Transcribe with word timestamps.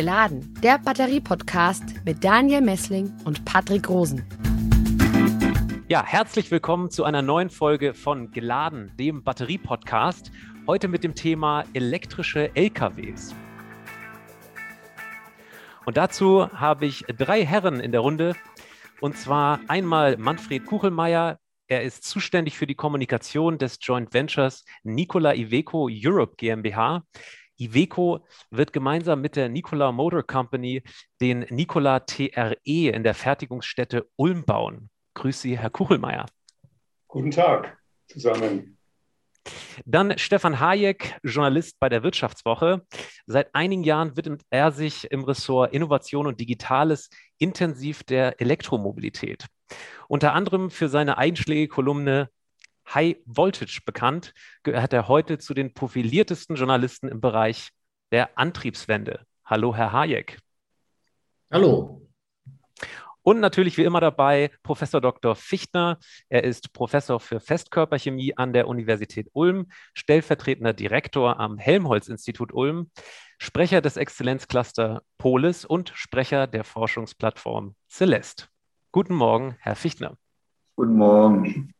Geladen, 0.00 0.54
der 0.62 0.78
Batterie-Podcast 0.78 2.06
mit 2.06 2.24
Daniel 2.24 2.62
Messling 2.62 3.12
und 3.26 3.44
Patrick 3.44 3.86
Rosen. 3.86 4.24
Ja, 5.90 6.02
herzlich 6.02 6.50
willkommen 6.50 6.90
zu 6.90 7.04
einer 7.04 7.20
neuen 7.20 7.50
Folge 7.50 7.92
von 7.92 8.30
Geladen, 8.30 8.90
dem 8.98 9.22
Batterie-Podcast. 9.22 10.32
Heute 10.66 10.88
mit 10.88 11.04
dem 11.04 11.14
Thema 11.14 11.64
elektrische 11.74 12.50
LKWs. 12.56 13.34
Und 15.84 15.98
dazu 15.98 16.50
habe 16.50 16.86
ich 16.86 17.04
drei 17.18 17.44
Herren 17.44 17.78
in 17.78 17.92
der 17.92 18.00
Runde. 18.00 18.36
Und 19.02 19.18
zwar 19.18 19.60
einmal 19.68 20.16
Manfred 20.16 20.64
Kuchelmeier. 20.64 21.38
Er 21.66 21.82
ist 21.82 22.04
zuständig 22.04 22.56
für 22.56 22.66
die 22.66 22.74
Kommunikation 22.74 23.58
des 23.58 23.78
Joint 23.82 24.14
Ventures 24.14 24.64
Nikola 24.82 25.34
Iveco 25.34 25.90
Europe 25.92 26.36
GmbH. 26.38 27.02
Iveco 27.60 28.24
wird 28.50 28.72
gemeinsam 28.72 29.20
mit 29.20 29.36
der 29.36 29.48
Nikola 29.48 29.92
Motor 29.92 30.22
Company 30.22 30.82
den 31.20 31.40
Nikola 31.50 32.00
TRE 32.00 32.56
in 32.64 33.02
der 33.02 33.14
Fertigungsstätte 33.14 34.08
Ulm 34.16 34.44
bauen. 34.44 34.90
Grüß 35.14 35.42
Sie, 35.42 35.58
Herr 35.58 35.70
Kuchelmeier. 35.70 36.26
Guten 37.08 37.30
Tag 37.30 37.78
zusammen. 38.06 38.78
Dann 39.84 40.18
Stefan 40.18 40.60
Hayek, 40.60 41.18
Journalist 41.22 41.78
bei 41.80 41.88
der 41.88 42.02
Wirtschaftswoche. 42.02 42.86
Seit 43.26 43.54
einigen 43.54 43.84
Jahren 43.84 44.16
widmet 44.16 44.42
er 44.50 44.72
sich 44.72 45.10
im 45.10 45.24
Ressort 45.24 45.72
Innovation 45.72 46.26
und 46.26 46.40
Digitales 46.40 47.08
intensiv 47.38 48.04
der 48.04 48.40
Elektromobilität. 48.40 49.46
Unter 50.08 50.34
anderem 50.34 50.70
für 50.70 50.88
seine 50.88 51.18
einschlägige 51.18 51.68
Kolumne 51.68 52.28
High 52.94 53.16
Voltage 53.24 53.80
bekannt, 53.84 54.34
gehört 54.62 54.92
er 54.92 55.08
heute 55.08 55.38
zu 55.38 55.54
den 55.54 55.74
profiliertesten 55.74 56.56
Journalisten 56.56 57.08
im 57.08 57.20
Bereich 57.20 57.70
der 58.10 58.38
Antriebswende. 58.38 59.24
Hallo, 59.44 59.74
Herr 59.74 59.92
Hayek. 59.92 60.38
Hallo. 61.50 62.08
Und 63.22 63.40
natürlich 63.40 63.76
wie 63.76 63.84
immer 63.84 64.00
dabei 64.00 64.50
Professor 64.62 65.00
Dr. 65.00 65.36
Fichtner. 65.36 65.98
Er 66.28 66.44
ist 66.44 66.72
Professor 66.72 67.20
für 67.20 67.38
Festkörperchemie 67.38 68.36
an 68.36 68.52
der 68.52 68.66
Universität 68.66 69.28
Ulm, 69.32 69.70
stellvertretender 69.92 70.72
Direktor 70.72 71.38
am 71.38 71.58
Helmholtz-Institut 71.58 72.52
Ulm, 72.52 72.90
Sprecher 73.38 73.82
des 73.82 73.96
Exzellenzcluster 73.96 75.02
Polis 75.18 75.64
und 75.64 75.92
Sprecher 75.94 76.46
der 76.46 76.64
Forschungsplattform 76.64 77.74
Celeste. 77.90 78.46
Guten 78.90 79.14
Morgen, 79.14 79.56
Herr 79.60 79.76
Fichtner. 79.76 80.16
Guten 80.76 80.96
Morgen. 80.96 81.74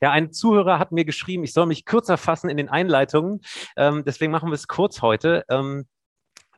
Ja, 0.00 0.10
ein 0.10 0.32
Zuhörer 0.32 0.78
hat 0.78 0.92
mir 0.92 1.04
geschrieben, 1.04 1.44
ich 1.44 1.52
soll 1.52 1.66
mich 1.66 1.84
kürzer 1.84 2.16
fassen 2.16 2.50
in 2.50 2.56
den 2.56 2.68
Einleitungen. 2.68 3.40
Ähm, 3.76 4.04
deswegen 4.04 4.32
machen 4.32 4.50
wir 4.50 4.54
es 4.54 4.68
kurz 4.68 5.02
heute. 5.02 5.44
Ähm, 5.50 5.86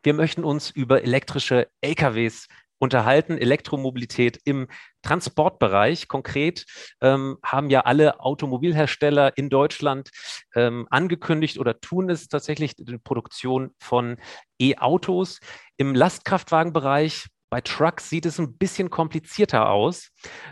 wir 0.02 0.14
möchten 0.14 0.44
uns 0.44 0.70
über 0.70 1.02
elektrische 1.02 1.68
LKWs 1.82 2.48
unterhalten, 2.80 3.36
Elektromobilität 3.36 4.40
im 4.44 4.66
Transportbereich. 5.02 6.08
Konkret 6.08 6.64
ähm, 7.00 7.36
haben 7.44 7.70
ja 7.70 7.82
alle 7.82 8.20
Automobilhersteller 8.20 9.36
in 9.36 9.50
Deutschland 9.50 10.10
ähm, 10.54 10.86
angekündigt 10.90 11.58
oder 11.58 11.78
tun 11.80 12.08
es 12.10 12.28
tatsächlich 12.28 12.76
die 12.76 12.98
Produktion 12.98 13.74
von 13.78 14.16
E-Autos. 14.58 15.40
Im 15.76 15.94
Lastkraftwagenbereich 15.94 17.26
bei 17.50 17.60
Trucks 17.60 18.08
sieht 18.08 18.26
es 18.26 18.38
ein 18.38 18.56
bisschen 18.56 18.90
komplizierter 18.90 19.68
aus. 19.68 20.10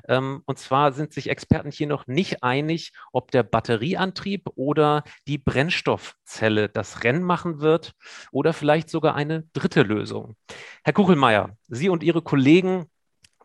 Ähm, 0.08 0.42
und 0.46 0.58
zwar 0.58 0.92
sind 0.92 1.12
sich 1.12 1.30
Experten 1.30 1.70
hier 1.70 1.86
noch 1.86 2.06
nicht 2.08 2.42
einig, 2.42 2.92
ob 3.12 3.30
der 3.30 3.44
Batterieantrieb 3.44 4.48
oder 4.56 5.04
die 5.28 5.38
Brennstoffzelle 5.38 6.68
das 6.68 7.04
Rennen 7.04 7.22
machen 7.22 7.60
wird 7.60 7.92
oder 8.32 8.52
vielleicht 8.52 8.90
sogar 8.90 9.14
eine 9.14 9.44
dritte 9.52 9.82
Lösung. 9.82 10.34
Herr 10.82 10.92
Kuchelmeier, 10.92 11.56
Sie 11.68 11.88
und 11.88 12.02
Ihre 12.02 12.20
Kollegen 12.20 12.86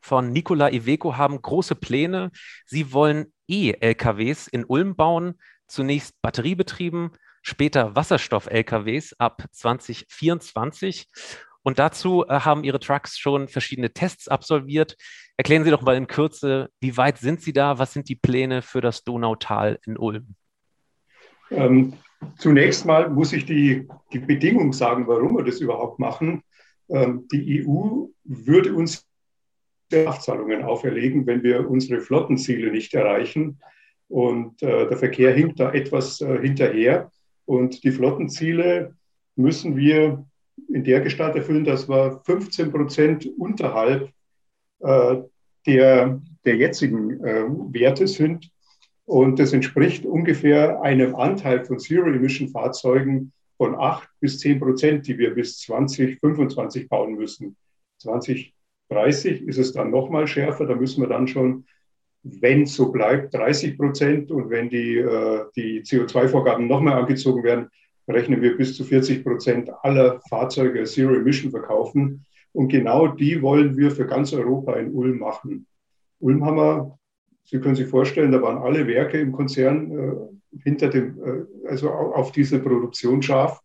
von 0.01 0.31
Nikola 0.31 0.69
Iveco 0.69 1.15
haben 1.15 1.41
große 1.41 1.75
Pläne. 1.75 2.31
Sie 2.65 2.91
wollen 2.91 3.31
E-LKWs 3.47 4.47
in 4.47 4.65
Ulm 4.65 4.95
bauen, 4.95 5.39
zunächst 5.67 6.21
batteriebetrieben, 6.21 7.11
später 7.41 7.95
Wasserstoff-LKWs 7.95 9.13
ab 9.19 9.45
2024. 9.51 11.07
Und 11.63 11.79
dazu 11.79 12.25
äh, 12.27 12.41
haben 12.41 12.63
Ihre 12.63 12.79
Trucks 12.79 13.17
schon 13.17 13.47
verschiedene 13.47 13.91
Tests 13.91 14.27
absolviert. 14.27 14.95
Erklären 15.37 15.63
Sie 15.63 15.71
doch 15.71 15.81
mal 15.81 15.95
in 15.95 16.07
Kürze, 16.07 16.69
wie 16.79 16.95
weit 16.97 17.17
sind 17.17 17.41
Sie 17.41 17.53
da? 17.53 17.79
Was 17.79 17.93
sind 17.93 18.09
die 18.09 18.15
Pläne 18.15 18.61
für 18.61 18.81
das 18.81 19.03
Donautal 19.03 19.79
in 19.85 19.97
Ulm? 19.97 20.35
Ähm, 21.49 21.93
zunächst 22.37 22.85
mal 22.85 23.09
muss 23.09 23.33
ich 23.33 23.45
die, 23.45 23.87
die 24.11 24.19
Bedingung 24.19 24.73
sagen, 24.73 25.07
warum 25.07 25.37
wir 25.37 25.43
das 25.43 25.61
überhaupt 25.61 25.99
machen. 25.99 26.43
Ähm, 26.89 27.27
die 27.31 27.65
EU 27.65 28.07
würde 28.23 28.73
uns 28.73 29.07
Strafzahlungen 29.87 30.63
auferlegen, 30.63 31.25
wenn 31.27 31.43
wir 31.43 31.69
unsere 31.69 32.01
Flottenziele 32.01 32.71
nicht 32.71 32.93
erreichen. 32.93 33.59
Und 34.09 34.61
äh, 34.61 34.87
der 34.87 34.97
Verkehr 34.97 35.33
hinkt 35.33 35.59
da 35.59 35.71
etwas 35.71 36.21
äh, 36.21 36.39
hinterher. 36.39 37.11
Und 37.45 37.83
die 37.83 37.91
Flottenziele 37.91 38.95
müssen 39.35 39.75
wir 39.75 40.25
in 40.69 40.83
der 40.83 41.01
Gestalt 41.01 41.35
erfüllen, 41.35 41.63
dass 41.63 41.87
wir 41.89 42.21
15 42.25 42.71
Prozent 42.71 43.29
unterhalb 43.37 44.09
äh, 44.79 45.17
der, 45.65 46.21
der 46.45 46.55
jetzigen 46.55 47.23
äh, 47.23 47.45
Werte 47.73 48.07
sind. 48.07 48.49
Und 49.05 49.39
das 49.39 49.53
entspricht 49.53 50.05
ungefähr 50.05 50.81
einem 50.81 51.15
Anteil 51.15 51.65
von 51.65 51.79
Zero-Emission-Fahrzeugen 51.79 53.33
von 53.57 53.75
8 53.75 54.07
bis 54.19 54.39
10 54.39 54.59
Prozent, 54.59 55.07
die 55.07 55.17
wir 55.17 55.33
bis 55.33 55.59
2025 55.59 56.89
bauen 56.89 57.15
müssen. 57.15 57.55
2030 57.99 59.41
ist 59.43 59.57
es 59.57 59.73
dann 59.73 59.91
nochmal 59.91 60.27
schärfer, 60.27 60.65
da 60.65 60.75
müssen 60.75 61.01
wir 61.01 61.09
dann 61.09 61.27
schon, 61.27 61.65
wenn 62.23 62.63
es 62.63 62.75
so 62.75 62.91
bleibt, 62.91 63.33
30 63.33 63.77
Prozent 63.77 64.31
und 64.31 64.49
wenn 64.49 64.69
die, 64.69 64.97
äh, 64.97 65.45
die 65.55 65.81
CO2-Vorgaben 65.81 66.67
nochmal 66.67 66.99
angezogen 66.99 67.43
werden, 67.43 67.69
rechnen 68.07 68.41
wir 68.41 68.57
bis 68.57 68.75
zu 68.75 68.83
40 68.83 69.23
Prozent 69.23 69.69
aller 69.81 70.19
Fahrzeuge 70.29 70.83
Zero 70.83 71.13
Emission 71.13 71.51
verkaufen. 71.51 72.25
Und 72.51 72.67
genau 72.67 73.07
die 73.07 73.41
wollen 73.41 73.77
wir 73.77 73.91
für 73.91 74.05
ganz 74.05 74.33
Europa 74.33 74.73
in 74.73 74.93
Ulm 74.93 75.19
machen. 75.19 75.65
Ulm 76.19 76.45
haben 76.45 76.57
wir, 76.57 76.97
Sie 77.45 77.59
können 77.59 77.75
sich 77.75 77.87
vorstellen, 77.87 78.31
da 78.31 78.41
waren 78.41 78.57
alle 78.57 78.87
Werke 78.87 79.19
im 79.19 79.31
Konzern 79.31 79.91
äh, 79.91 80.59
hinter 80.63 80.89
dem, 80.89 81.17
äh, 81.23 81.67
also 81.67 81.89
auf 81.89 82.31
diese 82.31 82.59
Produktion 82.59 83.21
scharf. 83.21 83.59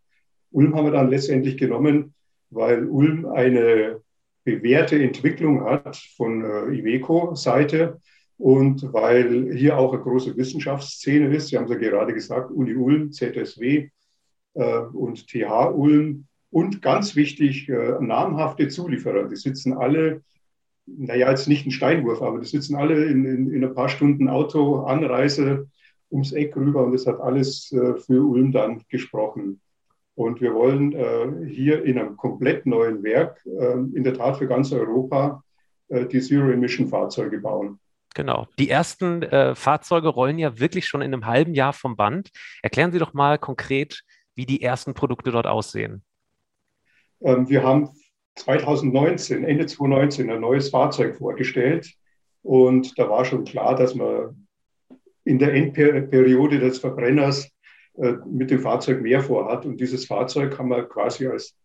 Ulm 0.50 0.74
haben 0.74 0.86
wir 0.86 0.92
dann 0.92 1.10
letztendlich 1.10 1.56
genommen, 1.56 2.14
weil 2.50 2.86
Ulm 2.86 3.26
eine 3.26 4.00
bewährte 4.44 5.00
Entwicklung 5.00 5.64
hat 5.64 5.96
von 6.16 6.42
äh, 6.42 6.78
Iveco-Seite 6.78 8.00
und 8.38 8.92
weil 8.92 9.52
hier 9.54 9.76
auch 9.76 9.92
eine 9.92 10.02
große 10.02 10.36
Wissenschaftsszene 10.36 11.34
ist. 11.34 11.48
Sie 11.48 11.56
haben 11.56 11.64
es 11.64 11.70
ja 11.70 11.76
gerade 11.76 12.14
gesagt, 12.14 12.50
Uni 12.50 12.74
Ulm, 12.74 13.12
ZSW, 13.12 13.90
und 14.92 15.26
TH 15.28 15.72
Ulm 15.74 16.26
und 16.50 16.82
ganz 16.82 17.16
wichtig, 17.16 17.68
äh, 17.68 17.96
namhafte 18.00 18.68
Zulieferer. 18.68 19.28
Die 19.28 19.36
sitzen 19.36 19.74
alle, 19.74 20.22
naja, 20.86 21.30
jetzt 21.30 21.48
nicht 21.48 21.66
ein 21.66 21.70
Steinwurf, 21.70 22.22
aber 22.22 22.38
die 22.40 22.46
sitzen 22.46 22.76
alle 22.76 23.04
in, 23.04 23.24
in, 23.24 23.52
in 23.52 23.64
ein 23.64 23.74
paar 23.74 23.88
Stunden 23.88 24.28
Autoanreise 24.28 25.68
ums 26.10 26.32
Eck 26.32 26.56
rüber 26.56 26.84
und 26.84 26.92
das 26.92 27.06
hat 27.06 27.20
alles 27.20 27.70
äh, 27.72 27.94
für 27.96 28.22
Ulm 28.22 28.52
dann 28.52 28.82
gesprochen. 28.88 29.60
Und 30.14 30.40
wir 30.40 30.54
wollen 30.54 30.92
äh, 30.94 31.46
hier 31.46 31.84
in 31.84 31.98
einem 31.98 32.16
komplett 32.16 32.66
neuen 32.66 33.02
Werk, 33.02 33.44
äh, 33.46 33.74
in 33.74 34.02
der 34.02 34.14
Tat 34.14 34.38
für 34.38 34.48
ganz 34.48 34.72
Europa, 34.72 35.44
äh, 35.88 36.06
die 36.06 36.20
Zero-Emission-Fahrzeuge 36.20 37.38
bauen. 37.38 37.78
Genau. 38.14 38.48
Die 38.58 38.70
ersten 38.70 39.22
äh, 39.22 39.54
Fahrzeuge 39.54 40.08
rollen 40.08 40.38
ja 40.38 40.58
wirklich 40.58 40.86
schon 40.88 41.02
in 41.02 41.12
einem 41.12 41.26
halben 41.26 41.54
Jahr 41.54 41.72
vom 41.72 41.94
Band. 41.94 42.30
Erklären 42.62 42.90
Sie 42.90 42.98
doch 42.98 43.14
mal 43.14 43.38
konkret, 43.38 44.02
wie 44.38 44.46
die 44.46 44.62
ersten 44.62 44.94
Produkte 44.94 45.32
dort 45.32 45.48
aussehen? 45.48 46.02
Ähm, 47.20 47.48
wir 47.48 47.64
haben 47.64 47.90
2019, 48.36 49.44
Ende 49.44 49.66
2019, 49.66 50.30
ein 50.30 50.40
neues 50.40 50.70
Fahrzeug 50.70 51.16
vorgestellt. 51.16 51.92
Und 52.42 52.96
da 52.98 53.10
war 53.10 53.24
schon 53.24 53.44
klar, 53.44 53.74
dass 53.74 53.96
man 53.96 54.46
in 55.24 55.40
der 55.40 55.52
Endperiode 55.52 56.60
des 56.60 56.78
Verbrenners 56.78 57.50
äh, 57.94 58.14
mit 58.30 58.52
dem 58.52 58.60
Fahrzeug 58.60 59.02
mehr 59.02 59.20
vorhat. 59.22 59.66
Und 59.66 59.80
dieses 59.80 60.06
Fahrzeug 60.06 60.56
haben 60.56 60.70
wir 60.70 60.84
quasi 60.84 61.26
als, 61.26 61.56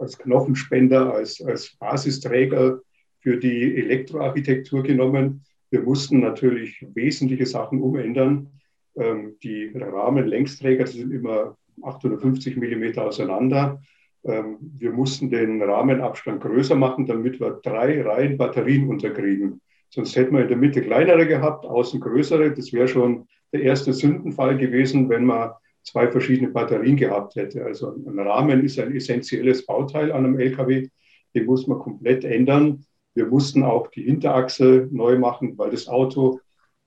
als 0.00 0.18
Knochenspender, 0.18 1.14
als, 1.14 1.40
als 1.40 1.76
Basisträger 1.78 2.80
für 3.20 3.36
die 3.36 3.76
Elektroarchitektur 3.76 4.82
genommen. 4.82 5.44
Wir 5.70 5.82
mussten 5.82 6.18
natürlich 6.18 6.84
wesentliche 6.94 7.46
Sachen 7.46 7.80
umändern. 7.80 8.60
Ähm, 8.96 9.36
die 9.40 9.70
Rahmenlängsträger 9.72 10.88
sind 10.88 11.12
immer 11.12 11.56
850 11.82 12.56
Millimeter 12.56 13.06
auseinander. 13.06 13.80
Ähm, 14.24 14.58
wir 14.60 14.92
mussten 14.92 15.30
den 15.30 15.62
Rahmenabstand 15.62 16.42
größer 16.42 16.74
machen, 16.74 17.06
damit 17.06 17.40
wir 17.40 17.60
drei 17.62 18.02
Reihen 18.02 18.36
Batterien 18.36 18.88
unterkriegen. 18.88 19.60
Sonst 19.90 20.16
hätten 20.16 20.34
wir 20.34 20.42
in 20.42 20.48
der 20.48 20.56
Mitte 20.56 20.82
kleinere 20.82 21.26
gehabt, 21.26 21.64
außen 21.64 22.00
größere. 22.00 22.52
Das 22.52 22.72
wäre 22.72 22.88
schon 22.88 23.26
der 23.52 23.62
erste 23.62 23.92
Sündenfall 23.92 24.56
gewesen, 24.58 25.08
wenn 25.08 25.24
wir 25.24 25.58
zwei 25.82 26.10
verschiedene 26.10 26.50
Batterien 26.50 26.96
gehabt 26.96 27.36
hätte. 27.36 27.64
Also 27.64 27.94
ein 27.94 28.18
Rahmen 28.18 28.64
ist 28.64 28.78
ein 28.78 28.94
essentielles 28.94 29.64
Bauteil 29.64 30.12
an 30.12 30.26
einem 30.26 30.38
LKW, 30.38 30.88
den 31.34 31.46
muss 31.46 31.66
man 31.66 31.78
komplett 31.78 32.24
ändern. 32.24 32.84
Wir 33.14 33.26
mussten 33.26 33.62
auch 33.62 33.88
die 33.88 34.02
Hinterachse 34.02 34.88
neu 34.90 35.18
machen, 35.18 35.56
weil 35.56 35.70
das 35.70 35.88
Auto 35.88 36.40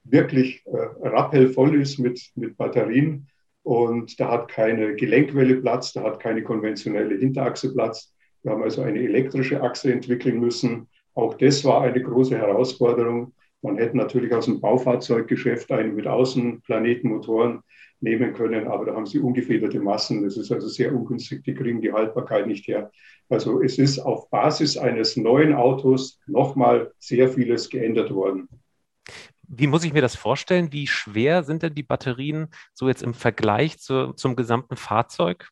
wirklich 0.03 0.63
äh, 0.65 1.07
rappelvoll 1.07 1.81
ist 1.81 1.99
mit, 1.99 2.31
mit 2.35 2.57
Batterien 2.57 3.27
und 3.63 4.19
da 4.19 4.31
hat 4.31 4.47
keine 4.47 4.95
Gelenkwelle 4.95 5.55
Platz, 5.57 5.93
da 5.93 6.03
hat 6.03 6.19
keine 6.19 6.43
konventionelle 6.43 7.15
Hinterachse 7.15 7.73
Platz. 7.73 8.13
Wir 8.43 8.51
haben 8.51 8.63
also 8.63 8.81
eine 8.81 8.99
elektrische 8.99 9.61
Achse 9.61 9.91
entwickeln 9.91 10.39
müssen. 10.39 10.87
Auch 11.13 11.35
das 11.35 11.63
war 11.63 11.81
eine 11.81 12.01
große 12.01 12.37
Herausforderung. 12.37 13.33
Man 13.61 13.77
hätte 13.77 13.95
natürlich 13.95 14.33
aus 14.33 14.45
dem 14.45 14.59
Baufahrzeuggeschäft 14.59 15.71
einen 15.71 15.95
mit 15.95 16.07
Außenplanetenmotoren 16.07 17.61
nehmen 17.99 18.33
können, 18.33 18.67
aber 18.67 18.85
da 18.85 18.95
haben 18.95 19.05
sie 19.05 19.19
ungefederte 19.19 19.79
Massen. 19.79 20.23
Das 20.23 20.37
ist 20.37 20.51
also 20.51 20.67
sehr 20.67 20.91
ungünstig, 20.93 21.43
die 21.43 21.53
kriegen 21.53 21.81
die 21.81 21.93
Haltbarkeit 21.93 22.47
nicht 22.47 22.67
her. 22.67 22.91
Also 23.29 23.61
es 23.61 23.77
ist 23.77 23.99
auf 23.99 24.29
Basis 24.31 24.77
eines 24.77 25.15
neuen 25.15 25.53
Autos 25.53 26.19
nochmal 26.25 26.91
sehr 26.97 27.29
vieles 27.29 27.69
geändert 27.69 28.11
worden. 28.11 28.49
Wie 29.53 29.67
muss 29.67 29.83
ich 29.83 29.91
mir 29.91 30.01
das 30.01 30.15
vorstellen? 30.15 30.71
Wie 30.71 30.87
schwer 30.87 31.43
sind 31.43 31.61
denn 31.61 31.75
die 31.75 31.83
Batterien 31.83 32.47
so 32.73 32.87
jetzt 32.87 33.03
im 33.03 33.13
Vergleich 33.13 33.79
zu, 33.79 34.13
zum 34.13 34.37
gesamten 34.37 34.77
Fahrzeug? 34.77 35.49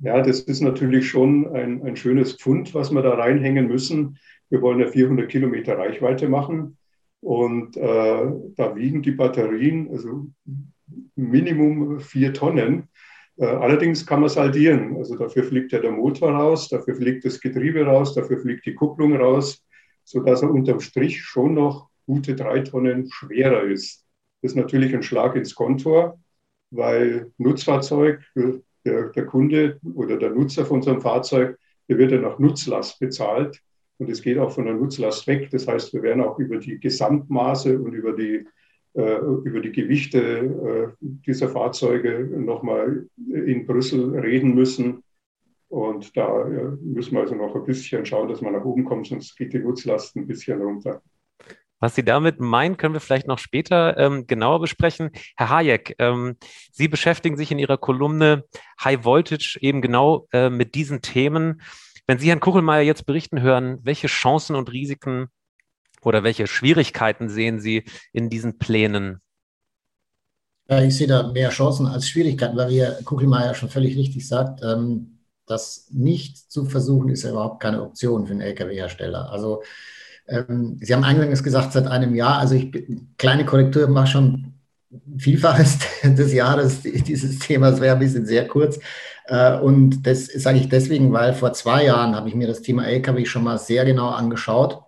Ja, 0.00 0.20
das 0.22 0.40
ist 0.40 0.60
natürlich 0.60 1.08
schon 1.08 1.54
ein, 1.54 1.86
ein 1.86 1.94
schönes 1.94 2.34
Pfund, 2.34 2.74
was 2.74 2.90
wir 2.90 3.02
da 3.02 3.14
reinhängen 3.14 3.68
müssen. 3.68 4.18
Wir 4.48 4.60
wollen 4.60 4.80
ja 4.80 4.88
400 4.88 5.28
Kilometer 5.28 5.78
Reichweite 5.78 6.28
machen. 6.28 6.78
Und 7.20 7.76
äh, 7.76 8.32
da 8.56 8.74
wiegen 8.74 9.02
die 9.02 9.12
Batterien 9.12 9.88
also 9.92 10.26
Minimum 11.14 12.00
vier 12.00 12.32
Tonnen. 12.32 12.88
Äh, 13.36 13.44
allerdings 13.44 14.04
kann 14.04 14.20
man 14.20 14.30
saldieren. 14.30 14.96
Also 14.96 15.16
dafür 15.16 15.44
fliegt 15.44 15.70
ja 15.70 15.78
der 15.78 15.92
Motor 15.92 16.32
raus, 16.32 16.68
dafür 16.68 16.96
fliegt 16.96 17.24
das 17.24 17.40
Getriebe 17.40 17.84
raus, 17.84 18.14
dafür 18.14 18.40
fliegt 18.40 18.66
die 18.66 18.74
Kupplung 18.74 19.14
raus, 19.16 19.64
sodass 20.02 20.42
er 20.42 20.50
unterm 20.50 20.80
Strich 20.80 21.22
schon 21.22 21.54
noch 21.54 21.89
gute 22.10 22.34
drei 22.34 22.60
Tonnen 22.60 23.08
schwerer 23.08 23.62
ist. 23.62 24.04
Das 24.42 24.52
ist 24.52 24.56
natürlich 24.56 24.92
ein 24.92 25.04
Schlag 25.04 25.36
ins 25.36 25.54
Kontor, 25.54 26.18
weil 26.72 27.30
Nutzfahrzeug, 27.38 28.20
der, 28.84 29.10
der 29.10 29.26
Kunde 29.26 29.78
oder 29.94 30.16
der 30.16 30.30
Nutzer 30.30 30.66
von 30.66 30.86
einem 30.86 31.00
Fahrzeug, 31.00 31.56
der 31.88 31.98
wird 31.98 32.10
ja 32.10 32.18
nach 32.18 32.40
Nutzlast 32.40 32.98
bezahlt. 32.98 33.60
Und 33.98 34.10
es 34.10 34.22
geht 34.22 34.38
auch 34.38 34.50
von 34.50 34.64
der 34.64 34.74
Nutzlast 34.74 35.26
weg. 35.28 35.50
Das 35.52 35.68
heißt, 35.68 35.92
wir 35.92 36.02
werden 36.02 36.22
auch 36.22 36.38
über 36.38 36.56
die 36.56 36.80
Gesamtmaße 36.80 37.78
und 37.78 37.92
über 37.92 38.12
die, 38.12 38.44
äh, 38.94 39.18
über 39.44 39.60
die 39.60 39.72
Gewichte 39.72 40.18
äh, 40.20 40.88
dieser 41.00 41.48
Fahrzeuge 41.48 42.28
nochmal 42.36 43.06
in 43.28 43.66
Brüssel 43.66 44.18
reden 44.18 44.54
müssen. 44.54 45.04
Und 45.68 46.16
da 46.16 46.48
äh, 46.48 46.76
müssen 46.80 47.14
wir 47.14 47.20
also 47.20 47.36
noch 47.36 47.54
ein 47.54 47.64
bisschen 47.64 48.04
schauen, 48.04 48.28
dass 48.28 48.40
man 48.40 48.54
nach 48.54 48.64
oben 48.64 48.84
kommt, 48.84 49.06
sonst 49.06 49.36
geht 49.36 49.52
die 49.52 49.60
Nutzlast 49.60 50.16
ein 50.16 50.26
bisschen 50.26 50.60
runter. 50.60 51.02
Was 51.80 51.94
Sie 51.94 52.04
damit 52.04 52.40
meinen, 52.40 52.76
können 52.76 52.94
wir 52.94 53.00
vielleicht 53.00 53.26
noch 53.26 53.38
später 53.38 53.96
ähm, 53.96 54.26
genauer 54.26 54.60
besprechen. 54.60 55.10
Herr 55.36 55.48
Hayek, 55.48 55.96
ähm, 55.98 56.36
Sie 56.70 56.88
beschäftigen 56.88 57.38
sich 57.38 57.50
in 57.50 57.58
Ihrer 57.58 57.78
Kolumne 57.78 58.44
High 58.84 59.04
Voltage 59.04 59.58
eben 59.62 59.80
genau 59.80 60.28
äh, 60.32 60.50
mit 60.50 60.74
diesen 60.74 61.00
Themen. 61.00 61.62
Wenn 62.06 62.18
Sie 62.18 62.28
Herrn 62.28 62.40
Kuchelmeier 62.40 62.82
jetzt 62.82 63.06
berichten 63.06 63.40
hören, 63.40 63.78
welche 63.82 64.08
Chancen 64.08 64.56
und 64.56 64.70
Risiken 64.70 65.28
oder 66.02 66.22
welche 66.22 66.46
Schwierigkeiten 66.46 67.30
sehen 67.30 67.60
Sie 67.60 67.84
in 68.12 68.28
diesen 68.28 68.58
Plänen? 68.58 69.22
Ja, 70.68 70.82
ich 70.82 70.96
sehe 70.96 71.06
da 71.06 71.32
mehr 71.32 71.48
Chancen 71.48 71.86
als 71.86 72.08
Schwierigkeiten, 72.08 72.56
weil 72.56 72.68
wie 72.68 72.80
Herr 72.80 73.02
Kuchelmeier 73.02 73.54
schon 73.54 73.70
völlig 73.70 73.96
richtig 73.96 74.28
sagt, 74.28 74.62
ähm, 74.62 75.18
das 75.46 75.88
nicht 75.90 76.36
zu 76.36 76.66
versuchen, 76.66 77.08
ist 77.08 77.24
ja 77.24 77.30
überhaupt 77.30 77.60
keine 77.60 77.82
Option 77.82 78.26
für 78.26 78.32
einen 78.32 78.42
Lkw-Hersteller. 78.42 79.30
Also 79.30 79.62
ähm, 80.30 80.78
Sie 80.80 80.94
haben 80.94 81.04
eingangs 81.04 81.42
gesagt, 81.42 81.72
seit 81.72 81.86
einem 81.86 82.14
Jahr, 82.14 82.38
also 82.38 82.54
ich 82.54 82.72
kleine 83.18 83.44
Korrektur 83.44 83.88
mache 83.88 84.06
schon 84.06 84.54
Vielfaches 85.18 85.78
des 86.02 86.32
Jahres 86.32 86.82
dieses 86.82 87.38
Themas 87.38 87.80
wäre 87.80 87.94
ein 87.94 88.00
bisschen 88.00 88.26
sehr 88.26 88.48
kurz. 88.48 88.80
Äh, 89.26 89.58
und 89.58 90.06
das 90.06 90.26
sage 90.26 90.58
ich 90.58 90.68
deswegen, 90.68 91.12
weil 91.12 91.32
vor 91.32 91.52
zwei 91.52 91.84
Jahren 91.84 92.16
habe 92.16 92.28
ich 92.28 92.34
mir 92.34 92.48
das 92.48 92.62
Thema 92.62 92.86
LKW 92.86 93.24
schon 93.24 93.44
mal 93.44 93.58
sehr 93.58 93.84
genau 93.84 94.08
angeschaut. 94.08 94.82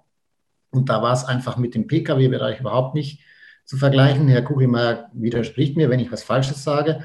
Und 0.70 0.88
da 0.88 1.02
war 1.02 1.12
es 1.12 1.24
einfach 1.24 1.56
mit 1.56 1.74
dem 1.74 1.86
Pkw-Bereich 1.86 2.60
überhaupt 2.60 2.94
nicht 2.94 3.20
zu 3.64 3.76
vergleichen. 3.76 4.28
Herr 4.28 4.42
Kuchelmeier 4.42 5.10
widerspricht 5.12 5.76
mir, 5.76 5.90
wenn 5.90 6.00
ich 6.00 6.10
was 6.10 6.22
Falsches 6.22 6.64
sage. 6.64 7.02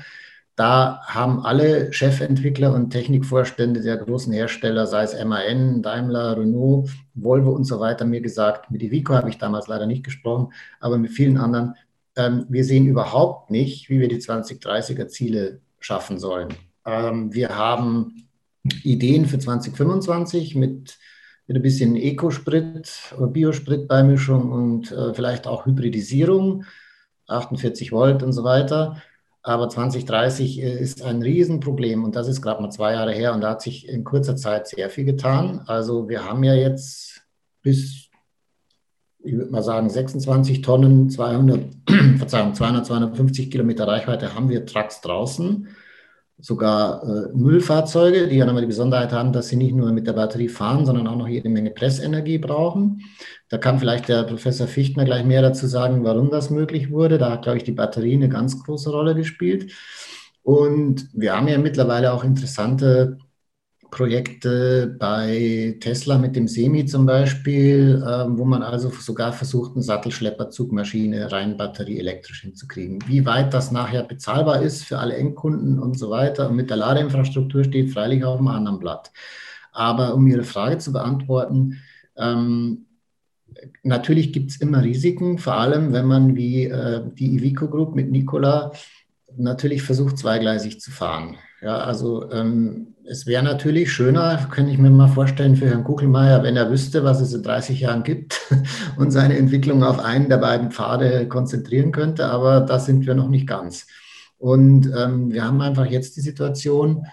Da 0.58 1.02
haben 1.04 1.46
alle 1.46 1.94
Chefentwickler 1.94 2.74
und 2.74 2.90
Technikvorstände 2.90 3.82
der 3.82 3.96
großen 3.98 4.34
Hersteller, 4.34 4.88
sei 4.88 5.04
es 5.04 5.14
MAN, 5.24 5.84
Daimler, 5.84 6.36
Renault, 6.36 6.90
Volvo 7.14 7.52
und 7.52 7.64
so 7.64 7.80
weiter, 7.80 8.06
mir 8.06 8.22
gesagt, 8.22 8.72
mit 8.72 8.82
Ivico 8.82 9.14
habe 9.14 9.30
ich 9.30 9.38
damals 9.38 9.68
leider 9.68 9.86
nicht 9.86 10.04
gesprochen, 10.04 10.52
aber 10.80 10.98
mit 10.98 11.12
vielen 11.12 11.38
anderen, 11.38 11.76
ähm, 12.16 12.48
wir 12.50 12.66
sehen 12.66 12.88
überhaupt 12.88 13.52
nicht, 13.52 13.92
wie 13.92 14.00
wir 14.00 14.08
die 14.08 14.18
2030er 14.18 15.08
Ziele 15.08 15.62
schaffen 15.80 16.18
sollen. 16.18 16.50
Ähm, 16.88 17.32
wir 17.32 17.56
haben 17.56 18.28
Ideen 18.84 19.28
für 19.28 19.38
2025 19.38 20.56
mit, 20.56 20.98
mit 21.46 21.56
ein 21.56 21.62
bisschen 21.62 21.96
Ecosprit 21.96 23.14
oder 23.16 23.28
Biospritbeimischung 23.28 24.52
und 24.52 24.92
äh, 24.92 25.14
vielleicht 25.14 25.46
auch 25.46 25.68
Hybridisierung, 25.68 26.64
48 27.28 27.92
Volt 27.92 28.24
und 28.24 28.34
so 28.34 28.44
weiter. 28.44 29.04
Aber 29.48 29.70
2030 29.70 30.62
äh, 30.62 30.78
ist 30.78 31.02
ein 31.04 31.22
Riesenproblem 31.22 32.04
und 32.04 32.18
das 32.18 32.28
ist 32.28 32.42
gerade 32.42 32.62
mal 32.62 32.70
zwei 32.70 32.92
Jahre 32.92 33.14
her 33.14 33.34
und 33.34 33.40
da 33.40 33.52
hat 33.52 33.62
sich 33.62 33.88
in 33.88 34.04
kurzer 34.04 34.36
Zeit 34.36 34.68
sehr 34.68 34.90
viel 34.90 35.06
getan. 35.06 35.62
Also 35.68 36.10
wir 36.10 36.26
haben 36.26 36.44
ja 36.44 36.54
jetzt 36.54 37.22
bis, 37.62 38.10
ich 39.20 39.34
würde 39.38 39.50
mal 39.50 39.64
sagen, 39.64 39.90
26 39.90 40.62
Tonnen, 40.62 41.10
200, 41.10 41.62
Verzeihung, 42.18 42.56
200, 42.56 42.86
250 42.88 43.50
Kilometer 43.50 43.88
Reichweite 43.88 44.36
haben 44.36 44.50
wir 44.50 44.66
Trucks 44.66 45.00
draußen 45.00 45.70
sogar 46.40 47.04
äh, 47.04 47.36
Müllfahrzeuge, 47.36 48.28
die 48.28 48.38
ja 48.38 48.46
nochmal 48.46 48.62
die 48.62 48.68
Besonderheit 48.68 49.12
haben, 49.12 49.34
dass 49.34 49.48
sie 49.48 49.56
nicht 49.56 49.74
nur 49.74 49.92
mit 49.92 50.06
der 50.06 50.14
Batterie 50.14 50.50
fahren, 50.50 50.86
sondern 50.86 51.08
auch 51.08 51.16
noch 51.16 51.28
jede 51.28 51.50
Menge 51.50 51.72
Pressenergie 51.72 52.38
brauchen. 52.38 53.02
Da 53.50 53.58
kann 53.58 53.80
vielleicht 53.80 54.08
der 54.08 54.24
Professor 54.24 54.68
Fichtner 54.68 55.06
gleich 55.06 55.26
mehr 55.26 55.42
dazu 55.42 55.68
sagen, 55.68 56.04
warum 56.04 56.30
das 56.30 56.50
möglich 56.50 56.92
wurde. 56.92 57.18
Da 57.18 57.32
hat, 57.32 57.44
glaube 57.44 57.58
ich, 57.58 57.64
die 57.64 57.72
Batterie 57.72 58.16
eine 58.16 58.30
ganz 58.30 58.64
große 58.64 58.92
Rolle 58.92 59.16
gespielt. 59.16 59.72
Und 60.44 61.10
wir 61.14 61.36
haben 61.36 61.48
ja 61.48 61.58
mittlerweile 61.58 62.14
auch 62.14 62.24
interessante 62.24 63.18
Projekte 63.90 64.96
bei 65.00 65.78
Tesla 65.80 66.18
mit 66.18 66.36
dem 66.36 66.48
Semi 66.48 66.86
zum 66.86 67.06
Beispiel, 67.06 68.04
äh, 68.06 68.26
wo 68.38 68.44
man 68.44 68.62
also 68.62 68.90
sogar 68.90 69.32
versucht, 69.34 69.76
eine 69.76 69.84
Sattelschlepperzugmaschine 69.84 71.32
rein 71.32 71.58
batterieelektrisch 71.58 72.42
hinzukriegen. 72.42 73.00
Wie 73.08 73.26
weit 73.26 73.54
das 73.54 73.72
nachher 73.72 74.04
bezahlbar 74.04 74.62
ist 74.62 74.84
für 74.84 75.00
alle 75.00 75.16
Endkunden 75.16 75.80
und 75.80 75.98
so 75.98 76.10
weiter 76.10 76.50
und 76.50 76.56
mit 76.56 76.70
der 76.70 76.78
Ladeinfrastruktur 76.78 77.64
steht 77.64 77.92
freilich 77.92 78.24
auf 78.24 78.40
einem 78.40 78.50
anderen 78.50 78.80
Blatt. 78.80 79.12
Aber 79.72 80.16
um 80.16 80.28
Ihre 80.28 80.44
Frage 80.44 80.80
zu 80.80 80.92
beantworten, 80.92 81.78
ähm, 82.18 82.88
natürlich 83.84 84.34
gibt 84.34 84.52
es 84.52 84.58
immer 84.58 84.84
Risiken, 84.84 85.38
vor 85.38 85.54
allem 85.54 85.94
wenn 85.94 86.06
man 86.06 86.36
wie 86.36 86.66
äh, 86.66 87.04
die 87.14 87.36
Ivico 87.36 87.68
Group 87.68 87.96
mit 87.96 88.12
Nikola 88.12 88.72
natürlich 89.38 89.84
versucht, 89.84 90.18
zweigleisig 90.18 90.82
zu 90.82 90.92
fahren. 90.92 91.38
Ja, 91.62 91.78
also 91.78 92.30
ähm, 92.32 92.96
es 93.10 93.26
wäre 93.26 93.44
natürlich 93.44 93.92
schöner, 93.92 94.48
könnte 94.52 94.72
ich 94.72 94.78
mir 94.78 94.90
mal 94.90 95.08
vorstellen, 95.08 95.56
für 95.56 95.68
Herrn 95.68 95.84
Kuchelmeier, 95.84 96.44
wenn 96.44 96.58
er 96.58 96.70
wüsste, 96.70 97.04
was 97.04 97.22
es 97.22 97.34
in 97.34 97.44
30 97.44 97.80
Jahren 97.80 98.04
gibt 98.04 98.42
und 98.98 99.12
seine 99.12 99.38
Entwicklung 99.38 99.84
auf 99.84 100.00
einen 100.00 100.30
der 100.30 100.38
beiden 100.38 100.72
Pfade 100.72 101.28
konzentrieren 101.28 101.92
könnte, 101.92 102.26
aber 102.26 102.62
da 102.62 102.80
sind 102.80 103.06
wir 103.06 103.16
noch 103.16 103.30
nicht 103.30 103.48
ganz. 103.48 103.88
Und 104.38 104.92
ähm, 104.96 105.32
wir 105.32 105.46
haben 105.46 105.62
einfach 105.62 105.86
jetzt 105.86 106.18
die 106.18 106.22
Situation, 106.22 107.06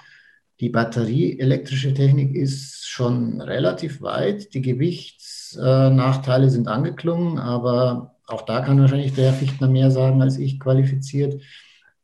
die 0.61 0.69
batterieelektrische 0.69 1.95
Technik 1.95 2.35
ist 2.35 2.87
schon 2.87 3.41
relativ 3.41 4.03
weit, 4.03 4.53
die 4.55 4.63
Gewichtsnachteile 4.63 6.51
sind 6.51 6.69
angeklungen, 6.69 7.39
aber 7.39 8.17
auch 8.27 8.43
da 8.43 8.61
kann 8.61 8.81
wahrscheinlich 8.81 9.15
der 9.15 9.27
Herr 9.27 9.35
Fichtner 9.35 9.69
mehr 9.69 9.91
sagen 9.91 10.23
als 10.23 10.39
ich 10.39 10.61
qualifiziert. 10.61 11.41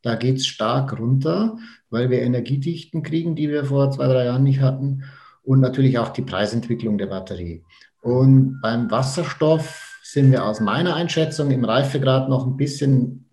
Da 0.02 0.14
geht 0.14 0.37
es 0.37 0.47
stark 0.47 0.99
runter, 0.99 1.59
weil 1.90 2.11
wir 2.11 2.23
Energiedichten 2.23 3.02
kriegen, 3.02 3.37
die 3.37 3.49
wir 3.49 3.64
vor 3.64 3.90
zwei, 3.90 4.07
drei 4.07 4.25
Jahren 4.25 4.45
nicht 4.45 4.61
hatten 4.61 5.04
und 5.42 5.61
natürlich 5.61 5.99
auch 5.99 6.11
die 6.11 6.23
Preisentwicklung 6.23 6.99
der 6.99 7.07
Batterie. 7.07 7.62
Und 8.02 8.61
beim 8.62 8.90
Wasserstoff 8.90 9.99
sind 10.02 10.33
wir 10.33 10.45
aus 10.45 10.61
meiner 10.61 10.95
Einschätzung 10.95 11.50
im 11.50 11.64
Reifegrad 11.64 12.28
noch 12.28 12.47
ein 12.47 12.57
bisschen, 12.57 13.26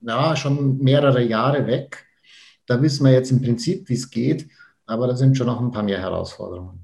ja, 0.00 0.34
schon 0.36 0.78
mehrere 0.78 1.22
Jahre 1.22 1.66
weg. 1.66 2.06
Da 2.66 2.82
wissen 2.82 3.04
wir 3.04 3.12
jetzt 3.12 3.30
im 3.30 3.40
Prinzip, 3.40 3.88
wie 3.88 3.94
es 3.94 4.10
geht, 4.10 4.48
aber 4.86 5.06
da 5.06 5.16
sind 5.16 5.36
schon 5.36 5.46
noch 5.46 5.60
ein 5.60 5.70
paar 5.70 5.82
mehr 5.82 6.00
Herausforderungen. 6.00 6.79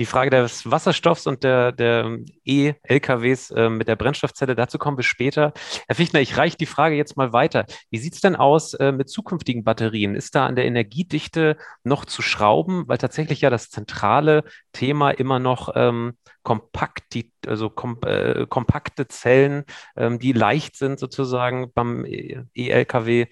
Die 0.00 0.06
Frage 0.06 0.30
des 0.30 0.68
Wasserstoffs 0.68 1.26
und 1.26 1.44
der, 1.44 1.72
der 1.72 2.18
E-LKWs 2.46 3.50
äh, 3.50 3.68
mit 3.68 3.86
der 3.86 3.96
Brennstoffzelle, 3.96 4.56
dazu 4.56 4.78
kommen 4.78 4.96
wir 4.96 5.04
später. 5.04 5.52
Herr 5.86 5.94
Fichtner, 5.94 6.20
ich 6.20 6.38
reiche 6.38 6.56
die 6.56 6.64
Frage 6.64 6.96
jetzt 6.96 7.18
mal 7.18 7.34
weiter. 7.34 7.66
Wie 7.90 7.98
sieht 7.98 8.14
es 8.14 8.22
denn 8.22 8.34
aus 8.34 8.72
äh, 8.74 8.92
mit 8.92 9.10
zukünftigen 9.10 9.62
Batterien? 9.62 10.14
Ist 10.14 10.34
da 10.34 10.46
an 10.46 10.56
der 10.56 10.64
Energiedichte 10.64 11.58
noch 11.84 12.06
zu 12.06 12.22
schrauben? 12.22 12.88
Weil 12.88 12.96
tatsächlich 12.96 13.42
ja 13.42 13.50
das 13.50 13.68
zentrale 13.68 14.44
Thema 14.72 15.10
immer 15.10 15.38
noch 15.38 15.68
ähm, 15.74 16.14
kompakt, 16.42 17.12
die, 17.12 17.30
also 17.46 17.68
kom 17.68 17.98
äh, 18.06 18.46
kompakte 18.46 19.06
Zellen, 19.06 19.64
ähm, 19.96 20.18
die 20.18 20.32
leicht 20.32 20.76
sind 20.76 20.98
sozusagen 20.98 21.72
beim 21.74 22.06
E-LKW 22.06 23.26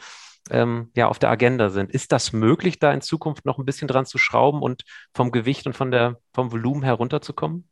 ähm, 0.51 0.91
ja, 0.97 1.09
auf 1.09 1.19
der 1.19 1.31
Agenda 1.31 1.71
sind. 1.71 1.91
Ist 1.91 2.13
das 2.13 2.33
möglich, 2.33 2.79
da 2.79 2.93
in 2.93 3.01
Zukunft 3.01 3.45
noch 3.45 3.59
ein 3.59 3.65
bisschen 3.65 3.89
dran 3.89 4.07
zu 4.07 4.19
schrauben 4.19 4.63
und 4.63 4.85
vom 5.15 5.31
Gewicht 5.31 5.67
und 5.67 5.75
von 5.77 5.91
der, 5.91 6.21
vom 6.33 6.53
Volumen 6.53 6.83
herunterzukommen? 6.83 7.69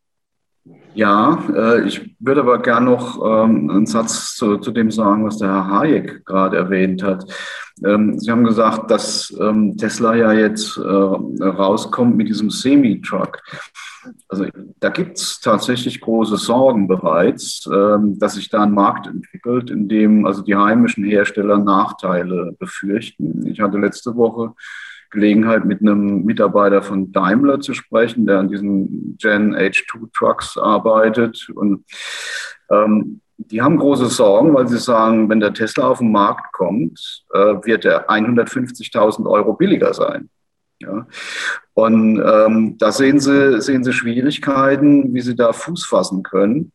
Ja, 0.97 1.39
äh, 1.55 1.87
ich 1.87 2.17
würde 2.21 2.41
aber 2.41 2.59
gerne 2.63 2.87
noch 2.87 3.19
ähm, 3.23 3.69
einen 3.71 3.87
Satz 3.87 4.35
zu, 4.35 4.57
zu, 4.57 4.71
dem 4.71 4.91
sagen, 4.91 5.27
was 5.27 5.37
der 5.37 5.49
Herr 5.49 5.71
Hayek 5.71 6.25
gerade 6.25 6.57
erwähnt 6.57 7.03
hat. 7.03 7.31
Ähm, 7.85 8.19
Sie 8.19 8.31
haben 8.31 8.45
gesagt, 8.45 8.91
dass 8.91 9.31
ähm, 9.39 9.77
Tesla 9.77 10.15
ja 10.15 10.33
jetzt 10.33 10.79
äh, 10.79 10.81
rauskommt 10.83 12.17
mit 12.17 12.29
diesem 12.29 12.49
Semi-Truck. 12.49 13.43
Also 14.29 14.47
da 14.81 14.89
gibt 14.89 15.19
es 15.19 15.39
tatsächlich 15.41 16.01
große 16.01 16.37
Sorgen 16.37 16.87
bereits, 16.87 17.69
dass 17.69 18.35
sich 18.35 18.49
da 18.49 18.63
ein 18.63 18.71
Markt 18.71 19.09
entwickelt, 19.09 19.69
in 19.69 19.89
dem 19.89 20.27
also 20.27 20.43
die 20.43 20.55
heimischen 20.55 21.03
Hersteller 21.03 21.59
Nachteile 21.59 22.55
befürchten. 22.57 23.45
Ich 23.49 23.61
hatte 23.61 23.79
letzte 23.79 24.15
Woche 24.15 24.55
Gelegenheit, 25.11 25.65
mit 25.65 25.81
einem 25.81 26.25
Mitarbeiter 26.25 26.83
von 26.83 27.13
Daimler 27.13 27.61
zu 27.61 27.75
sprechen, 27.75 28.27
der 28.27 28.39
an 28.39 28.49
diesen 28.49 29.17
Gen 29.21 29.55
H2 29.55 30.13
Trucks 30.13 30.57
arbeitet. 30.57 31.49
Und 31.55 31.85
ähm, 32.71 33.21
die 33.39 33.63
haben 33.63 33.79
große 33.79 34.07
Sorgen, 34.07 34.55
weil 34.55 34.67
sie 34.69 34.79
sagen, 34.79 35.29
wenn 35.29 35.41
der 35.41 35.53
Tesla 35.53 35.89
auf 35.89 35.99
den 35.99 36.13
Markt 36.13 36.53
kommt, 36.53 37.25
äh, 37.33 37.39
wird 37.39 37.85
er 37.85 38.09
150.000 38.09 39.29
Euro 39.29 39.53
billiger 39.55 39.93
sein. 39.93 40.31
Ja. 40.81 41.07
Und 41.75 42.23
ähm, 42.25 42.77
da 42.79 42.93
sehen 42.93 43.21
sie, 43.21 43.61
sehen 43.61 43.85
sie 43.85 43.93
Schwierigkeiten, 43.93 45.15
wie 45.15 45.21
sie 45.21 45.37
da 45.37 45.53
Fuß 45.53 45.87
fassen 45.87 46.23
können. 46.23 46.73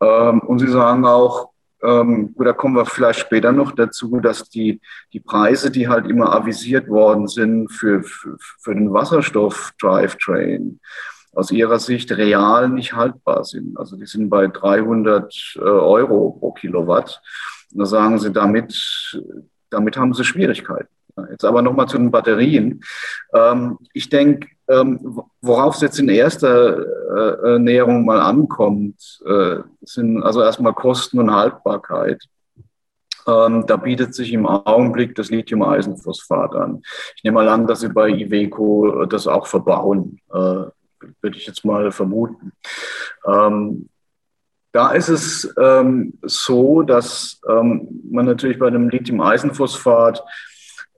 Ähm, 0.00 0.40
und 0.40 0.58
sie 0.58 0.68
sagen 0.68 1.04
auch, 1.04 1.51
ähm, 1.82 2.34
da 2.38 2.52
kommen 2.52 2.76
wir 2.76 2.86
vielleicht 2.86 3.20
später 3.20 3.52
noch 3.52 3.72
dazu, 3.72 4.20
dass 4.20 4.48
die, 4.48 4.80
die 5.12 5.20
Preise, 5.20 5.70
die 5.70 5.88
halt 5.88 6.06
immer 6.06 6.32
avisiert 6.32 6.88
worden 6.88 7.26
sind 7.26 7.70
für, 7.70 8.02
für, 8.02 8.36
für 8.38 8.74
den 8.74 8.92
Wasserstoff-Drivetrain, 8.92 10.80
aus 11.34 11.50
ihrer 11.50 11.78
Sicht 11.78 12.12
real 12.12 12.68
nicht 12.68 12.92
haltbar 12.92 13.44
sind. 13.44 13.78
Also 13.78 13.96
die 13.96 14.06
sind 14.06 14.28
bei 14.28 14.46
300 14.46 15.56
äh, 15.56 15.60
Euro 15.60 16.36
pro 16.38 16.52
Kilowatt. 16.52 17.22
Und 17.72 17.78
da 17.78 17.86
sagen 17.86 18.18
sie, 18.18 18.30
damit, 18.30 19.18
damit 19.70 19.96
haben 19.96 20.12
sie 20.12 20.24
Schwierigkeiten. 20.24 20.88
Jetzt 21.30 21.44
aber 21.44 21.62
nochmal 21.62 21.88
zu 21.88 21.98
den 21.98 22.10
Batterien. 22.10 22.82
Ähm, 23.34 23.78
ich 23.92 24.08
denke, 24.08 24.48
worauf 25.40 25.74
es 25.74 25.80
jetzt 25.80 25.98
in 25.98 26.08
erster 26.08 26.78
äh, 26.78 27.54
äh, 27.54 27.58
Näherung 27.58 28.04
mal 28.04 28.20
ankommt, 28.20 29.22
äh, 29.26 29.58
sind 29.82 30.22
also 30.22 30.42
erstmal 30.42 30.74
Kosten 30.74 31.18
und 31.18 31.34
Haltbarkeit. 31.34 32.22
Ähm, 33.26 33.64
da 33.66 33.76
bietet 33.76 34.14
sich 34.14 34.32
im 34.32 34.46
Augenblick 34.46 35.14
das 35.14 35.30
Lithium-Eisenphosphat 35.30 36.54
an. 36.54 36.82
Ich 37.16 37.24
nehme 37.24 37.36
mal 37.36 37.48
an, 37.48 37.66
dass 37.66 37.80
Sie 37.80 37.88
bei 37.88 38.08
Iveco 38.08 39.04
das 39.06 39.26
auch 39.28 39.46
verbauen, 39.46 40.18
würde 40.28 41.36
ich 41.36 41.46
jetzt 41.46 41.64
mal 41.64 41.92
vermuten. 41.92 42.52
Da 44.72 44.90
ist 44.92 45.08
es 45.08 45.54
ähm, 45.60 46.18
so, 46.22 46.82
dass 46.82 47.40
ähm, 47.46 48.00
man 48.10 48.24
natürlich 48.24 48.58
bei 48.58 48.68
einem 48.68 48.88
Lithium-Eisenphosphat 48.88 50.24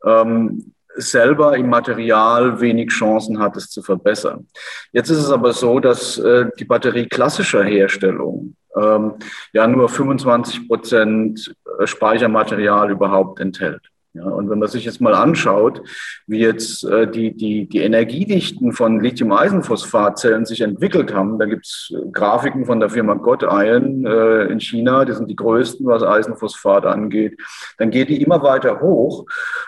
ähm, 0.04 0.73
selber 0.94 1.56
im 1.56 1.68
Material 1.68 2.60
wenig 2.60 2.90
Chancen 2.90 3.38
hat, 3.38 3.56
es 3.56 3.70
zu 3.70 3.82
verbessern. 3.82 4.46
Jetzt 4.92 5.10
ist 5.10 5.18
es 5.18 5.30
aber 5.30 5.52
so, 5.52 5.80
dass 5.80 6.18
äh, 6.18 6.46
die 6.58 6.64
Batterie 6.64 7.06
klassischer 7.06 7.64
Herstellung 7.64 8.56
ähm, 8.76 9.14
ja 9.52 9.66
nur 9.66 9.88
25 9.88 10.68
Prozent 10.68 11.54
äh, 11.78 11.86
Speichermaterial 11.86 12.90
überhaupt 12.90 13.40
enthält. 13.40 13.82
Ja, 14.16 14.26
und 14.26 14.48
wenn 14.48 14.60
man 14.60 14.68
sich 14.68 14.84
jetzt 14.84 15.00
mal 15.00 15.12
anschaut, 15.12 15.82
wie 16.28 16.38
jetzt 16.38 16.84
äh, 16.84 17.10
die, 17.10 17.36
die, 17.36 17.68
die 17.68 17.80
Energiedichten 17.80 18.72
von 18.72 19.00
Lithium-Eisenphosphatzellen 19.00 20.46
sich 20.46 20.60
entwickelt 20.60 21.12
haben, 21.12 21.36
da 21.40 21.46
gibt's 21.46 21.92
äh, 21.92 22.10
Grafiken 22.12 22.64
von 22.64 22.78
der 22.78 22.90
Firma 22.90 23.14
God 23.14 23.42
Iron 23.42 24.06
äh, 24.06 24.44
in 24.44 24.60
China, 24.60 25.04
die 25.04 25.14
sind 25.14 25.28
die 25.28 25.34
größten, 25.34 25.84
was 25.86 26.04
Eisenphosphat 26.04 26.86
angeht, 26.86 27.36
dann 27.78 27.90
geht 27.90 28.08
die 28.08 28.22
immer 28.22 28.40
weiter 28.40 28.80
hoch. 28.80 29.26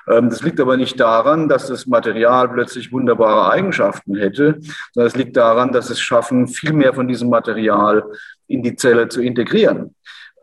Ähm, 0.09 0.31
das 0.31 0.45
liegt 0.45 0.61
aber 0.61 0.77
nicht 0.77 1.01
daran, 1.01 1.49
dass 1.49 1.67
das 1.67 1.89
Material 1.89 2.49
plötzlich 2.49 2.93
wunderbare 2.93 3.51
Eigenschaften 3.51 4.15
hätte, 4.15 4.61
sondern 4.93 5.09
es 5.09 5.17
liegt 5.17 5.37
daran, 5.37 5.73
dass 5.73 5.91
es 5.91 5.99
schaffen, 5.99 6.47
viel 6.47 6.73
mehr 6.73 6.95
von 6.95 7.09
diesem 7.09 7.31
Material 7.31 8.05
in 8.47 8.63
die 8.63 8.77
Zelle 8.77 9.09
zu 9.09 9.21
integrieren. 9.23 9.97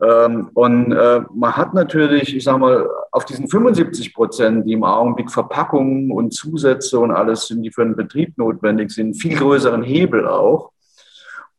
Ähm, 0.04 0.50
und 0.54 0.92
äh, 0.92 1.20
man 1.32 1.56
hat 1.56 1.72
natürlich, 1.72 2.36
ich 2.36 2.44
sage 2.44 2.58
mal, 2.58 2.88
auf 3.10 3.24
diesen 3.24 3.48
75 3.48 4.12
Prozent, 4.14 4.66
die 4.66 4.72
im 4.72 4.84
Augenblick 4.84 5.30
Verpackungen 5.30 6.10
und 6.10 6.32
Zusätze 6.32 6.98
und 6.98 7.10
alles 7.10 7.46
sind, 7.46 7.62
die 7.62 7.70
für 7.70 7.84
den 7.84 7.96
Betrieb 7.96 8.36
notwendig 8.36 8.90
sind, 8.90 9.14
viel 9.14 9.36
größeren 9.36 9.82
Hebel 9.82 10.26
auch. 10.26 10.72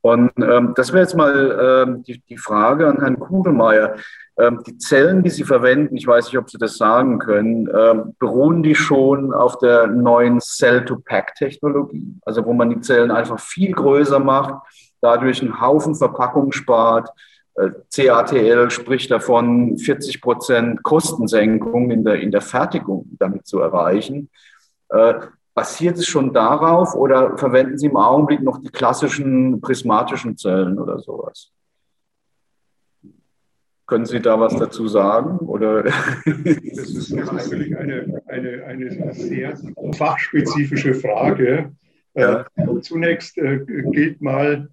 Und 0.02 0.32
ähm, 0.38 0.74
das 0.75 0.94
wäre 0.94 1.02
jetzt 1.02 1.16
mal 1.16 1.86
ähm, 1.88 2.04
die, 2.04 2.22
die, 2.30 2.38
Frage 2.38 2.88
an 2.88 3.00
Herrn 3.00 3.20
Kugelmeier. 3.20 3.96
Ähm, 4.38 4.62
die 4.68 4.78
Zellen, 4.78 5.24
die 5.24 5.32
Sie 5.32 5.46
verwenden, 5.46 5.98
ich 5.98 6.06
weiß 6.06 6.28
nicht, 6.28 6.38
ob 6.38 6.50
Sie 6.50 6.60
das 6.60 6.78
sagen 6.78 7.18
können, 7.18 7.68
beruhen 8.20 8.62
die 8.62 8.75
schon 8.75 9.34
auf 9.34 9.58
der 9.60 9.88
neuen 9.88 10.40
Cell-to-Pack-Technologie? 10.42 12.20
Also 12.24 12.46
wo 12.46 12.54
man 12.54 12.70
die 12.70 12.82
Zellen 12.82 13.10
einfach 13.10 13.40
viel 13.40 13.72
größer 13.72 14.20
macht, 14.20 14.54
dadurch 15.02 15.42
einen 15.42 15.60
Haufen 15.60 15.96
Verpackung 15.96 16.52
spart, 16.52 17.10
CATL 17.56 18.70
spricht 18.70 19.12
davon, 19.12 19.78
40 19.78 20.22
Prozent 20.22 20.84
Kostensenkung 20.84 21.90
in 21.92 22.04
der, 22.04 22.20
in 22.20 22.32
der 22.32 22.42
Fertigung 22.42 23.08
damit 23.18 23.48
zu 23.48 23.60
erreichen. 23.60 24.30
Äh, 24.90 25.14
basiert 25.54 25.98
es 25.98 26.06
schon 26.06 26.34
darauf 26.34 26.96
oder 26.96 27.38
verwenden 27.38 27.78
Sie 27.78 27.88
im 27.88 27.96
Augenblick 27.96 28.42
noch 28.42 28.62
die 28.62 28.70
klassischen 28.70 29.62
prismatischen 29.62 30.38
Zellen 30.38 30.78
oder 30.78 31.00
sowas? 31.00 31.52
Können 33.88 34.06
Sie 34.06 34.20
da 34.20 34.40
was 34.40 34.56
dazu 34.56 34.88
sagen? 34.88 35.38
Oder? 35.40 35.84
Das 35.84 36.90
ist, 36.90 37.12
natürlich 37.12 37.78
eine, 37.78 38.22
eine, 38.28 38.64
eine 38.66 39.14
sehr 39.14 39.58
fachspezifische 39.94 40.96
Frage. 40.96 41.72
Ja. 42.16 42.46
Äh, 42.56 42.82
zunächst 42.82 43.38
äh, 43.38 43.60
gilt 43.92 44.22
mal, 44.22 44.70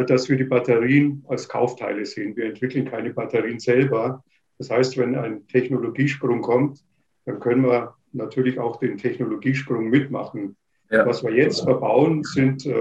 dass 0.00 0.28
wir 0.28 0.36
die 0.36 0.44
Batterien 0.44 1.24
als 1.28 1.48
Kaufteile 1.48 2.06
sehen. 2.06 2.36
Wir 2.36 2.46
entwickeln 2.46 2.86
keine 2.86 3.10
Batterien 3.10 3.58
selber. 3.58 4.24
Das 4.58 4.70
heißt, 4.70 4.96
wenn 4.96 5.16
ein 5.16 5.46
Technologiesprung 5.48 6.40
kommt, 6.40 6.84
dann 7.26 7.40
können 7.40 7.62
wir 7.64 7.94
natürlich 8.12 8.58
auch 8.58 8.78
den 8.78 8.98
Technologiesprung 8.98 9.88
mitmachen. 9.90 10.56
Ja. 10.90 11.06
Was 11.06 11.22
wir 11.22 11.32
jetzt 11.32 11.62
verbauen, 11.62 12.22
sind 12.22 12.66
äh, 12.66 12.72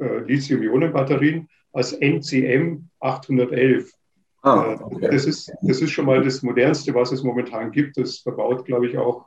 äh, 0.00 0.18
Lithium-Ionen-Batterien 0.26 1.48
als 1.72 1.92
NCM 1.92 2.88
811. 3.00 3.92
Ah, 4.42 4.76
äh, 4.78 4.82
okay. 4.82 5.08
das, 5.10 5.24
ist, 5.26 5.52
das 5.62 5.80
ist 5.80 5.90
schon 5.90 6.06
mal 6.06 6.22
das 6.22 6.42
Modernste, 6.42 6.94
was 6.94 7.12
es 7.12 7.22
momentan 7.22 7.70
gibt. 7.70 7.96
Das 7.96 8.18
verbaut, 8.18 8.64
glaube 8.64 8.88
ich, 8.88 8.98
auch 8.98 9.26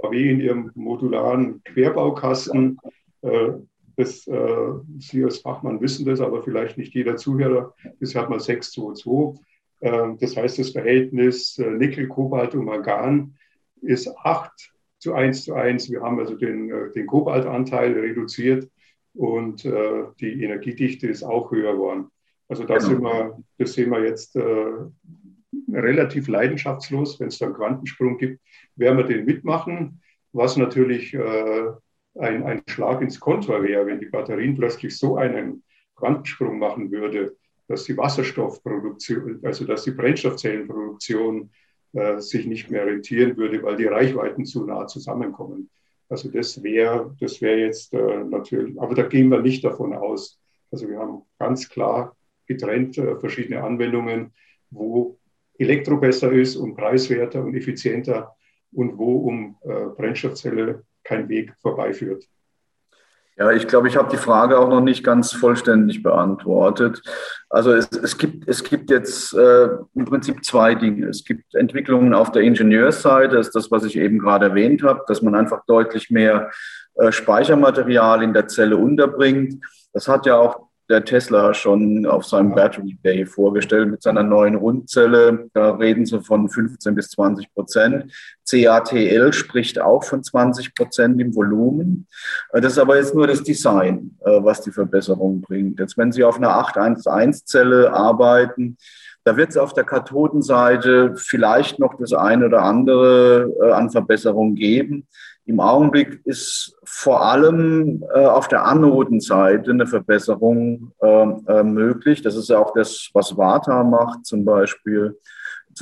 VW 0.00 0.30
in 0.30 0.40
ihrem 0.40 0.70
modularen 0.74 1.62
Querbaukasten. 1.64 2.78
Äh, 3.22 3.52
das, 3.96 4.26
äh, 4.26 4.72
Sie 4.98 5.24
als 5.24 5.38
Fachmann 5.38 5.80
wissen 5.80 6.06
das, 6.06 6.20
aber 6.20 6.42
vielleicht 6.42 6.78
nicht 6.78 6.94
jeder 6.94 7.16
Zuhörer. 7.16 7.74
Bisher 7.98 8.22
hat 8.22 8.30
man 8.30 8.40
622. 8.40 9.40
Äh, 9.80 10.16
das 10.20 10.36
heißt, 10.36 10.58
das 10.58 10.70
Verhältnis 10.70 11.58
äh, 11.58 11.70
Nickel, 11.70 12.08
Kobalt 12.08 12.54
und 12.54 12.64
Mangan 12.64 13.36
ist 13.80 14.08
8 14.08 14.50
zu 14.98 15.14
1 15.14 15.44
zu 15.44 15.54
1. 15.54 15.90
Wir 15.90 16.00
haben 16.00 16.18
also 16.18 16.34
den, 16.34 16.70
äh, 16.70 16.90
den 16.92 17.06
Kobaltanteil 17.06 17.92
reduziert 17.92 18.68
und 19.14 19.64
äh, 19.64 20.04
die 20.20 20.42
Energiedichte 20.42 21.06
ist 21.06 21.22
auch 21.22 21.50
höher 21.50 21.74
geworden. 21.74 22.08
Also 22.48 22.64
da 22.64 22.78
genau. 22.78 22.88
sind 22.88 23.02
wir, 23.02 23.44
das 23.58 23.72
sehen 23.74 23.90
wir 23.90 24.02
jetzt 24.02 24.36
äh, 24.36 24.42
relativ 25.72 26.28
leidenschaftslos. 26.28 27.20
Wenn 27.20 27.28
es 27.28 27.38
da 27.38 27.46
einen 27.46 27.54
Quantensprung 27.54 28.18
gibt, 28.18 28.40
werden 28.76 28.98
wir 28.98 29.04
den 29.04 29.24
mitmachen. 29.24 30.00
Was 30.32 30.56
natürlich 30.56 31.14
äh, 31.14 31.66
ein, 32.18 32.42
ein 32.44 32.62
Schlag 32.68 33.02
ins 33.02 33.18
Kontra 33.20 33.62
wäre, 33.62 33.86
wenn 33.86 34.00
die 34.00 34.06
Batterien 34.06 34.56
plötzlich 34.56 34.96
so 34.96 35.16
einen 35.16 35.62
Quantensprung 35.96 36.58
machen 36.58 36.90
würde, 36.90 37.36
dass 37.68 37.84
die 37.84 37.96
Wasserstoffproduktion, 37.96 39.40
also 39.42 39.64
dass 39.64 39.84
die 39.84 39.92
Brennstoffzellenproduktion 39.92 41.50
äh, 41.92 42.20
sich 42.20 42.46
nicht 42.46 42.70
mehr 42.70 42.86
rentieren 42.86 43.36
würde, 43.36 43.62
weil 43.62 43.76
die 43.76 43.86
Reichweiten 43.86 44.44
zu 44.44 44.64
nah 44.64 44.86
zusammenkommen. 44.86 45.70
Also 46.08 46.30
das 46.30 46.62
wäre 46.62 47.14
das 47.20 47.40
wär 47.40 47.58
jetzt 47.58 47.94
äh, 47.94 48.24
natürlich, 48.24 48.78
aber 48.80 48.94
da 48.94 49.04
gehen 49.04 49.30
wir 49.30 49.40
nicht 49.40 49.64
davon 49.64 49.94
aus. 49.94 50.38
Also 50.70 50.88
wir 50.88 50.98
haben 50.98 51.22
ganz 51.38 51.68
klar 51.68 52.16
getrennt 52.46 52.98
äh, 52.98 53.16
verschiedene 53.16 53.62
Anwendungen, 53.62 54.32
wo 54.70 55.18
Elektro 55.58 55.96
besser 55.96 56.32
ist 56.32 56.56
und 56.56 56.74
preiswerter 56.74 57.42
und 57.42 57.54
effizienter 57.54 58.34
und 58.72 58.98
wo 58.98 59.16
um 59.28 59.56
äh, 59.62 59.86
Brennstoffzelle 59.96 60.84
kein 61.04 61.28
Weg 61.28 61.52
vorbeiführt. 61.60 62.24
Ja, 63.36 63.50
ich 63.50 63.66
glaube, 63.66 63.88
ich 63.88 63.96
habe 63.96 64.10
die 64.10 64.16
Frage 64.16 64.58
auch 64.60 64.68
noch 64.68 64.80
nicht 64.80 65.02
ganz 65.02 65.32
vollständig 65.32 66.04
beantwortet. 66.04 67.02
Also 67.50 67.72
es, 67.72 67.90
es 67.90 68.16
gibt, 68.16 68.48
es 68.48 68.62
gibt 68.62 68.90
jetzt 68.90 69.34
äh, 69.34 69.70
im 69.94 70.04
Prinzip 70.04 70.44
zwei 70.44 70.76
Dinge. 70.76 71.08
Es 71.08 71.24
gibt 71.24 71.52
Entwicklungen 71.56 72.14
auf 72.14 72.30
der 72.30 72.42
Ingenieursseite, 72.42 73.36
das 73.36 73.48
ist 73.48 73.56
das, 73.56 73.70
was 73.72 73.84
ich 73.84 73.96
eben 73.96 74.20
gerade 74.20 74.46
erwähnt 74.46 74.84
habe, 74.84 75.02
dass 75.08 75.20
man 75.20 75.34
einfach 75.34 75.64
deutlich 75.66 76.10
mehr 76.10 76.52
äh, 76.94 77.10
Speichermaterial 77.10 78.22
in 78.22 78.34
der 78.34 78.46
Zelle 78.46 78.76
unterbringt. 78.76 79.64
Das 79.92 80.06
hat 80.06 80.26
ja 80.26 80.36
auch 80.36 80.68
der 80.88 81.04
Tesla 81.04 81.54
schon 81.54 82.06
auf 82.06 82.24
seinem 82.24 82.54
Battery 82.54 82.98
Day 83.02 83.24
vorgestellt 83.24 83.90
mit 83.90 84.02
seiner 84.02 84.22
neuen 84.22 84.54
Rundzelle. 84.54 85.48
Da 85.54 85.72
reden 85.72 86.04
sie 86.04 86.20
von 86.20 86.48
15 86.48 86.94
bis 86.94 87.10
20 87.10 87.52
Prozent. 87.54 88.12
CATL 88.48 89.32
spricht 89.32 89.80
auch 89.80 90.04
von 90.04 90.22
20 90.22 90.74
Prozent 90.74 91.20
im 91.20 91.34
Volumen. 91.34 92.06
Äh, 92.52 92.60
das 92.60 92.74
ist 92.74 92.78
aber 92.78 92.96
jetzt 92.96 93.14
nur 93.14 93.26
das 93.26 93.42
Design, 93.42 94.16
äh, 94.24 94.42
was 94.42 94.60
die 94.60 94.72
Verbesserung 94.72 95.40
bringt. 95.40 95.80
Jetzt, 95.80 95.96
wenn 95.96 96.12
Sie 96.12 96.24
auf 96.24 96.36
einer 96.36 96.50
811-Zelle 96.50 97.92
arbeiten, 97.92 98.76
da 99.24 99.38
wird 99.38 99.50
es 99.50 99.56
auf 99.56 99.72
der 99.72 99.84
Kathodenseite 99.84 101.14
vielleicht 101.16 101.78
noch 101.78 101.94
das 101.98 102.12
eine 102.12 102.46
oder 102.46 102.62
andere 102.62 103.50
äh, 103.62 103.72
an 103.72 103.90
Verbesserung 103.90 104.54
geben. 104.54 105.06
Im 105.46 105.60
Augenblick 105.60 106.22
ist 106.24 106.74
vor 106.84 107.22
allem 107.22 108.02
äh, 108.14 108.24
auf 108.24 108.48
der 108.48 108.64
Anodenseite 108.64 109.72
eine 109.72 109.86
Verbesserung 109.86 110.92
äh, 111.02 111.06
äh, 111.06 111.62
möglich. 111.62 112.22
Das 112.22 112.34
ist 112.34 112.48
ja 112.48 112.58
auch 112.58 112.72
das, 112.72 113.10
was 113.12 113.36
Vata 113.36 113.84
macht 113.84 114.24
zum 114.24 114.44
Beispiel, 114.44 115.18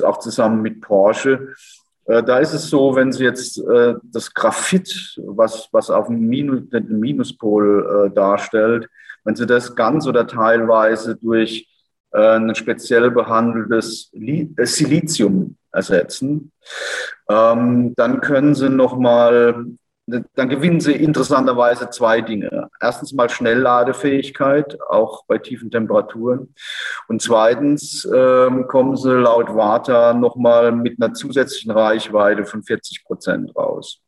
auch 0.02 0.18
zusammen 0.18 0.62
mit 0.62 0.80
Porsche. 0.80 1.54
Äh, 2.06 2.24
da 2.24 2.38
ist 2.38 2.54
es 2.54 2.68
so, 2.70 2.96
wenn 2.96 3.12
Sie 3.12 3.22
jetzt 3.22 3.58
äh, 3.58 3.94
das 4.02 4.34
Graphit, 4.34 5.20
was, 5.24 5.68
was 5.70 5.90
auf 5.90 6.08
dem 6.08 6.26
Minus, 6.26 6.68
den 6.70 6.98
Minuspol 6.98 8.08
äh, 8.08 8.14
darstellt, 8.14 8.88
wenn 9.22 9.36
Sie 9.36 9.46
das 9.46 9.76
ganz 9.76 10.08
oder 10.08 10.26
teilweise 10.26 11.16
durch 11.16 11.68
ein 12.14 12.54
speziell 12.54 13.10
behandeltes 13.10 14.12
Silizium 14.64 15.56
ersetzen, 15.72 16.52
ähm, 17.28 17.94
dann 17.96 18.20
können 18.20 18.54
Sie 18.54 18.68
nochmal, 18.68 19.64
dann 20.06 20.48
gewinnen 20.48 20.80
Sie 20.80 20.92
interessanterweise 20.92 21.90
zwei 21.90 22.20
Dinge. 22.20 22.68
Erstens 22.80 23.12
mal 23.12 23.30
Schnellladefähigkeit, 23.30 24.78
auch 24.88 25.24
bei 25.26 25.38
tiefen 25.38 25.70
Temperaturen. 25.70 26.54
Und 27.08 27.22
zweitens 27.22 28.08
ähm, 28.12 28.66
kommen 28.68 28.96
Sie 28.96 29.12
laut 29.12 29.54
WATA 29.54 30.14
nochmal 30.14 30.72
mit 30.72 31.00
einer 31.00 31.14
zusätzlichen 31.14 31.70
Reichweite 31.70 32.44
von 32.44 32.62
40 32.62 33.04
Prozent 33.04 33.56
raus. 33.56 34.00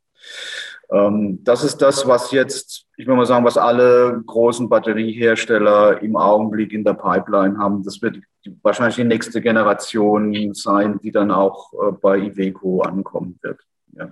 Ähm, 0.90 1.42
das 1.42 1.64
ist 1.64 1.78
das, 1.78 2.06
was 2.06 2.30
jetzt, 2.30 2.86
ich 2.96 3.06
will 3.06 3.16
mal 3.16 3.26
sagen, 3.26 3.44
was 3.44 3.56
alle 3.56 4.22
großen 4.26 4.68
Batteriehersteller 4.68 6.02
im 6.02 6.16
Augenblick 6.16 6.72
in 6.72 6.84
der 6.84 6.94
Pipeline 6.94 7.58
haben. 7.58 7.82
Das 7.82 8.00
wird 8.02 8.18
wahrscheinlich 8.62 8.96
die 8.96 9.04
nächste 9.04 9.40
Generation 9.40 10.52
sein, 10.54 10.98
die 11.02 11.10
dann 11.10 11.30
auch 11.30 11.72
äh, 11.72 11.92
bei 11.92 12.18
Iveco 12.18 12.82
ankommen 12.82 13.38
wird. 13.42 13.60
Ja. 13.92 14.10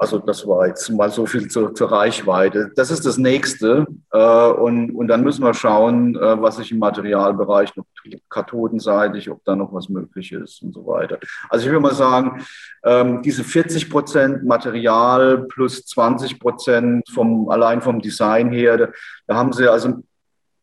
Also 0.00 0.20
das 0.20 0.46
war 0.46 0.68
jetzt 0.68 0.88
mal 0.90 1.10
so 1.10 1.26
viel 1.26 1.48
zur, 1.48 1.74
zur 1.74 1.90
Reichweite. 1.90 2.70
Das 2.76 2.92
ist 2.92 3.04
das 3.04 3.18
Nächste. 3.18 3.84
Äh, 4.12 4.48
und, 4.50 4.94
und 4.94 5.08
dann 5.08 5.24
müssen 5.24 5.42
wir 5.42 5.54
schauen, 5.54 6.14
äh, 6.14 6.40
was 6.40 6.56
sich 6.56 6.70
im 6.70 6.78
Materialbereich 6.78 7.74
noch 7.74 7.84
tut, 8.00 8.14
kathodenseitig, 8.30 9.28
ob 9.28 9.44
da 9.44 9.56
noch 9.56 9.72
was 9.72 9.88
möglich 9.88 10.30
ist 10.30 10.62
und 10.62 10.72
so 10.72 10.86
weiter. 10.86 11.18
Also 11.50 11.66
ich 11.66 11.72
würde 11.72 11.82
mal 11.82 11.94
sagen, 11.94 12.44
ähm, 12.84 13.22
diese 13.22 13.42
40 13.42 13.90
Prozent 13.90 14.44
Material 14.44 15.46
plus 15.48 15.84
20 15.86 16.38
Prozent 16.38 17.08
vom, 17.10 17.48
allein 17.50 17.82
vom 17.82 18.00
Design 18.00 18.52
her, 18.52 18.76
da, 18.76 18.88
da 19.26 19.34
haben 19.34 19.52
Sie 19.52 19.68
also 19.68 20.04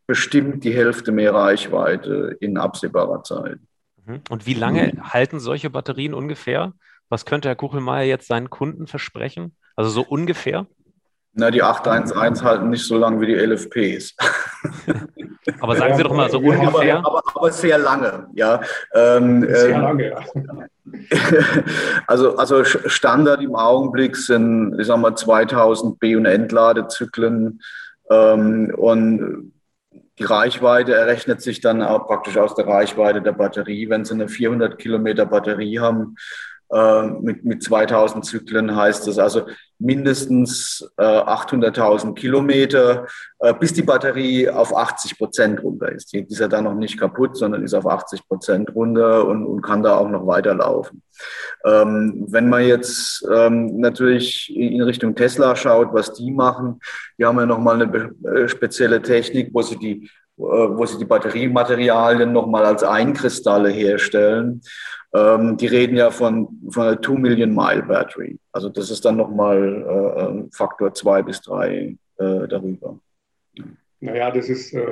bestimmt 0.07 0.63
die 0.63 0.73
Hälfte 0.73 1.11
mehr 1.11 1.33
Reichweite 1.33 2.37
in 2.39 2.57
absehbarer 2.57 3.23
Zeit. 3.23 3.59
Mhm. 4.05 4.21
Und 4.29 4.45
wie 4.45 4.53
lange 4.53 4.93
halten 5.01 5.41
solche 5.41 5.69
Batterien 5.69 6.13
ungefähr? 6.13 6.71
Was 7.09 7.25
könnte 7.25 7.47
Herr 7.47 7.55
Kuchelmeier 7.55 8.05
jetzt 8.05 8.27
seinen 8.27 8.49
Kunden 8.49 8.87
versprechen? 8.87 9.55
Also 9.75 9.89
so 9.89 10.01
ungefähr? 10.01 10.67
Na, 11.37 11.51
die 11.51 11.61
811 11.61 12.43
halten 12.43 12.69
nicht 12.69 12.85
so 12.85 12.97
lange 12.97 13.19
wie 13.19 13.27
die 13.27 13.35
LFPs. 13.35 14.15
aber 15.59 15.75
sagen 15.75 15.97
Sie 15.97 16.03
doch 16.03 16.13
mal 16.13 16.29
so 16.29 16.37
ungefähr. 16.39 16.99
Aber, 16.99 17.17
aber, 17.17 17.21
aber 17.35 17.51
sehr 17.51 17.77
lange, 17.77 18.27
ja. 18.33 18.61
Ähm, 18.93 19.45
sehr 19.49 19.75
ähm, 19.75 19.81
lange, 19.81 20.09
ja. 20.09 20.19
also, 22.07 22.37
also 22.37 22.63
Standard 22.63 23.41
im 23.41 23.53
Augenblick 23.53 24.15
sind, 24.15 24.79
ich 24.79 24.87
sag 24.87 24.97
mal, 24.97 25.15
2000 25.15 25.99
B- 25.99 26.15
und 26.15 26.25
Entladezyklen. 26.25 27.61
Ähm, 28.09 28.73
und 28.77 29.51
die 30.17 30.23
Reichweite 30.23 30.93
errechnet 30.93 31.41
sich 31.41 31.59
dann 31.59 31.81
auch 31.81 32.07
praktisch 32.07 32.37
aus 32.37 32.55
der 32.55 32.65
Reichweite 32.65 33.21
der 33.21 33.33
Batterie. 33.33 33.89
Wenn 33.89 34.05
Sie 34.05 34.13
eine 34.13 34.29
400 34.29 34.77
Kilometer 34.77 35.25
Batterie 35.25 35.79
haben, 35.79 36.15
mit, 37.21 37.45
mit 37.45 37.63
2000 37.63 38.25
Zyklen 38.25 38.75
heißt 38.75 39.07
das 39.07 39.19
also 39.19 39.43
mindestens 39.77 40.89
äh, 40.97 41.03
800.000 41.03 42.15
Kilometer, 42.15 43.07
äh, 43.39 43.53
bis 43.53 43.73
die 43.73 43.81
Batterie 43.81 44.49
auf 44.49 44.75
80 44.75 45.17
Prozent 45.17 45.63
runter 45.63 45.91
ist. 45.91 46.13
Die 46.13 46.19
ist 46.19 46.39
ja 46.39 46.47
dann 46.47 46.63
noch 46.63 46.75
nicht 46.75 46.99
kaputt, 46.99 47.35
sondern 47.35 47.63
ist 47.63 47.73
auf 47.73 47.85
80 47.85 48.27
Prozent 48.27 48.73
runter 48.73 49.27
und, 49.27 49.45
und 49.45 49.61
kann 49.61 49.83
da 49.83 49.97
auch 49.97 50.09
noch 50.09 50.25
weiterlaufen. 50.27 51.01
Ähm, 51.65 52.25
wenn 52.29 52.49
man 52.49 52.65
jetzt 52.65 53.25
ähm, 53.31 53.79
natürlich 53.79 54.55
in 54.55 54.81
Richtung 54.81 55.15
Tesla 55.15 55.55
schaut, 55.55 55.93
was 55.93 56.13
die 56.13 56.31
machen, 56.31 56.79
die 57.17 57.25
haben 57.25 57.39
ja 57.39 57.45
nochmal 57.45 57.81
eine 57.81 58.11
äh, 58.23 58.47
spezielle 58.47 59.01
Technik, 59.01 59.49
wo 59.53 59.61
sie 59.61 59.77
die 59.77 60.05
äh, 60.05 60.09
wo 60.37 60.85
sie 60.85 60.97
die 60.97 61.05
Batteriematerialien 61.05 62.31
nochmal 62.31 62.65
als 62.65 62.83
Einkristalle 62.83 63.69
herstellen. 63.69 64.61
Ähm, 65.13 65.55
die 65.57 65.67
reden 65.67 65.95
ja 65.95 66.11
von, 66.11 66.47
von 66.69 66.87
einer 66.87 67.01
2 67.01 67.13
Million 67.13 67.53
Mile 67.53 67.83
Battery. 67.83 68.37
Also 68.51 68.69
das 68.69 68.91
ist 68.91 69.05
dann 69.05 69.15
nochmal 69.15 70.47
äh, 70.49 70.55
Faktor 70.55 70.93
2 70.93 71.23
bis 71.23 71.41
3 71.41 71.97
äh, 72.17 72.47
darüber. 72.47 72.99
Naja, 74.01 74.29
das 74.29 74.49
ist, 74.49 74.73
äh, 74.73 74.85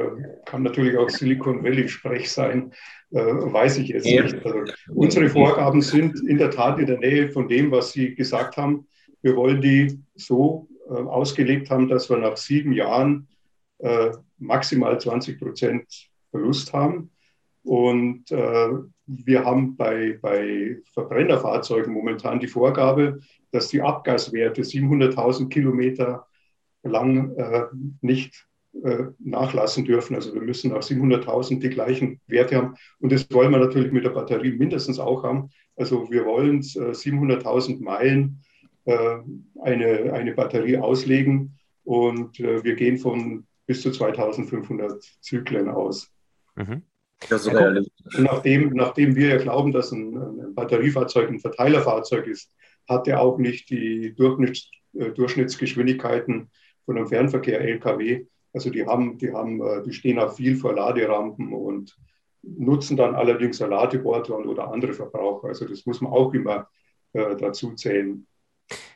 kann 0.45 0.63
natürlich 0.63 0.97
auch 0.97 1.09
Silicon 1.09 1.63
Valley-Sprech 1.63 2.31
sein, 2.31 2.71
äh, 3.11 3.19
weiß 3.19 3.77
ich 3.77 3.89
jetzt 3.89 4.07
ja. 4.07 4.23
nicht. 4.23 4.43
Also, 4.45 4.63
unsere 4.93 5.29
Vorgaben 5.29 5.81
sind 5.81 6.19
in 6.27 6.37
der 6.37 6.51
Tat 6.51 6.79
in 6.79 6.87
der 6.87 6.99
Nähe 6.99 7.29
von 7.29 7.47
dem, 7.47 7.69
was 7.71 7.91
Sie 7.91 8.15
gesagt 8.15 8.57
haben. 8.57 8.87
Wir 9.21 9.35
wollen 9.35 9.61
die 9.61 9.99
so 10.15 10.67
äh, 10.89 10.93
ausgelegt 10.93 11.69
haben, 11.69 11.89
dass 11.89 12.09
wir 12.09 12.17
nach 12.17 12.37
sieben 12.37 12.71
Jahren 12.71 13.27
äh, 13.83 14.11
maximal 14.37 14.99
20 14.99 15.39
Prozent 15.39 16.09
Verlust 16.31 16.73
haben. 16.73 17.11
Und 17.63 18.31
äh, 18.31 18.69
wir 19.05 19.45
haben 19.45 19.75
bei, 19.75 20.17
bei 20.21 20.77
Verbrennerfahrzeugen 20.93 21.93
momentan 21.93 22.39
die 22.39 22.47
Vorgabe, 22.47 23.19
dass 23.51 23.67
die 23.67 23.81
Abgaswerte 23.81 24.61
700.000 24.61 25.49
Kilometer 25.49 26.25
lang 26.83 27.35
äh, 27.35 27.65
nicht 28.01 28.47
äh, 28.83 29.05
nachlassen 29.19 29.85
dürfen. 29.85 30.15
Also 30.15 30.33
wir 30.33 30.41
müssen 30.41 30.71
nach 30.71 30.81
700.000 30.81 31.59
die 31.59 31.69
gleichen 31.69 32.21
Werte 32.27 32.55
haben. 32.55 32.75
Und 32.99 33.11
das 33.11 33.29
wollen 33.31 33.51
wir 33.51 33.59
natürlich 33.59 33.91
mit 33.91 34.05
der 34.05 34.11
Batterie 34.11 34.53
mindestens 34.53 34.99
auch 34.99 35.23
haben. 35.23 35.49
Also 35.75 36.09
wir 36.09 36.25
wollen 36.25 36.61
700.000 36.61 37.79
äh, 37.79 37.83
Meilen 37.83 38.43
äh, 38.85 39.17
eine, 39.61 40.13
eine 40.13 40.33
Batterie 40.33 40.77
auslegen 40.77 41.57
und 41.85 42.39
wir 42.39 42.75
gehen 42.75 42.97
von 42.97 43.45
bis 43.65 43.81
zu 43.81 43.91
2500 43.91 45.03
Zyklen 45.21 45.69
aus. 45.69 46.11
Mhm. 46.55 46.83
Das 47.29 47.45
ist 47.45 47.53
realistisch. 47.53 48.19
Nachdem, 48.19 48.69
nachdem 48.73 49.15
wir 49.15 49.29
ja 49.29 49.37
glauben, 49.37 49.71
dass 49.71 49.91
ein, 49.91 50.15
ein, 50.17 50.55
Batteriefahrzeug 50.55 51.29
ein 51.29 51.39
Verteilerfahrzeug 51.39 52.27
ist, 52.27 52.51
hat 52.87 53.07
er 53.07 53.21
auch 53.21 53.37
nicht 53.37 53.69
die 53.69 54.13
Durchschnitts, 54.13 54.69
äh, 54.93 55.11
Durchschnittsgeschwindigkeiten 55.11 56.49
von 56.85 56.97
einem 56.97 57.07
Fernverkehr 57.07 57.61
LKW. 57.61 58.25
Also 58.51 58.69
die 58.69 58.85
haben, 58.85 59.17
die 59.17 59.31
haben, 59.31 59.61
äh, 59.61 59.83
die 59.83 59.93
stehen 59.93 60.19
auch 60.19 60.35
viel 60.35 60.57
vor 60.57 60.73
Laderampen 60.73 61.53
und 61.53 61.97
nutzen 62.41 62.97
dann 62.97 63.15
allerdings 63.15 63.59
Ladebohrte 63.59 64.33
und 64.33 64.45
oder 64.47 64.71
andere 64.71 64.93
Verbraucher. 64.93 65.47
Also 65.47 65.65
das 65.65 65.85
muss 65.85 66.01
man 66.01 66.11
auch 66.11 66.33
immer 66.33 66.67
äh, 67.13 67.35
dazu 67.37 67.73
zählen. 67.73 68.27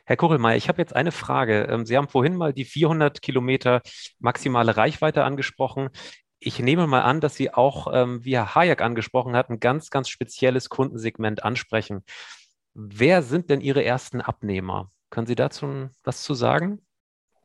Herr 0.04 0.16
Kuchelmeier, 0.16 0.56
ich 0.56 0.68
habe 0.68 0.80
jetzt 0.80 0.96
eine 0.96 1.12
Frage. 1.12 1.68
Ähm, 1.70 1.86
Sie 1.86 1.96
haben 1.96 2.08
vorhin 2.08 2.36
mal 2.36 2.52
die 2.52 2.64
400 2.64 3.20
Kilometer 3.20 3.82
maximale 4.18 4.76
Reichweite 4.76 5.24
angesprochen. 5.24 5.90
Ich 6.40 6.60
nehme 6.60 6.86
mal 6.86 7.02
an, 7.02 7.20
dass 7.20 7.34
Sie 7.34 7.52
auch, 7.52 7.88
ähm, 7.92 8.24
wie 8.24 8.36
Herr 8.36 8.54
Hayek 8.54 8.80
angesprochen 8.80 9.36
hat, 9.36 9.50
ein 9.50 9.60
ganz, 9.60 9.90
ganz 9.90 10.08
spezielles 10.08 10.68
Kundensegment 10.68 11.42
ansprechen. 11.44 12.04
Wer 12.74 13.22
sind 13.22 13.50
denn 13.50 13.60
Ihre 13.60 13.84
ersten 13.84 14.20
Abnehmer? 14.20 14.90
Können 15.10 15.26
Sie 15.26 15.34
dazu 15.34 15.88
was 16.04 16.22
zu 16.22 16.34
sagen? 16.34 16.80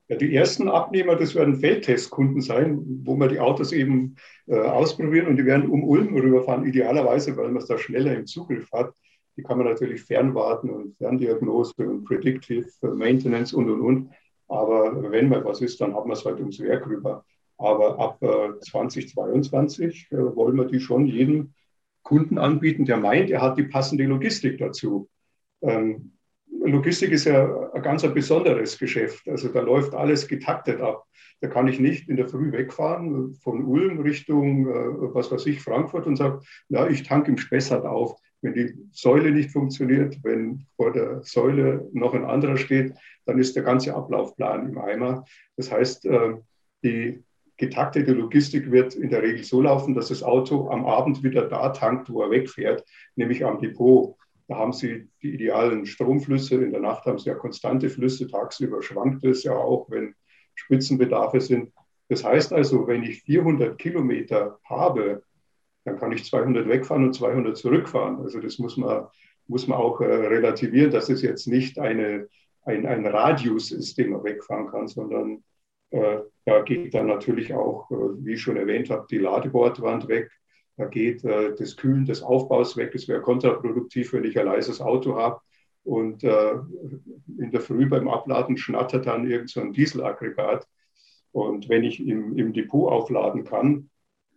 Ja, 0.09 0.17
die 0.17 0.35
ersten 0.35 0.67
Abnehmer, 0.67 1.15
das 1.15 1.33
werden 1.33 1.55
Feldtestkunden 1.55 2.41
sein, 2.41 2.81
wo 3.03 3.15
wir 3.15 3.29
die 3.29 3.39
Autos 3.39 3.71
eben 3.71 4.15
äh, 4.47 4.59
ausprobieren 4.59 5.27
und 5.27 5.37
die 5.37 5.45
werden 5.45 5.69
um 5.69 5.83
Ulm 5.83 6.13
rüberfahren, 6.15 6.65
idealerweise, 6.65 7.35
weil 7.37 7.47
man 7.47 7.61
es 7.61 7.67
da 7.67 7.77
schneller 7.77 8.13
im 8.13 8.25
Zugriff 8.25 8.69
hat. 8.71 8.93
Die 9.35 9.43
kann 9.43 9.57
man 9.57 9.67
natürlich 9.67 10.03
fernwarten 10.03 10.69
und 10.69 10.97
Ferndiagnose 10.97 11.73
und 11.89 12.05
Predictive 12.05 12.67
Maintenance 12.81 13.53
und 13.53 13.69
und 13.69 13.81
und. 13.81 14.09
Aber 14.47 15.11
wenn 15.11 15.29
mal 15.29 15.43
was 15.43 15.61
ist, 15.61 15.81
dann 15.81 15.95
haben 15.95 16.09
wir 16.09 16.13
es 16.13 16.25
halt 16.25 16.39
ums 16.39 16.59
Werk 16.59 16.85
rüber. 16.87 17.25
Aber 17.57 17.99
ab 17.99 18.21
äh, 18.21 18.59
2022 18.59 20.11
äh, 20.11 20.17
wollen 20.35 20.57
wir 20.57 20.65
die 20.65 20.79
schon 20.79 21.05
jedem 21.05 21.53
Kunden 22.03 22.37
anbieten, 22.37 22.85
der 22.85 22.97
meint, 22.97 23.31
er 23.31 23.41
hat 23.41 23.57
die 23.57 23.63
passende 23.63 24.03
Logistik 24.03 24.57
dazu. 24.57 25.09
Ähm, 25.61 26.11
Logistik 26.65 27.11
ist 27.11 27.25
ja 27.25 27.71
ein 27.71 27.81
ganz 27.81 28.03
ein 28.03 28.13
besonderes 28.13 28.77
Geschäft. 28.77 29.27
Also 29.27 29.49
da 29.49 29.61
läuft 29.61 29.93
alles 29.95 30.27
getaktet 30.27 30.81
ab. 30.81 31.05
Da 31.41 31.47
kann 31.47 31.67
ich 31.67 31.79
nicht 31.79 32.07
in 32.07 32.15
der 32.15 32.27
Früh 32.27 32.51
wegfahren 32.51 33.33
von 33.35 33.65
Ulm 33.65 33.99
Richtung, 33.99 34.67
äh, 34.67 35.13
was 35.13 35.31
weiß 35.31 35.45
ich, 35.47 35.61
Frankfurt 35.61 36.05
und 36.05 36.15
sagen, 36.15 36.41
na, 36.69 36.87
ich 36.87 37.03
tanke 37.03 37.31
im 37.31 37.37
Spessart 37.37 37.85
auf. 37.85 38.19
Wenn 38.43 38.53
die 38.53 38.75
Säule 38.91 39.31
nicht 39.31 39.51
funktioniert, 39.51 40.17
wenn 40.21 40.67
vor 40.75 40.91
der 40.91 41.23
Säule 41.23 41.89
noch 41.93 42.13
ein 42.13 42.25
anderer 42.25 42.57
steht, 42.57 42.93
dann 43.25 43.39
ist 43.39 43.55
der 43.55 43.63
ganze 43.63 43.95
Ablaufplan 43.95 44.69
im 44.69 44.77
Eimer. 44.77 45.23
Das 45.55 45.71
heißt, 45.71 46.05
äh, 46.05 46.33
die 46.83 47.23
getaktete 47.55 48.11
Logistik 48.11 48.69
wird 48.69 48.95
in 48.95 49.09
der 49.09 49.23
Regel 49.23 49.45
so 49.45 49.61
laufen, 49.61 49.93
dass 49.93 50.09
das 50.09 50.23
Auto 50.23 50.69
am 50.69 50.85
Abend 50.85 51.23
wieder 51.23 51.47
da 51.47 51.69
tankt, 51.69 52.11
wo 52.11 52.21
er 52.21 52.31
wegfährt, 52.31 52.83
nämlich 53.15 53.45
am 53.45 53.59
Depot. 53.59 54.17
Da 54.49 54.57
haben 54.57 54.73
Sie 54.73 55.07
die 55.21 55.35
idealen 55.35 55.85
Stromflüsse. 55.85 56.61
In 56.61 56.71
der 56.71 56.81
Nacht 56.81 57.05
haben 57.05 57.19
Sie 57.19 57.29
ja 57.29 57.35
konstante 57.35 57.89
Flüsse. 57.89 58.27
Tagsüber 58.27 58.81
schwankt 58.81 59.23
es 59.23 59.43
ja 59.43 59.55
auch, 59.55 59.89
wenn 59.89 60.15
Spitzenbedarfe 60.55 61.39
sind. 61.39 61.71
Das 62.09 62.25
heißt 62.25 62.51
also, 62.51 62.87
wenn 62.87 63.03
ich 63.03 63.21
400 63.23 63.77
Kilometer 63.77 64.59
habe, 64.65 65.23
dann 65.85 65.97
kann 65.97 66.11
ich 66.11 66.25
200 66.25 66.67
wegfahren 66.67 67.05
und 67.05 67.13
200 67.13 67.57
zurückfahren. 67.57 68.19
Also 68.19 68.39
das 68.39 68.59
muss 68.59 68.77
man, 68.77 69.07
muss 69.47 69.67
man 69.67 69.77
auch 69.77 70.01
äh, 70.01 70.05
relativieren, 70.05 70.91
dass 70.91 71.09
es 71.09 71.21
jetzt 71.21 71.47
nicht 71.47 71.79
eine, 71.79 72.27
ein, 72.63 72.85
ein 72.85 73.05
Radius 73.05 73.71
ist, 73.71 73.97
den 73.97 74.11
man 74.11 74.23
wegfahren 74.23 74.67
kann, 74.67 74.87
sondern 74.87 75.43
äh, 75.91 76.19
da 76.45 76.61
geht 76.61 76.93
dann 76.93 77.07
natürlich 77.07 77.53
auch, 77.53 77.91
äh, 77.91 77.95
wie 78.25 78.33
ich 78.33 78.41
schon 78.41 78.57
erwähnt 78.57 78.89
habe, 78.89 79.05
die 79.09 79.17
Ladebordwand 79.17 80.07
weg. 80.07 80.31
Da 80.77 80.85
geht 80.85 81.23
äh, 81.23 81.53
das 81.55 81.75
Kühlen 81.75 82.05
des 82.05 82.23
Aufbaus 82.23 82.77
weg. 82.77 82.95
Es 82.95 83.07
wäre 83.07 83.21
kontraproduktiv, 83.21 84.13
wenn 84.13 84.23
ich 84.23 84.39
ein 84.39 84.45
leises 84.45 84.81
Auto 84.81 85.15
habe 85.15 85.39
und 85.83 86.23
äh, 86.23 86.53
in 87.37 87.51
der 87.51 87.61
Früh 87.61 87.85
beim 87.85 88.07
Abladen 88.07 88.57
schnattert 88.57 89.05
dann 89.05 89.29
irgend 89.29 89.49
so 89.49 89.61
ein 89.61 89.73
Dieselaggregat. 89.73 90.67
Und 91.31 91.67
wenn 91.67 91.83
ich 91.83 91.99
im, 92.05 92.37
im 92.37 92.53
Depot 92.53 92.91
aufladen 92.91 93.43
kann, 93.43 93.89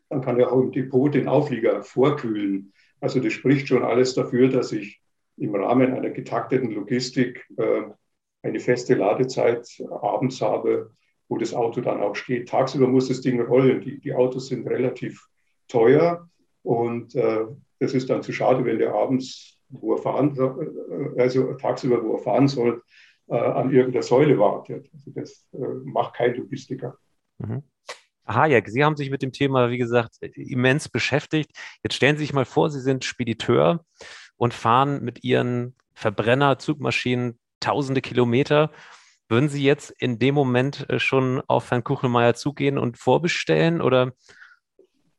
dann 0.09 0.21
kann 0.21 0.39
ich 0.39 0.47
auch 0.47 0.61
im 0.61 0.73
Depot 0.73 1.13
den 1.13 1.29
Auflieger 1.29 1.83
vorkühlen. 1.83 2.73
Also 3.01 3.21
das 3.21 3.33
spricht 3.33 3.69
schon 3.69 3.85
alles 3.85 4.15
dafür, 4.15 4.49
dass 4.49 4.73
ich 4.73 5.01
im 5.37 5.55
Rahmen 5.55 5.93
einer 5.93 6.11
getakteten 6.11 6.71
Logistik 6.71 7.47
äh, 7.57 7.83
eine 8.43 8.61
feste 8.61 8.95
Ladezeit 8.95 9.69
abends 9.91 10.41
habe, 10.41 10.93
wo 11.29 11.37
das 11.37 11.53
Auto 11.53 11.81
dann 11.81 12.01
auch 12.01 12.15
steht. 12.15 12.49
Tagsüber 12.49 12.87
muss 12.87 13.09
das 13.09 13.21
Ding 13.21 13.41
rollen. 13.41 13.81
Die, 13.81 13.99
die 13.99 14.15
Autos 14.15 14.47
sind 14.47 14.67
relativ 14.67 15.27
teuer 15.69 16.29
und 16.63 17.15
äh, 17.15 17.47
das 17.79 17.95
ist 17.95 18.09
dann 18.09 18.23
zu 18.23 18.33
schade, 18.33 18.65
wenn 18.65 18.79
der 18.79 18.95
abends, 18.95 19.61
wo 19.69 19.95
er 19.95 19.99
fahren, 19.99 20.37
äh, 20.37 21.21
also 21.21 21.55
tagsüber, 21.55 22.03
wo 22.03 22.15
er 22.15 22.23
fahren 22.23 22.49
soll, 22.49 22.83
äh, 23.29 23.37
an 23.37 23.73
irgendeiner 23.73 24.03
Säule 24.03 24.39
wartet. 24.39 24.89
Also 24.95 25.11
das 25.11 25.47
äh, 25.53 25.59
macht 25.85 26.15
kein 26.15 26.37
Logistiker. 26.37 26.97
Mhm. 27.39 27.63
Hayek, 28.27 28.69
Sie 28.69 28.85
haben 28.85 28.97
sich 28.97 29.11
mit 29.11 29.23
dem 29.23 29.33
Thema, 29.33 29.71
wie 29.71 29.79
gesagt, 29.79 30.17
immens 30.21 30.89
beschäftigt. 30.89 31.51
Jetzt 31.83 31.95
stellen 31.95 32.17
Sie 32.17 32.25
sich 32.25 32.33
mal 32.33 32.45
vor, 32.45 32.71
Sie 32.71 32.81
sind 32.81 33.05
Spediteur 33.05 33.85
und 34.37 34.55
fahren 34.55 35.03
mit 35.03 35.25
Ihren 35.25 35.75
Verbrenner-Zugmaschinen 35.95 37.39
tausende 37.61 38.01
Kilometer. 38.01 38.71
Würden 39.29 39.49
Sie 39.49 39.65
jetzt 39.65 39.91
in 39.99 40.19
dem 40.19 40.35
Moment 40.35 40.89
äh, 40.89 40.99
schon 40.99 41.43
auf 41.49 41.71
Herrn 41.71 41.85
Kuchelmeier 41.85 42.35
zugehen 42.35 42.79
und 42.79 42.99
vorbestellen 42.99 43.81
oder 43.81 44.13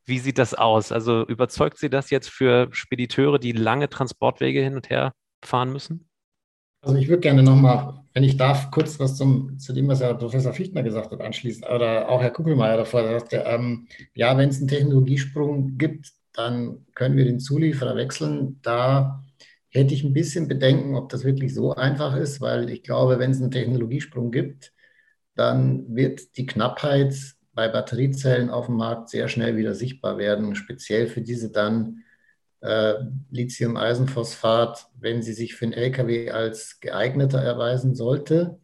wie 0.06 0.20
sieht 0.20 0.38
das 0.38 0.54
aus? 0.54 0.94
Also 0.94 1.26
überzeugt 1.28 1.78
Sie 1.78 1.90
das 1.90 2.10
jetzt 2.10 2.30
für 2.30 2.70
Spediteure, 2.72 3.40
die 3.40 3.52
lange 3.52 3.90
Transportwege 3.90 4.64
hin 4.64 4.76
und 4.76 4.90
her 4.90 5.14
fahren 5.44 5.74
müssen? 5.74 6.07
Also 6.82 6.96
ich 6.98 7.08
würde 7.10 7.22
gerne 7.22 7.44
nochmal, 7.44 8.04
wenn 8.14 8.24
ich 8.24 8.38
darf, 8.38 8.72
kurz 8.72 9.00
was 9.00 9.18
zum, 9.18 9.60
zu 9.60 9.74
dem, 9.74 9.88
was 9.88 10.02
Herr 10.02 10.14
Professor 10.14 10.54
Fichtner 10.54 10.84
gesagt 10.84 11.12
hat, 11.12 11.22
anschließen, 11.22 11.64
oder 11.64 12.10
auch 12.10 12.22
Herr 12.22 12.32
Kuckelmeier 12.32 12.78
davor 12.78 13.04
sagte, 13.04 13.44
ähm, 13.46 13.88
ja, 14.14 14.38
wenn 14.38 14.50
es 14.50 14.60
einen 14.60 14.68
Technologiesprung 14.68 15.78
gibt, 15.78 16.12
dann 16.34 16.86
können 16.94 17.18
wir 17.18 17.26
den 17.26 17.40
Zulieferer 17.40 17.96
wechseln. 17.96 18.60
Da 18.62 19.24
hätte 19.70 19.94
ich 19.94 20.04
ein 20.04 20.14
bisschen 20.14 20.48
Bedenken, 20.48 20.96
ob 20.96 21.10
das 21.10 21.24
wirklich 21.24 21.54
so 21.54 21.74
einfach 21.74 22.16
ist, 22.16 22.42
weil 22.42 22.70
ich 22.70 22.84
glaube, 22.84 23.20
wenn 23.20 23.32
es 23.32 23.42
einen 23.42 23.52
Technologiesprung 23.52 24.32
gibt, 24.32 24.74
dann 25.36 25.96
wird 25.96 26.38
die 26.38 26.46
Knappheit 26.46 27.16
bei 27.54 27.68
Batteriezellen 27.68 28.50
auf 28.50 28.68
dem 28.68 28.76
Markt 28.76 29.10
sehr 29.10 29.28
schnell 29.28 29.58
wieder 29.58 29.74
sichtbar 29.74 30.18
werden, 30.18 30.56
speziell 30.56 31.08
für 31.08 31.22
diese 31.22 31.52
dann 31.52 32.04
äh, 32.62 32.96
Lithium-Eisenphosphat, 33.32 34.88
wenn 35.00 35.22
sie 35.22 35.34
sich 35.34 35.56
für 35.56 35.66
einen 35.66 35.74
LKW 35.74 36.32
als 36.32 36.80
geeigneter 36.80 37.42
erweisen 37.42 37.96
sollte. 37.96 38.60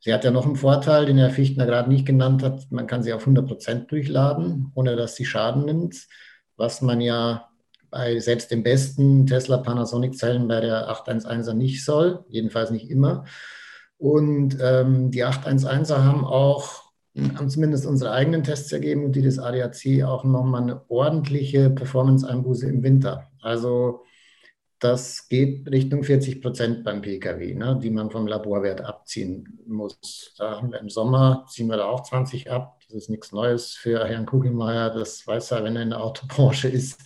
Sie 0.00 0.12
hat 0.12 0.24
ja 0.24 0.30
noch 0.30 0.46
einen 0.46 0.56
Vorteil, 0.56 1.06
den 1.06 1.18
Herr 1.18 1.30
Fichtner 1.30 1.64
gerade 1.64 1.88
nicht 1.88 2.06
genannt 2.06 2.42
hat. 2.42 2.70
Man 2.70 2.86
kann 2.86 3.02
sie 3.02 3.12
auf 3.12 3.22
100 3.22 3.46
Prozent 3.46 3.90
durchladen, 3.90 4.72
ohne 4.74 4.96
dass 4.96 5.14
sie 5.14 5.24
Schaden 5.24 5.64
nimmt, 5.64 6.08
was 6.56 6.80
man 6.82 7.00
ja 7.00 7.48
bei 7.90 8.18
selbst 8.18 8.50
den 8.50 8.62
besten 8.62 9.26
Tesla 9.26 9.58
Panasonic 9.58 10.16
Zellen 10.16 10.48
bei 10.48 10.60
der 10.60 10.88
811er 10.90 11.52
nicht 11.52 11.84
soll, 11.84 12.24
jedenfalls 12.28 12.70
nicht 12.70 12.90
immer. 12.90 13.26
Und 13.98 14.56
ähm, 14.60 15.10
die 15.12 15.24
811er 15.24 16.02
haben 16.02 16.24
auch 16.24 16.91
haben 17.14 17.50
zumindest 17.50 17.86
unsere 17.86 18.12
eigenen 18.12 18.42
Tests 18.42 18.72
ergeben 18.72 19.12
die 19.12 19.22
des 19.22 19.38
ADAC 19.38 20.02
auch 20.04 20.24
nochmal 20.24 20.62
eine 20.62 20.90
ordentliche 20.90 21.68
Performance-Einbuße 21.68 22.68
im 22.68 22.82
Winter. 22.82 23.30
Also 23.42 24.02
das 24.78 25.28
geht 25.28 25.70
Richtung 25.70 26.02
40 26.02 26.42
Prozent 26.42 26.84
beim 26.84 27.02
Pkw, 27.02 27.54
ne, 27.54 27.78
die 27.80 27.90
man 27.90 28.10
vom 28.10 28.26
Laborwert 28.26 28.80
abziehen 28.80 29.60
muss. 29.66 30.34
Da 30.38 30.56
haben 30.56 30.72
wir 30.72 30.80
im 30.80 30.88
Sommer, 30.88 31.46
ziehen 31.48 31.68
wir 31.68 31.76
da 31.76 31.84
auch 31.84 32.02
20 32.02 32.50
ab. 32.50 32.80
Das 32.86 32.96
ist 32.96 33.10
nichts 33.10 33.30
Neues 33.30 33.74
für 33.74 34.04
Herrn 34.04 34.26
Kugelmeier. 34.26 34.90
Das 34.90 35.24
weiß 35.24 35.52
er, 35.52 35.64
wenn 35.64 35.76
er 35.76 35.82
in 35.82 35.90
der 35.90 36.02
Autobranche 36.02 36.68
ist. 36.68 37.00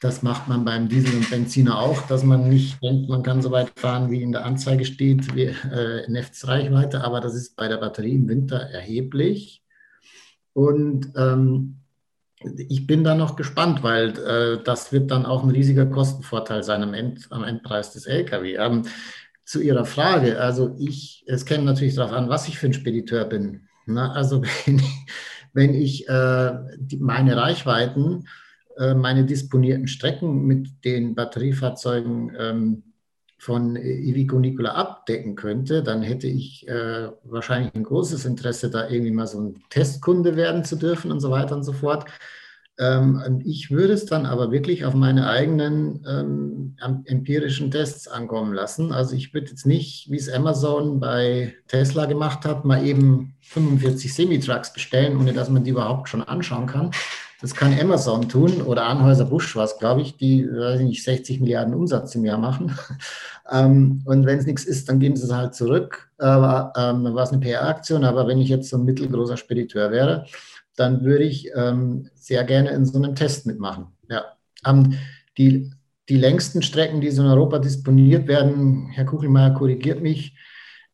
Das 0.00 0.22
macht 0.22 0.46
man 0.46 0.64
beim 0.64 0.88
Diesel 0.88 1.16
und 1.16 1.28
Benziner 1.28 1.78
auch, 1.78 2.02
dass 2.02 2.22
man 2.22 2.48
nicht 2.48 2.80
denkt, 2.82 3.08
man 3.08 3.24
kann 3.24 3.42
so 3.42 3.50
weit 3.50 3.72
fahren, 3.76 4.10
wie 4.10 4.22
in 4.22 4.30
der 4.30 4.44
Anzeige 4.44 4.84
steht, 4.84 5.34
wie 5.34 5.46
äh, 5.46 6.08
Netzreichweite, 6.08 7.02
aber 7.02 7.20
das 7.20 7.34
ist 7.34 7.56
bei 7.56 7.66
der 7.66 7.78
Batterie 7.78 8.14
im 8.14 8.28
Winter 8.28 8.58
erheblich. 8.58 9.64
Und 10.52 11.12
ähm, 11.16 11.78
ich 12.40 12.86
bin 12.86 13.02
da 13.02 13.16
noch 13.16 13.34
gespannt, 13.34 13.82
weil 13.82 14.16
äh, 14.18 14.62
das 14.62 14.92
wird 14.92 15.10
dann 15.10 15.26
auch 15.26 15.42
ein 15.42 15.50
riesiger 15.50 15.86
Kostenvorteil 15.86 16.62
sein 16.62 16.82
am, 16.82 16.94
End, 16.94 17.26
am 17.30 17.42
Endpreis 17.42 17.92
des 17.92 18.06
Lkw. 18.06 18.54
Ähm, 18.54 18.82
zu 19.44 19.60
Ihrer 19.60 19.84
Frage, 19.84 20.40
also 20.40 20.76
ich, 20.78 21.24
es 21.26 21.44
käme 21.44 21.64
natürlich 21.64 21.94
darauf 21.94 22.12
an, 22.12 22.28
was 22.28 22.46
ich 22.48 22.58
für 22.58 22.66
ein 22.66 22.74
Spediteur 22.74 23.24
bin. 23.24 23.68
Na, 23.86 24.12
also 24.12 24.42
wenn 24.66 24.78
ich, 24.78 25.06
wenn 25.52 25.74
ich 25.74 26.08
äh, 26.08 26.52
die, 26.78 26.98
meine 26.98 27.36
Reichweiten 27.36 28.28
meine 28.94 29.24
disponierten 29.24 29.88
Strecken 29.88 30.46
mit 30.46 30.84
den 30.84 31.14
Batteriefahrzeugen 31.14 32.32
ähm, 32.38 32.82
von 33.38 33.76
Ivico 33.76 34.38
Nicola 34.38 34.72
abdecken 34.72 35.36
könnte, 35.36 35.82
dann 35.82 36.02
hätte 36.02 36.26
ich 36.26 36.66
äh, 36.68 37.08
wahrscheinlich 37.22 37.72
ein 37.74 37.84
großes 37.84 38.24
Interesse, 38.24 38.68
da 38.68 38.88
irgendwie 38.88 39.12
mal 39.12 39.28
so 39.28 39.40
ein 39.40 39.62
Testkunde 39.70 40.36
werden 40.36 40.64
zu 40.64 40.76
dürfen 40.76 41.12
und 41.12 41.20
so 41.20 41.30
weiter 41.30 41.54
und 41.54 41.62
so 41.62 41.72
fort. 41.72 42.06
Ähm, 42.78 43.42
ich 43.44 43.70
würde 43.70 43.92
es 43.92 44.06
dann 44.06 44.26
aber 44.26 44.50
wirklich 44.52 44.84
auf 44.84 44.94
meine 44.94 45.28
eigenen 45.28 46.04
ähm, 46.08 46.76
empirischen 47.06 47.70
Tests 47.70 48.08
ankommen 48.08 48.52
lassen. 48.52 48.92
Also 48.92 49.14
ich 49.16 49.34
würde 49.34 49.50
jetzt 49.50 49.66
nicht, 49.66 50.10
wie 50.10 50.16
es 50.16 50.30
Amazon 50.30 51.00
bei 51.00 51.54
Tesla 51.68 52.06
gemacht 52.06 52.44
hat, 52.44 52.64
mal 52.64 52.84
eben 52.84 53.34
45 53.40 54.14
Semitrucks 54.14 54.72
bestellen, 54.72 55.16
ohne 55.16 55.32
dass 55.32 55.48
man 55.48 55.64
die 55.64 55.70
überhaupt 55.70 56.08
schon 56.08 56.22
anschauen 56.22 56.66
kann, 56.66 56.92
das 57.40 57.54
kann 57.54 57.78
Amazon 57.78 58.28
tun 58.28 58.62
oder 58.62 58.86
Anhäuser-Busch 58.86 59.54
was, 59.54 59.78
glaube 59.78 60.00
ich, 60.00 60.16
die, 60.16 60.44
weiß 60.44 60.80
ich 60.80 60.86
nicht, 60.86 61.04
60 61.04 61.40
Milliarden 61.40 61.74
Umsatz 61.74 62.14
im 62.16 62.24
Jahr 62.24 62.38
machen. 62.38 62.76
ähm, 63.50 64.02
und 64.04 64.26
wenn 64.26 64.38
es 64.38 64.46
nichts 64.46 64.64
ist, 64.64 64.88
dann 64.88 64.98
geben 64.98 65.14
sie 65.14 65.24
es 65.24 65.32
halt 65.32 65.54
zurück. 65.54 66.10
Aber 66.18 66.72
ähm, 66.76 67.04
war 67.14 67.22
es 67.22 67.30
eine 67.30 67.40
PR-Aktion. 67.40 68.04
Aber 68.04 68.26
wenn 68.26 68.38
ich 68.38 68.48
jetzt 68.48 68.70
so 68.70 68.76
ein 68.76 68.84
mittelgroßer 68.84 69.36
Spediteur 69.36 69.92
wäre, 69.92 70.26
dann 70.74 71.04
würde 71.04 71.24
ich 71.24 71.50
ähm, 71.54 72.08
sehr 72.14 72.42
gerne 72.42 72.70
in 72.70 72.84
so 72.84 72.98
einem 72.98 73.14
Test 73.14 73.46
mitmachen. 73.46 73.86
Ja. 74.08 74.24
Ähm, 74.66 74.94
die, 75.36 75.70
die 76.08 76.16
längsten 76.16 76.62
Strecken, 76.62 77.00
die 77.00 77.10
so 77.10 77.22
in 77.22 77.28
Europa 77.28 77.60
disponiert 77.60 78.26
werden, 78.26 78.88
Herr 78.90 79.04
Kuchelmeier 79.04 79.54
korrigiert 79.54 80.02
mich, 80.02 80.34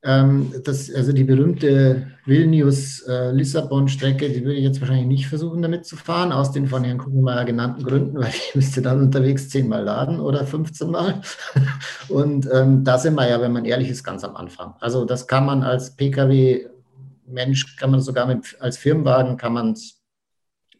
das, 0.04 0.92
also 0.94 1.14
die 1.14 1.24
berühmte 1.24 2.08
Vilnius-Lissabon-Strecke, 2.26 4.28
die 4.28 4.44
würde 4.44 4.58
ich 4.58 4.64
jetzt 4.64 4.82
wahrscheinlich 4.82 5.06
nicht 5.06 5.28
versuchen, 5.28 5.62
damit 5.62 5.86
zu 5.86 5.96
fahren, 5.96 6.30
aus 6.30 6.52
den 6.52 6.66
von 6.66 6.84
Herrn 6.84 6.98
Kuchenmeier 6.98 7.46
genannten 7.46 7.84
Gründen, 7.84 8.18
weil 8.18 8.28
ich 8.28 8.50
müsste 8.54 8.82
dann 8.82 9.00
unterwegs 9.00 9.48
zehnmal 9.48 9.82
laden 9.82 10.20
oder 10.20 10.44
15 10.44 10.90
Mal. 10.90 11.22
Und 12.10 12.46
ähm, 12.52 12.84
da 12.84 12.98
sind 12.98 13.14
wir 13.14 13.26
ja, 13.28 13.40
wenn 13.40 13.52
man 13.52 13.64
ehrlich 13.64 13.88
ist, 13.88 14.04
ganz 14.04 14.24
am 14.24 14.36
Anfang. 14.36 14.74
Also 14.80 15.06
das 15.06 15.26
kann 15.26 15.46
man 15.46 15.62
als 15.62 15.96
Pkw-Mensch, 15.96 17.76
kann 17.76 17.90
man 17.90 18.02
sogar 18.02 18.26
mit, 18.26 18.58
als 18.60 18.76
Firmenwagen, 18.76 19.38
kann 19.38 19.54
man 19.54 19.72
es 19.72 20.02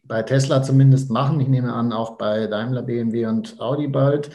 bei 0.03 0.21
Tesla 0.21 0.61
zumindest 0.61 1.09
machen. 1.09 1.39
Ich 1.39 1.47
nehme 1.47 1.73
an, 1.73 1.93
auch 1.93 2.19
bei 2.19 2.45
Daimler, 2.45 2.83
BMW 2.83 3.25
und 3.25 3.59
Audi 3.59 3.87
bald 3.87 4.29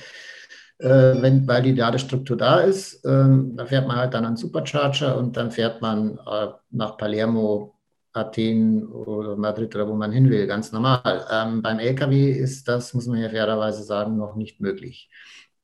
äh, 0.81 1.21
wenn, 1.23 1.47
weil 1.47 1.63
die 1.63 1.73
Ladestruktur 1.73 2.37
da 2.37 2.61
ist. 2.61 3.05
Ähm, 3.05 3.57
da 3.57 3.67
fährt 3.67 3.87
man 3.87 3.97
halt 3.97 4.15
dann 4.15 4.25
einen 4.25 4.37
Supercharger 4.37 5.17
und 5.19 5.37
dann 5.37 5.51
fährt 5.51 5.83
man 5.83 6.19
äh, 6.19 6.49
nach 6.71 6.97
Palermo, 6.97 7.75
Athen 8.13 8.89
oder 8.89 9.37
Madrid 9.37 9.75
oder 9.77 9.89
wo 9.89 9.95
man 9.95 10.11
hin 10.13 10.31
will, 10.31 10.47
ganz 10.47 10.73
normal. 10.73 11.27
Ähm, 11.31 11.63
beim 11.63 11.79
LKW 11.79 12.33
ist 12.33 12.67
das, 12.67 12.95
muss 12.95 13.07
man 13.07 13.21
ja 13.21 13.29
fairerweise 13.29 13.85
sagen, 13.85 14.17
noch 14.17 14.35
nicht 14.37 14.61
möglich. 14.61 15.11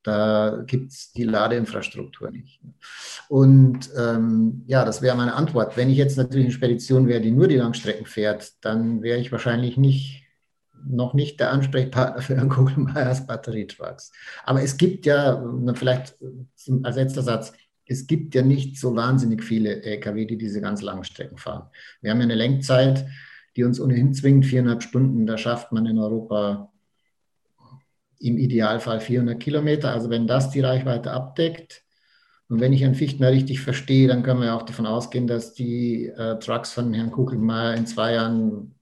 Da 0.03 0.63
gibt 0.65 0.91
es 0.93 1.11
die 1.11 1.25
Ladeinfrastruktur 1.25 2.31
nicht. 2.31 2.61
Und 3.27 3.89
ähm, 3.97 4.63
ja, 4.65 4.85
das 4.85 5.01
wäre 5.01 5.17
meine 5.17 5.33
Antwort. 5.33 5.75
Wenn 5.75 5.89
ich 5.89 5.97
jetzt 5.97 6.15
natürlich 6.15 6.45
eine 6.45 6.53
Spedition 6.53 7.07
wäre, 7.07 7.19
die 7.19 7.31
nur 7.31 7.47
die 7.47 7.57
Langstrecken 7.57 8.05
fährt, 8.05 8.53
dann 8.63 9.01
wäre 9.01 9.19
ich 9.19 9.33
wahrscheinlich 9.33 9.75
nicht 9.75 10.26
noch 10.89 11.13
nicht 11.13 11.39
der 11.39 11.51
Ansprechpartner 11.51 12.21
für 12.21 12.35
Herrn 12.35 12.49
Kugelmeyers 12.49 13.27
Batterietrucks. 13.27 14.11
Aber 14.43 14.61
es 14.61 14.77
gibt 14.77 15.05
ja, 15.05 15.43
vielleicht 15.73 16.15
als 16.83 16.95
letzter 16.95 17.21
Satz, 17.21 17.53
es 17.85 18.07
gibt 18.07 18.35
ja 18.35 18.41
nicht 18.41 18.77
so 18.79 18.95
wahnsinnig 18.95 19.43
viele 19.43 19.81
Lkw, 19.83 20.25
die 20.25 20.37
diese 20.37 20.61
ganz 20.61 20.81
langen 20.81 21.03
Strecken 21.03 21.37
fahren. 21.37 21.69
Wir 22.01 22.11
haben 22.11 22.19
ja 22.19 22.25
eine 22.25 22.35
Lenkzeit, 22.35 23.05
die 23.55 23.63
uns 23.63 23.79
ohnehin 23.79 24.13
zwingt, 24.13 24.45
viereinhalb 24.45 24.83
Stunden, 24.83 25.25
da 25.25 25.37
schafft 25.37 25.71
man 25.71 25.85
in 25.85 25.97
Europa 25.97 26.71
im 28.19 28.37
Idealfall 28.37 28.99
400 28.99 29.39
Kilometer. 29.39 29.91
Also 29.91 30.09
wenn 30.09 30.27
das 30.27 30.49
die 30.49 30.61
Reichweite 30.61 31.11
abdeckt, 31.11 31.83
und 32.49 32.61
wenn 32.61 32.71
ich 32.71 32.81
Herrn 32.81 32.95
Fichtner 32.95 33.31
richtig 33.31 33.59
verstehe, 33.59 34.07
dann 34.07 34.23
können 34.23 34.41
wir 34.41 34.55
auch 34.55 34.63
davon 34.63 34.85
ausgehen, 34.85 35.27
dass 35.27 35.53
die 35.53 36.05
äh, 36.05 36.39
Trucks 36.39 36.71
von 36.71 36.93
Herrn 36.93 37.11
Kugelmeier 37.11 37.75
in 37.75 37.85
zwei 37.85 38.13
Jahren 38.13 38.75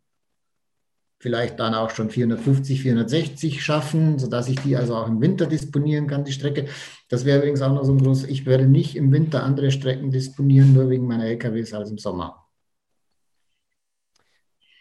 vielleicht 1.26 1.60
dann 1.60 1.74
auch 1.74 1.90
schon 1.90 2.12
450, 2.12 2.84
460 2.84 3.66
schaffen, 3.66 4.20
sodass 4.20 4.48
ich 4.48 4.60
die 4.60 4.78
also 4.78 4.96
auch 4.96 5.08
im 5.08 5.22
Winter 5.22 5.48
disponieren 5.48 6.06
kann, 6.06 6.24
die 6.24 6.32
Strecke. 6.32 6.68
Das 7.10 7.26
wäre 7.26 7.40
übrigens 7.40 7.64
auch 7.64 7.74
noch 7.74 7.84
so 7.84 7.94
ein 7.94 7.98
großes, 7.98 8.30
ich 8.30 8.46
werde 8.46 8.68
nicht 8.68 8.96
im 8.96 9.12
Winter 9.12 9.44
andere 9.44 9.72
Strecken 9.72 10.12
disponieren, 10.12 10.74
nur 10.74 10.88
wegen 10.92 11.08
meiner 11.08 11.26
LKWs 11.26 11.74
als 11.74 11.90
im 11.90 11.98
Sommer. 11.98 12.46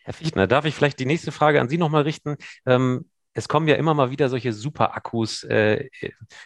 Herr 0.04 0.12
Fichtner, 0.12 0.46
darf 0.46 0.66
ich 0.66 0.74
vielleicht 0.74 0.98
die 0.98 1.06
nächste 1.06 1.32
Frage 1.32 1.62
an 1.62 1.70
Sie 1.70 1.78
nochmal 1.78 2.02
richten? 2.02 2.36
Ähm, 2.66 3.06
es 3.32 3.48
kommen 3.48 3.66
ja 3.66 3.76
immer 3.76 3.94
mal 3.94 4.10
wieder 4.10 4.28
solche 4.28 4.52
Superakkus 4.52 5.44
äh, 5.44 5.88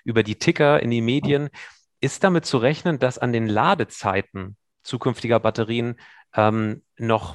über 0.04 0.22
die 0.22 0.37
Ticker 0.37 0.80
in 0.80 0.92
die 0.92 1.00
Medien. 1.00 1.48
Ist 2.00 2.22
damit 2.22 2.46
zu 2.46 2.58
rechnen, 2.58 3.00
dass 3.00 3.18
an 3.18 3.32
den 3.32 3.48
Ladezeiten 3.48 4.56
zukünftiger 4.84 5.40
Batterien 5.40 5.96
ähm, 6.37 6.84
noch 6.98 7.34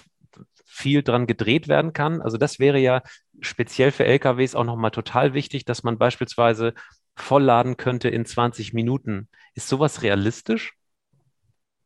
viel 0.73 1.03
dran 1.03 1.27
gedreht 1.27 1.67
werden 1.67 1.93
kann. 1.93 2.21
Also 2.21 2.38
das 2.38 2.57
wäre 2.57 2.79
ja 2.79 3.03
speziell 3.41 3.91
für 3.91 4.05
LKWs 4.05 4.55
auch 4.55 4.63
nochmal 4.63 4.91
total 4.91 5.33
wichtig, 5.36 5.65
dass 5.65 5.83
man 5.83 5.99
beispielsweise 5.99 6.73
vollladen 7.15 7.77
könnte 7.77 8.09
in 8.09 8.25
20 8.25 8.73
Minuten. 8.73 9.29
Ist 9.53 9.69
sowas 9.69 10.01
realistisch? 10.01 10.73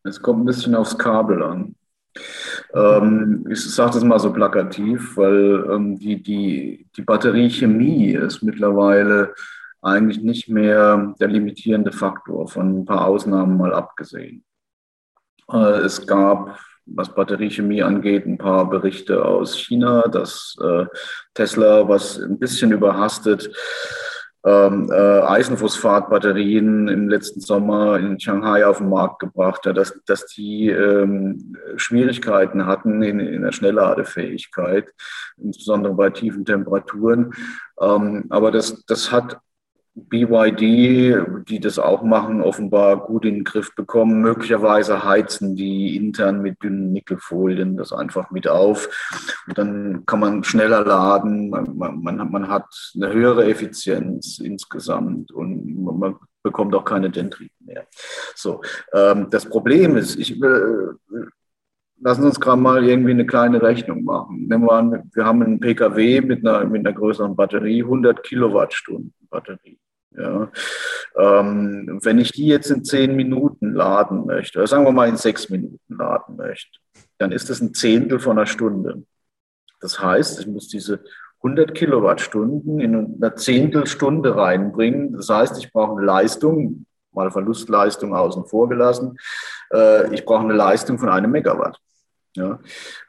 Es 0.03 0.21
kommt 0.21 0.43
ein 0.43 0.45
bisschen 0.45 0.73
aufs 0.73 0.97
Kabel 0.97 1.43
an. 1.43 1.75
Ähm, 2.73 3.45
ich 3.49 3.61
sage 3.61 3.91
das 3.91 4.03
mal 4.05 4.19
so 4.19 4.31
plakativ, 4.31 5.17
weil 5.17 5.69
ähm, 5.69 5.99
die, 5.99 6.23
die, 6.23 6.87
die 6.95 7.01
Batteriechemie 7.01 8.13
ist 8.13 8.41
mittlerweile 8.41 9.33
eigentlich 9.81 10.23
nicht 10.23 10.47
mehr 10.47 11.13
der 11.19 11.27
limitierende 11.27 11.91
Faktor, 11.91 12.47
von 12.47 12.79
ein 12.79 12.85
paar 12.85 13.05
Ausnahmen 13.05 13.57
mal 13.57 13.73
abgesehen. 13.73 14.45
Äh, 15.51 15.81
es 15.81 16.07
gab 16.07 16.57
was 16.87 17.13
Batteriechemie 17.13 17.83
angeht, 17.83 18.25
ein 18.25 18.37
paar 18.37 18.69
Berichte 18.69 19.25
aus 19.25 19.57
China, 19.57 20.07
dass 20.07 20.55
äh, 20.61 20.85
Tesla, 21.33 21.87
was 21.87 22.19
ein 22.19 22.39
bisschen 22.39 22.71
überhastet, 22.71 23.49
ähm, 24.45 24.89
äh, 24.91 25.21
Eisenphosphatbatterien 25.21 26.87
im 26.87 27.09
letzten 27.09 27.41
Sommer 27.41 27.97
in 27.99 28.19
Shanghai 28.19 28.65
auf 28.65 28.77
den 28.77 28.89
Markt 28.89 29.19
gebracht 29.19 29.65
hat, 29.65 29.75
dass, 29.75 29.99
dass 30.05 30.25
die 30.27 30.69
ähm, 30.69 31.57
Schwierigkeiten 31.75 32.65
hatten 32.65 33.01
in, 33.01 33.19
in 33.19 33.41
der 33.41 33.51
Schnellladefähigkeit, 33.51 34.93
insbesondere 35.37 35.93
bei 35.95 36.11
tiefen 36.11 36.45
Temperaturen. 36.45 37.33
Ähm, 37.81 38.25
aber 38.29 38.51
das, 38.51 38.85
das 38.85 39.11
hat 39.11 39.37
BYD, 40.09 41.47
die 41.49 41.59
das 41.59 41.79
auch 41.79 42.03
machen, 42.03 42.41
offenbar 42.41 42.97
gut 43.05 43.25
in 43.25 43.35
den 43.35 43.43
Griff 43.43 43.73
bekommen. 43.75 44.21
Möglicherweise 44.21 45.03
heizen 45.03 45.55
die 45.55 45.95
intern 45.95 46.41
mit 46.41 46.61
dünnen 46.61 46.91
Nickelfolien 46.93 47.77
das 47.77 47.91
einfach 47.91 48.29
mit 48.31 48.47
auf. 48.47 48.89
Und 49.47 49.57
dann 49.57 50.05
kann 50.05 50.19
man 50.19 50.43
schneller 50.43 50.85
laden, 50.85 51.49
man, 51.49 51.77
man, 51.77 52.31
man 52.31 52.47
hat 52.47 52.67
eine 52.95 53.11
höhere 53.11 53.45
Effizienz 53.45 54.39
insgesamt 54.39 55.31
und 55.31 55.83
man 55.83 56.15
bekommt 56.43 56.75
auch 56.75 56.85
keine 56.85 57.09
Dendriten 57.09 57.65
mehr. 57.65 57.87
So, 58.35 58.61
ähm, 58.93 59.27
das 59.31 59.45
Problem 59.45 59.97
ist, 59.97 60.15
ich 60.15 60.39
will, 60.39 60.97
lassen 61.99 62.21
Sie 62.21 62.27
uns 62.27 62.39
gerade 62.39 62.61
mal 62.61 62.87
irgendwie 62.87 63.11
eine 63.11 63.25
kleine 63.25 63.61
Rechnung 63.61 64.03
machen. 64.03 64.47
Nehmen 64.47 64.65
wir 64.65 64.73
an, 64.73 65.09
wir 65.13 65.25
haben 65.25 65.41
einen 65.41 65.59
PKW 65.59 66.21
mit 66.21 66.45
einer, 66.45 66.65
mit 66.65 66.85
einer 66.85 66.95
größeren 66.95 67.35
Batterie, 67.35 67.81
100 67.81 68.23
Kilowattstunden 68.23 69.13
Batterie. 69.29 69.79
Ja. 70.17 70.51
Ähm, 71.15 71.99
wenn 72.01 72.17
ich 72.17 72.31
die 72.31 72.47
jetzt 72.47 72.71
in 72.71 72.83
zehn 72.83 73.15
Minuten 73.15 73.73
laden 73.73 74.25
möchte, 74.25 74.59
oder 74.59 74.67
sagen 74.67 74.85
wir 74.85 74.91
mal 74.91 75.09
in 75.09 75.17
sechs 75.17 75.49
Minuten 75.49 75.95
laden 75.95 76.35
möchte, 76.35 76.79
dann 77.19 77.31
ist 77.31 77.49
das 77.49 77.61
ein 77.61 77.73
Zehntel 77.73 78.19
von 78.19 78.37
einer 78.37 78.47
Stunde. 78.47 79.03
Das 79.79 80.01
heißt, 80.01 80.39
ich 80.39 80.47
muss 80.47 80.67
diese 80.67 81.03
100 81.43 81.75
Kilowattstunden 81.75 82.79
in 82.79 83.15
einer 83.15 83.35
Zehntelstunde 83.35 84.35
reinbringen. 84.35 85.13
Das 85.13 85.29
heißt, 85.29 85.57
ich 85.59 85.71
brauche 85.71 85.97
eine 85.97 86.05
Leistung, 86.05 86.85
mal 87.11 87.29
Verlustleistung 87.31 88.15
außen 88.15 88.45
vor 88.45 88.69
gelassen, 88.69 89.17
äh, 89.71 90.13
ich 90.13 90.25
brauche 90.25 90.43
eine 90.43 90.53
Leistung 90.53 90.97
von 90.97 91.09
einem 91.09 91.31
Megawatt. 91.31 91.77
Ja. 92.35 92.59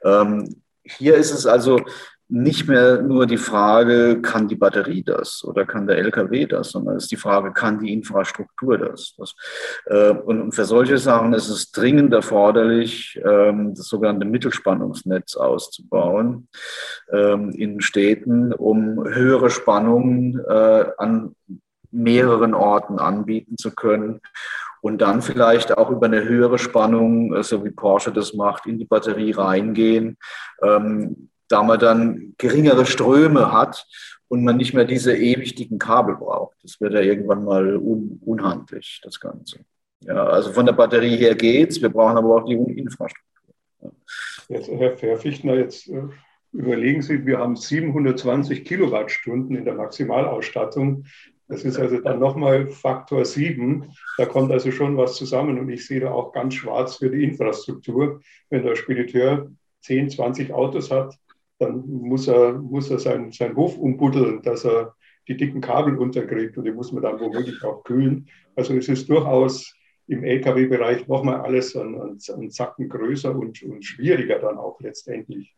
Ähm, 0.04 0.62
hier 0.84 1.16
ist 1.16 1.32
es 1.32 1.46
also 1.46 1.80
nicht 2.30 2.68
mehr 2.68 3.00
nur 3.00 3.26
die 3.26 3.38
Frage, 3.38 4.20
kann 4.20 4.48
die 4.48 4.56
Batterie 4.56 5.02
das 5.02 5.42
oder 5.44 5.64
kann 5.64 5.86
der 5.86 5.96
LKW 5.96 6.46
das, 6.46 6.70
sondern 6.70 6.96
es 6.96 7.04
ist 7.04 7.12
die 7.12 7.16
Frage, 7.16 7.52
kann 7.52 7.78
die 7.78 7.92
Infrastruktur 7.92 8.76
das? 8.76 9.14
das 9.16 9.34
äh, 9.86 10.10
und, 10.10 10.52
für 10.52 10.66
solche 10.66 10.98
Sachen 10.98 11.32
ist 11.32 11.48
es 11.48 11.70
dringend 11.70 12.12
erforderlich, 12.12 13.18
ähm, 13.24 13.74
das 13.74 13.86
sogenannte 13.86 14.26
Mittelspannungsnetz 14.26 15.36
auszubauen 15.36 16.48
ähm, 17.10 17.50
in 17.50 17.80
Städten, 17.80 18.52
um 18.52 19.04
höhere 19.08 19.48
Spannungen 19.48 20.38
äh, 20.46 20.84
an 20.98 21.34
mehreren 21.90 22.52
Orten 22.52 22.98
anbieten 22.98 23.56
zu 23.56 23.74
können 23.74 24.20
und 24.82 25.00
dann 25.00 25.22
vielleicht 25.22 25.76
auch 25.76 25.90
über 25.90 26.06
eine 26.06 26.24
höhere 26.24 26.58
Spannung, 26.58 27.34
äh, 27.34 27.42
so 27.42 27.64
wie 27.64 27.70
Porsche 27.70 28.12
das 28.12 28.34
macht, 28.34 28.66
in 28.66 28.78
die 28.78 28.84
Batterie 28.84 29.32
reingehen, 29.32 30.18
ähm, 30.62 31.30
da 31.48 31.62
man 31.62 31.78
dann 31.78 32.34
geringere 32.38 32.86
Ströme 32.86 33.52
hat 33.52 33.86
und 34.28 34.44
man 34.44 34.56
nicht 34.56 34.74
mehr 34.74 34.84
diese 34.84 35.16
ewig 35.16 35.54
dicken 35.54 35.78
Kabel 35.78 36.16
braucht. 36.16 36.56
Das 36.62 36.80
wird 36.80 36.92
ja 36.92 37.00
irgendwann 37.00 37.44
mal 37.44 37.76
un 37.76 38.20
unhandlich, 38.24 39.00
das 39.02 39.18
Ganze. 39.18 39.60
Ja, 40.00 40.24
also 40.24 40.52
von 40.52 40.66
der 40.66 40.74
Batterie 40.74 41.16
her 41.16 41.34
geht's, 41.34 41.80
wir 41.82 41.88
brauchen 41.88 42.16
aber 42.16 42.36
auch 42.36 42.44
die 42.44 42.54
Infrastruktur. 42.54 43.54
Jetzt, 44.48 44.68
Herr, 44.68 44.96
Herr 44.96 45.18
Fichtner, 45.18 45.54
jetzt 45.54 45.88
äh, 45.88 46.04
überlegen 46.52 47.02
Sie, 47.02 47.26
wir 47.26 47.38
haben 47.38 47.56
720 47.56 48.64
Kilowattstunden 48.64 49.56
in 49.56 49.64
der 49.64 49.74
Maximalausstattung. 49.74 51.04
Das 51.48 51.64
ist 51.64 51.78
also 51.78 51.98
dann 52.00 52.18
nochmal 52.18 52.68
Faktor 52.68 53.24
7. 53.24 53.90
Da 54.18 54.26
kommt 54.26 54.52
also 54.52 54.70
schon 54.70 54.96
was 54.96 55.16
zusammen 55.16 55.58
und 55.58 55.68
ich 55.70 55.86
sehe 55.86 56.00
da 56.00 56.10
auch 56.10 56.32
ganz 56.32 56.54
schwarz 56.54 56.96
für 56.96 57.10
die 57.10 57.24
Infrastruktur. 57.24 58.20
Wenn 58.50 58.64
der 58.64 58.76
Spediteur 58.76 59.50
10, 59.80 60.10
20 60.10 60.52
Autos 60.52 60.90
hat, 60.90 61.16
dann 61.58 61.86
muss 61.88 62.28
er, 62.28 62.52
muss 62.52 62.90
er 62.90 62.98
seinen, 62.98 63.32
seinen 63.32 63.56
Hof 63.56 63.76
umbuddeln, 63.76 64.42
dass 64.42 64.64
er 64.64 64.94
die 65.26 65.36
dicken 65.36 65.60
Kabel 65.60 65.96
unterkriegt 65.98 66.56
und 66.56 66.64
die 66.64 66.72
muss 66.72 66.92
man 66.92 67.02
dann 67.02 67.20
womöglich 67.20 67.62
auch 67.64 67.84
kühlen. 67.84 68.28
Also 68.56 68.74
es 68.74 68.88
ist 68.88 69.08
durchaus 69.08 69.74
im 70.06 70.24
Lkw-Bereich 70.24 71.06
nochmal 71.06 71.40
alles 71.40 71.76
an, 71.76 71.94
an, 72.00 72.18
an 72.34 72.50
Zacken 72.50 72.88
größer 72.88 73.34
und, 73.34 73.62
und 73.62 73.84
schwieriger 73.84 74.38
dann 74.38 74.56
auch 74.56 74.80
letztendlich. 74.80 75.54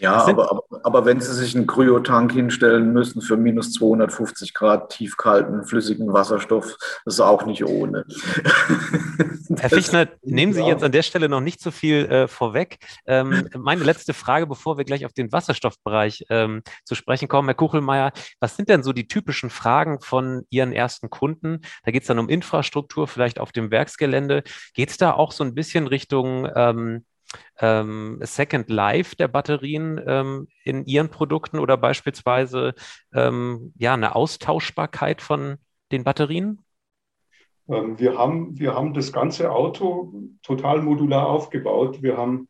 Ja, 0.00 0.26
aber, 0.26 0.50
aber, 0.50 0.62
aber, 0.82 1.04
wenn 1.04 1.20
Sie 1.20 1.32
sich 1.34 1.54
einen 1.56 1.66
Kryotank 1.66 2.32
hinstellen 2.32 2.92
müssen 2.92 3.22
für 3.22 3.36
minus 3.36 3.72
250 3.72 4.54
Grad 4.54 4.90
tiefkalten, 4.90 5.64
flüssigen 5.64 6.12
Wasserstoff, 6.12 6.76
das 7.04 7.14
ist 7.14 7.20
auch 7.20 7.46
nicht 7.46 7.64
ohne. 7.64 8.04
Herr 9.58 9.70
Fichtner, 9.70 10.08
nehmen 10.22 10.52
Sie 10.52 10.62
jetzt 10.62 10.82
an 10.82 10.92
der 10.92 11.02
Stelle 11.02 11.28
noch 11.28 11.40
nicht 11.40 11.60
so 11.60 11.70
viel 11.70 12.06
äh, 12.06 12.28
vorweg. 12.28 12.78
Ähm, 13.06 13.48
meine 13.56 13.84
letzte 13.84 14.14
Frage, 14.14 14.46
bevor 14.46 14.78
wir 14.78 14.84
gleich 14.84 15.06
auf 15.06 15.12
den 15.12 15.32
Wasserstoffbereich 15.32 16.26
ähm, 16.30 16.62
zu 16.84 16.94
sprechen 16.94 17.28
kommen. 17.28 17.48
Herr 17.48 17.54
Kuchelmeier, 17.54 18.12
was 18.40 18.56
sind 18.56 18.68
denn 18.68 18.82
so 18.82 18.92
die 18.92 19.08
typischen 19.08 19.50
Fragen 19.50 20.00
von 20.00 20.44
Ihren 20.50 20.72
ersten 20.72 21.10
Kunden? 21.10 21.60
Da 21.84 21.92
geht 21.92 22.02
es 22.02 22.08
dann 22.08 22.18
um 22.18 22.28
Infrastruktur, 22.28 23.08
vielleicht 23.08 23.38
auf 23.38 23.52
dem 23.52 23.70
Werksgelände. 23.70 24.42
Geht 24.74 24.90
es 24.90 24.96
da 24.96 25.12
auch 25.12 25.32
so 25.32 25.44
ein 25.44 25.54
bisschen 25.54 25.86
Richtung 25.86 26.48
ähm, 26.54 27.04
ähm, 27.60 28.18
Second 28.22 28.70
Life 28.70 29.16
der 29.16 29.28
Batterien 29.28 30.00
ähm, 30.06 30.48
in 30.64 30.84
Ihren 30.84 31.08
Produkten 31.08 31.58
oder 31.58 31.76
beispielsweise 31.76 32.74
ähm, 33.14 33.72
ja, 33.76 33.94
eine 33.94 34.14
Austauschbarkeit 34.14 35.20
von 35.22 35.56
den 35.92 36.04
Batterien? 36.04 36.64
Ähm, 37.68 37.98
wir, 37.98 38.16
haben, 38.16 38.58
wir 38.58 38.74
haben 38.74 38.94
das 38.94 39.12
ganze 39.12 39.50
Auto 39.50 40.12
total 40.42 40.82
modular 40.82 41.28
aufgebaut. 41.28 42.02
Wir 42.02 42.16
haben, 42.16 42.48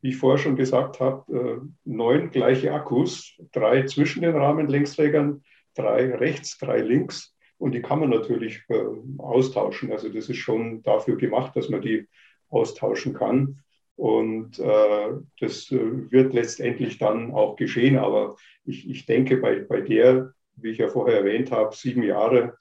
wie 0.00 0.10
ich 0.10 0.16
vorher 0.16 0.38
schon 0.38 0.56
gesagt 0.56 1.00
habe, 1.00 1.32
äh, 1.32 1.68
neun 1.84 2.30
gleiche 2.30 2.72
Akkus, 2.72 3.34
drei 3.52 3.84
zwischen 3.84 4.22
den 4.22 4.36
Rahmenlängsträgern, 4.36 5.44
drei 5.74 6.14
rechts, 6.14 6.58
drei 6.58 6.80
links. 6.80 7.34
Und 7.58 7.72
die 7.72 7.80
kann 7.80 8.00
man 8.00 8.10
natürlich 8.10 8.62
äh, 8.68 8.84
austauschen. 9.18 9.92
Also 9.92 10.08
das 10.08 10.28
ist 10.28 10.36
schon 10.36 10.82
dafür 10.82 11.16
gemacht, 11.16 11.56
dass 11.56 11.68
man 11.68 11.80
die 11.80 12.06
austauschen 12.50 13.14
kann. 13.14 13.62
Und 13.96 14.58
äh, 14.58 15.08
das 15.40 15.72
äh, 15.72 16.10
wird 16.10 16.34
letztendlich 16.34 16.98
dann 16.98 17.32
auch 17.32 17.56
geschehen. 17.56 17.98
Aber 17.98 18.36
ich, 18.64 18.88
ich 18.88 19.06
denke, 19.06 19.38
bei, 19.38 19.60
bei 19.60 19.80
der, 19.80 20.32
wie 20.56 20.70
ich 20.70 20.78
ja 20.78 20.88
vorher 20.88 21.18
erwähnt 21.18 21.50
habe, 21.50 21.74
sieben 21.74 22.02
Jahre, 22.02 22.58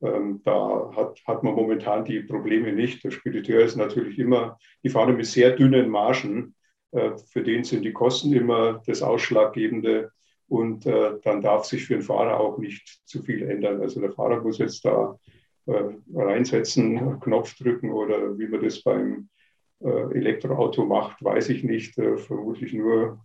ähm, 0.00 0.42
da 0.44 0.92
hat, 0.94 1.20
hat 1.26 1.42
man 1.42 1.54
momentan 1.54 2.04
die 2.04 2.20
Probleme 2.20 2.72
nicht. 2.72 3.02
Der 3.02 3.10
Spediteur 3.10 3.62
ist 3.62 3.76
natürlich 3.76 4.18
immer, 4.18 4.58
die 4.84 4.90
fahren 4.90 5.16
mit 5.16 5.26
sehr 5.26 5.52
dünnen 5.52 5.88
Margen. 5.88 6.54
Äh, 6.92 7.12
für 7.32 7.42
den 7.42 7.64
sind 7.64 7.82
die 7.84 7.92
Kosten 7.92 8.32
immer 8.32 8.80
das 8.86 9.02
Ausschlaggebende. 9.02 10.12
Und 10.48 10.86
äh, 10.86 11.14
dann 11.24 11.42
darf 11.42 11.64
sich 11.64 11.86
für 11.86 11.94
den 11.94 12.02
Fahrer 12.02 12.38
auch 12.38 12.58
nicht 12.58 13.00
zu 13.06 13.22
viel 13.22 13.42
ändern. 13.42 13.80
Also 13.80 14.00
der 14.00 14.12
Fahrer 14.12 14.40
muss 14.40 14.58
jetzt 14.58 14.84
da 14.84 15.18
äh, 15.66 15.82
reinsetzen, 16.14 17.18
Knopf 17.18 17.56
drücken 17.56 17.90
oder 17.90 18.38
wie 18.38 18.46
man 18.46 18.62
das 18.62 18.82
beim 18.82 19.28
Elektroauto 19.80 20.84
macht, 20.84 21.22
weiß 21.22 21.48
ich 21.50 21.64
nicht. 21.64 21.98
Äh, 21.98 22.16
vermutlich 22.18 22.72
nur 22.72 23.24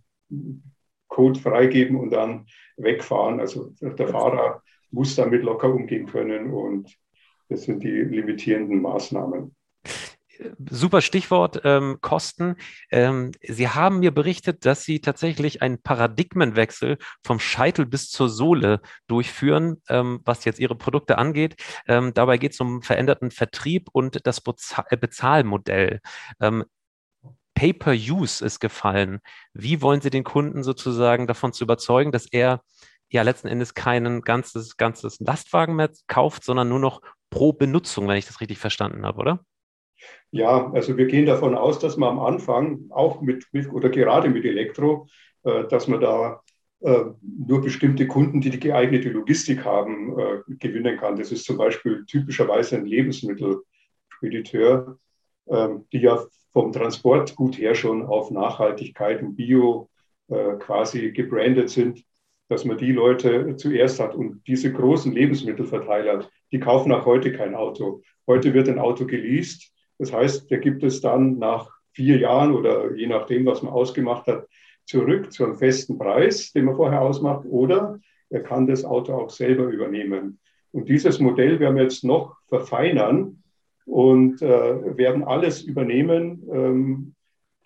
Code 1.08 1.38
freigeben 1.38 1.96
und 1.96 2.10
dann 2.10 2.46
wegfahren. 2.76 3.40
Also 3.40 3.72
der 3.80 4.08
Fahrer 4.08 4.62
muss 4.90 5.14
damit 5.14 5.42
locker 5.42 5.72
umgehen 5.72 6.06
können 6.06 6.52
und 6.52 6.96
das 7.48 7.64
sind 7.64 7.82
die 7.82 7.90
limitierenden 7.90 8.80
Maßnahmen 8.80 9.54
super 10.70 11.00
Stichwort 11.00 11.60
ähm, 11.64 11.98
Kosten. 12.00 12.56
Ähm, 12.90 13.32
Sie 13.42 13.68
haben 13.68 14.00
mir 14.00 14.12
berichtet, 14.12 14.64
dass 14.64 14.84
Sie 14.84 15.00
tatsächlich 15.00 15.62
einen 15.62 15.82
Paradigmenwechsel 15.82 16.98
vom 17.24 17.38
Scheitel 17.40 17.86
bis 17.86 18.10
zur 18.10 18.28
Sohle 18.28 18.80
durchführen, 19.06 19.82
ähm, 19.88 20.20
was 20.24 20.44
jetzt 20.44 20.60
Ihre 20.60 20.76
Produkte 20.76 21.18
angeht. 21.18 21.56
Ähm, 21.86 22.14
dabei 22.14 22.38
geht 22.38 22.52
es 22.52 22.60
um 22.60 22.82
veränderten 22.82 23.30
Vertrieb 23.30 23.88
und 23.92 24.26
das 24.26 24.40
Bezahl 24.40 24.84
äh, 24.90 24.96
Bezahlmodell. 24.96 26.00
Ähm, 26.40 26.64
Pay-per-Use 27.54 28.44
ist 28.44 28.60
gefallen. 28.60 29.20
Wie 29.52 29.82
wollen 29.82 30.00
Sie 30.00 30.10
den 30.10 30.24
Kunden 30.24 30.62
sozusagen 30.62 31.26
davon 31.26 31.52
zu 31.52 31.64
überzeugen, 31.64 32.12
dass 32.12 32.26
er 32.26 32.62
ja 33.10 33.22
letzten 33.22 33.48
Endes 33.48 33.74
keinen 33.74 34.22
ganzes, 34.22 34.76
ganzes 34.76 35.20
Lastwagen 35.20 35.76
mehr 35.76 35.90
kauft, 36.06 36.44
sondern 36.44 36.68
nur 36.68 36.80
noch 36.80 37.02
pro 37.30 37.52
Benutzung, 37.52 38.08
wenn 38.08 38.16
ich 38.16 38.26
das 38.26 38.40
richtig 38.40 38.58
verstanden 38.58 39.04
habe, 39.04 39.18
oder? 39.18 39.44
Ja, 40.32 40.72
also 40.72 40.96
wir 40.96 41.06
gehen 41.06 41.26
davon 41.26 41.54
aus, 41.54 41.78
dass 41.78 41.98
man 41.98 42.08
am 42.08 42.18
Anfang 42.18 42.86
auch 42.88 43.20
mit, 43.20 43.44
mit 43.52 43.70
oder 43.70 43.90
gerade 43.90 44.30
mit 44.30 44.46
Elektro, 44.46 45.06
äh, 45.44 45.68
dass 45.68 45.88
man 45.88 46.00
da 46.00 46.40
äh, 46.80 47.04
nur 47.20 47.60
bestimmte 47.60 48.08
Kunden, 48.08 48.40
die 48.40 48.48
die 48.48 48.58
geeignete 48.58 49.10
Logistik 49.10 49.62
haben, 49.64 50.18
äh, 50.18 50.38
gewinnen 50.58 50.96
kann. 50.96 51.16
Das 51.16 51.32
ist 51.32 51.44
zum 51.44 51.58
Beispiel 51.58 52.06
typischerweise 52.06 52.76
ein 52.76 52.86
Lebensmittelspediteur, 52.86 54.96
ähm, 55.48 55.84
die 55.92 56.00
ja 56.00 56.24
vom 56.52 56.72
Transportgut 56.72 57.58
her 57.58 57.74
schon 57.74 58.02
auf 58.02 58.30
Nachhaltigkeit 58.30 59.22
und 59.22 59.36
Bio 59.36 59.90
äh, 60.28 60.54
quasi 60.58 61.12
gebrandet 61.12 61.68
sind, 61.68 62.02
dass 62.48 62.64
man 62.64 62.78
die 62.78 62.92
Leute 62.92 63.56
zuerst 63.56 64.00
hat. 64.00 64.14
Und 64.14 64.40
diese 64.46 64.72
großen 64.72 65.12
Lebensmittelverteiler, 65.12 66.26
die 66.50 66.58
kaufen 66.58 66.90
auch 66.90 67.04
heute 67.04 67.32
kein 67.32 67.54
Auto. 67.54 68.00
Heute 68.26 68.54
wird 68.54 68.70
ein 68.70 68.78
Auto 68.78 69.04
geleast 69.04 69.72
das 69.98 70.12
heißt, 70.12 70.50
der 70.50 70.58
gibt 70.58 70.82
es 70.82 71.00
dann 71.00 71.38
nach 71.38 71.70
vier 71.92 72.18
Jahren 72.18 72.54
oder 72.54 72.94
je 72.94 73.06
nachdem, 73.06 73.46
was 73.46 73.62
man 73.62 73.72
ausgemacht 73.72 74.26
hat, 74.26 74.48
zurück 74.84 75.32
zu 75.32 75.44
einem 75.44 75.56
festen 75.56 75.98
Preis, 75.98 76.52
den 76.52 76.64
man 76.64 76.76
vorher 76.76 77.02
ausmacht, 77.02 77.44
oder 77.46 78.00
er 78.30 78.42
kann 78.42 78.66
das 78.66 78.84
Auto 78.84 79.14
auch 79.14 79.30
selber 79.30 79.64
übernehmen. 79.64 80.40
Und 80.72 80.88
dieses 80.88 81.20
Modell 81.20 81.60
werden 81.60 81.76
wir 81.76 81.82
jetzt 81.82 82.02
noch 82.02 82.36
verfeinern 82.48 83.42
und 83.84 84.40
äh, 84.42 84.96
werden 84.96 85.22
alles 85.24 85.62
übernehmen. 85.62 86.42
Ähm, 86.50 87.14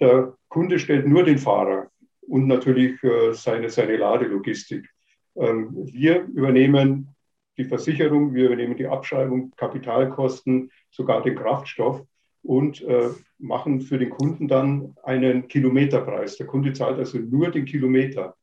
der 0.01 0.35
Kunde 0.49 0.79
stellt 0.79 1.07
nur 1.07 1.23
den 1.23 1.39
Fahrer 1.39 1.89
und 2.23 2.49
natürlich 2.49 3.03
äh, 3.05 3.33
seine, 3.33 3.71
seine 3.71 3.97
Ladelogistik. 3.97 4.89
Ähm, 5.37 5.71
wir 5.73 6.25
übernehmen 6.25 7.15
die 7.57 7.65
Versicherung, 7.65 8.35
wir 8.35 8.47
übernehmen 8.47 8.77
die 8.77 8.87
Abschreibung, 8.87 9.53
Kapitalkosten, 9.57 10.71
sogar 10.91 11.23
den 11.23 11.37
Kraftstoff 11.37 12.03
und 12.47 12.81
äh, 12.83 13.11
machen 13.39 13.81
für 13.81 13.99
den 13.99 14.11
Kunden 14.11 14.47
dann 14.49 14.95
einen 15.03 15.49
Kilometerpreis. 15.49 16.37
Der 16.37 16.47
Kunde 16.47 16.73
zahlt 16.73 16.99
also 16.99 17.19
nur 17.19 17.51
den 17.51 17.65
Kilometer. 17.65 18.37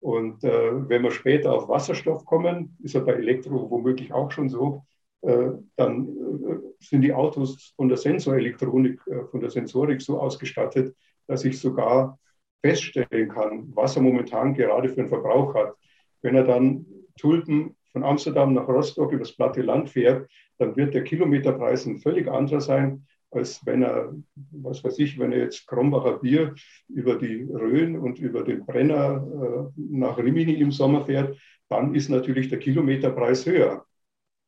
Und 0.00 0.44
äh, 0.44 0.88
wenn 0.88 1.02
wir 1.02 1.10
später 1.10 1.52
auf 1.52 1.68
Wasserstoff 1.68 2.24
kommen, 2.24 2.76
ist 2.82 2.94
ja 2.94 3.00
bei 3.00 3.14
Elektro 3.14 3.70
womöglich 3.70 4.12
auch 4.12 4.30
schon 4.30 4.48
so, 4.48 4.84
äh, 5.22 5.48
dann 5.76 6.08
äh, 6.08 6.56
sind 6.78 7.02
die 7.02 7.12
Autos 7.12 7.72
von 7.74 7.88
der 7.88 7.96
Sensorelektronik, 7.96 9.00
äh, 9.06 9.24
von 9.24 9.40
der 9.40 9.50
Sensorik 9.50 10.00
so 10.02 10.20
ausgestattet, 10.20 10.94
dass 11.26 11.44
ich 11.44 11.58
sogar 11.58 12.18
feststellen 12.62 13.30
kann, 13.30 13.70
was 13.74 13.96
er 13.96 14.02
momentan 14.02 14.54
gerade 14.54 14.88
für 14.88 15.00
einen 15.00 15.08
Verbrauch 15.08 15.54
hat. 15.54 15.74
Wenn 16.22 16.36
er 16.36 16.44
dann 16.44 16.86
Tulpen 17.18 17.76
von 17.92 18.04
Amsterdam 18.04 18.52
nach 18.52 18.68
Rostock 18.68 19.12
übers 19.12 19.34
platte 19.34 19.62
Land 19.62 19.90
fährt, 19.90 20.30
dann 20.58 20.76
wird 20.76 20.94
der 20.94 21.04
Kilometerpreis 21.04 21.86
ein 21.86 21.98
völlig 21.98 22.28
anderer 22.28 22.60
sein, 22.60 23.06
als 23.30 23.64
wenn 23.66 23.82
er, 23.82 24.14
was 24.52 24.82
weiß 24.82 24.98
ich, 24.98 25.18
wenn 25.18 25.32
er 25.32 25.40
jetzt 25.40 25.66
Krombacher 25.66 26.18
Bier 26.18 26.54
über 26.88 27.16
die 27.16 27.42
Rhön 27.42 27.98
und 27.98 28.18
über 28.18 28.42
den 28.42 28.64
Brenner 28.64 29.70
äh, 29.76 29.80
nach 29.90 30.18
Rimini 30.18 30.54
im 30.54 30.72
Sommer 30.72 31.04
fährt, 31.04 31.38
dann 31.68 31.94
ist 31.94 32.08
natürlich 32.08 32.48
der 32.48 32.58
Kilometerpreis 32.58 33.44
höher. 33.44 33.84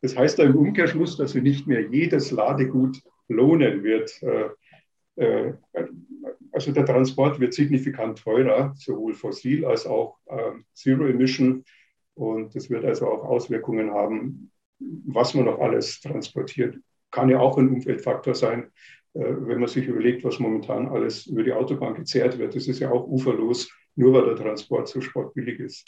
Das 0.00 0.16
heißt 0.16 0.38
da 0.38 0.44
im 0.44 0.56
Umkehrschluss, 0.56 1.18
dass 1.18 1.32
sich 1.32 1.42
nicht 1.42 1.66
mehr 1.66 1.82
jedes 1.82 2.30
Ladegut 2.30 3.02
lohnen 3.28 3.84
wird. 3.84 4.10
Äh, 4.22 4.50
äh, 5.16 5.54
also 6.52 6.72
der 6.72 6.86
Transport 6.86 7.38
wird 7.38 7.52
signifikant 7.52 8.18
teurer, 8.18 8.72
sowohl 8.76 9.14
fossil 9.14 9.66
als 9.66 9.86
auch 9.86 10.16
ähm, 10.28 10.64
Zero 10.72 11.06
Emission. 11.06 11.64
Und 12.14 12.54
das 12.56 12.70
wird 12.70 12.84
also 12.84 13.06
auch 13.06 13.24
Auswirkungen 13.24 13.90
haben, 13.90 14.50
was 14.78 15.34
man 15.34 15.44
noch 15.44 15.58
alles 15.60 16.00
transportiert 16.00 16.76
kann 17.10 17.28
ja 17.28 17.38
auch 17.38 17.58
ein 17.58 17.68
Umweltfaktor 17.68 18.34
sein, 18.34 18.70
äh, 19.14 19.20
wenn 19.20 19.60
man 19.60 19.68
sich 19.68 19.86
überlegt, 19.86 20.24
was 20.24 20.38
momentan 20.38 20.88
alles 20.88 21.26
über 21.26 21.42
die 21.42 21.52
Autobahn 21.52 21.94
gezehrt 21.94 22.38
wird. 22.38 22.54
Das 22.54 22.68
ist 22.68 22.78
ja 22.78 22.90
auch 22.90 23.06
uferlos, 23.06 23.70
nur 23.96 24.12
weil 24.12 24.26
der 24.26 24.36
Transport 24.36 24.88
so 24.88 25.00
sportbillig 25.00 25.60
ist. 25.60 25.86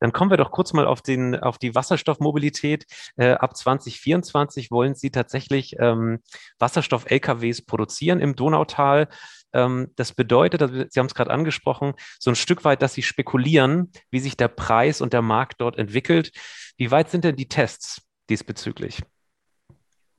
Dann 0.00 0.12
kommen 0.12 0.30
wir 0.30 0.38
doch 0.38 0.50
kurz 0.50 0.72
mal 0.72 0.86
auf, 0.86 1.02
den, 1.02 1.36
auf 1.36 1.58
die 1.58 1.74
Wasserstoffmobilität. 1.74 2.86
Äh, 3.16 3.32
ab 3.32 3.56
2024 3.56 4.70
wollen 4.70 4.94
Sie 4.94 5.10
tatsächlich 5.10 5.76
ähm, 5.78 6.20
Wasserstoff-LKWs 6.58 7.66
produzieren 7.66 8.20
im 8.20 8.34
Donautal. 8.34 9.08
Ähm, 9.52 9.88
das 9.96 10.14
bedeutet, 10.14 10.92
Sie 10.92 10.98
haben 10.98 11.06
es 11.06 11.14
gerade 11.14 11.30
angesprochen, 11.30 11.92
so 12.18 12.30
ein 12.30 12.36
Stück 12.36 12.64
weit, 12.64 12.80
dass 12.80 12.94
Sie 12.94 13.02
spekulieren, 13.02 13.92
wie 14.10 14.20
sich 14.20 14.36
der 14.38 14.48
Preis 14.48 15.02
und 15.02 15.12
der 15.12 15.22
Markt 15.22 15.60
dort 15.60 15.76
entwickelt. 15.76 16.32
Wie 16.78 16.90
weit 16.90 17.10
sind 17.10 17.24
denn 17.24 17.36
die 17.36 17.48
Tests 17.48 18.00
diesbezüglich? 18.30 19.02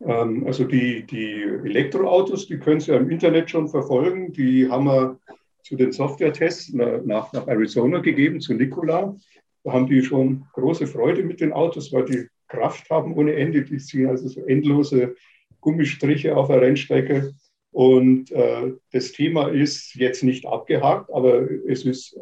Ähm, 0.06 0.46
also 0.46 0.64
die, 0.64 1.06
die 1.06 1.44
Elektroautos, 1.44 2.48
die 2.48 2.58
können 2.58 2.80
Sie 2.80 2.92
ja 2.92 2.98
im 2.98 3.10
Internet 3.10 3.50
schon 3.50 3.68
verfolgen. 3.68 4.32
Die 4.34 4.70
haben 4.70 4.86
wir 4.86 5.20
zu 5.64 5.76
den 5.76 5.92
Software-Tests 5.92 6.74
nach, 6.74 7.32
nach 7.34 7.48
Arizona 7.48 8.00
gegeben, 8.00 8.42
zu 8.42 8.54
Nikola. 8.54 9.16
Da 9.64 9.74
haben 9.74 9.88
die 9.88 10.02
schon 10.02 10.46
große 10.54 10.88
Freude 10.88 11.24
mit 11.24 11.40
den 11.40 11.54
Autos, 11.54 11.94
weil 11.94 12.06
die 12.06 12.28
Kraft 12.48 12.90
haben 12.90 13.14
ohne 13.16 13.36
Ende. 13.36 13.64
Die 13.64 13.78
ziehen 13.78 14.08
also 14.08 14.28
so 14.28 14.46
endlose 14.46 15.16
Gummistriche 15.60 16.36
auf 16.36 16.48
der 16.48 16.62
Rennstrecke. 16.62 17.34
Und 17.72 18.32
äh, 18.32 18.74
das 18.92 19.12
Thema 19.12 19.48
ist 19.48 19.96
jetzt 19.96 20.24
nicht 20.24 20.46
abgehakt, 20.46 21.12
aber 21.14 21.50
es 21.68 21.86
ist 21.86 22.18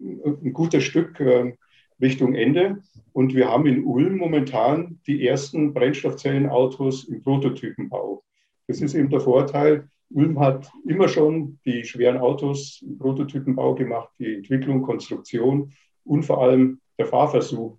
ein 0.00 0.52
gutes 0.52 0.84
Stück 0.84 1.20
äh, 1.20 1.52
Richtung 2.00 2.34
Ende. 2.34 2.82
Und 3.12 3.34
wir 3.34 3.48
haben 3.48 3.66
in 3.66 3.84
Ulm 3.84 4.16
momentan 4.16 5.00
die 5.06 5.26
ersten 5.26 5.72
Brennstoffzellenautos 5.72 7.04
im 7.04 7.22
Prototypenbau. 7.22 8.24
Das 8.66 8.80
ist 8.80 8.94
eben 8.94 9.10
der 9.10 9.20
Vorteil. 9.20 9.88
Ulm 10.10 10.38
hat 10.38 10.70
immer 10.86 11.08
schon 11.08 11.58
die 11.64 11.84
schweren 11.84 12.18
Autos 12.18 12.82
im 12.82 12.98
Prototypenbau 12.98 13.74
gemacht, 13.74 14.10
die 14.18 14.34
Entwicklung, 14.34 14.82
Konstruktion 14.82 15.72
und 16.04 16.24
vor 16.24 16.42
allem 16.42 16.80
der 16.98 17.06
Fahrversuch. 17.06 17.78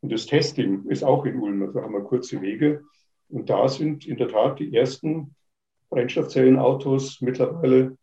Und 0.00 0.12
das 0.12 0.26
Testing 0.26 0.84
ist 0.88 1.04
auch 1.04 1.24
in 1.24 1.40
Ulm, 1.40 1.62
also 1.62 1.82
haben 1.82 1.94
wir 1.94 2.00
kurze 2.00 2.40
Wege. 2.42 2.82
Und 3.28 3.50
da 3.50 3.68
sind 3.68 4.06
in 4.06 4.16
der 4.16 4.28
Tat 4.28 4.58
die 4.58 4.74
ersten 4.74 5.34
Brennstoffzellenautos 5.90 7.20
mittlerweile 7.20 7.96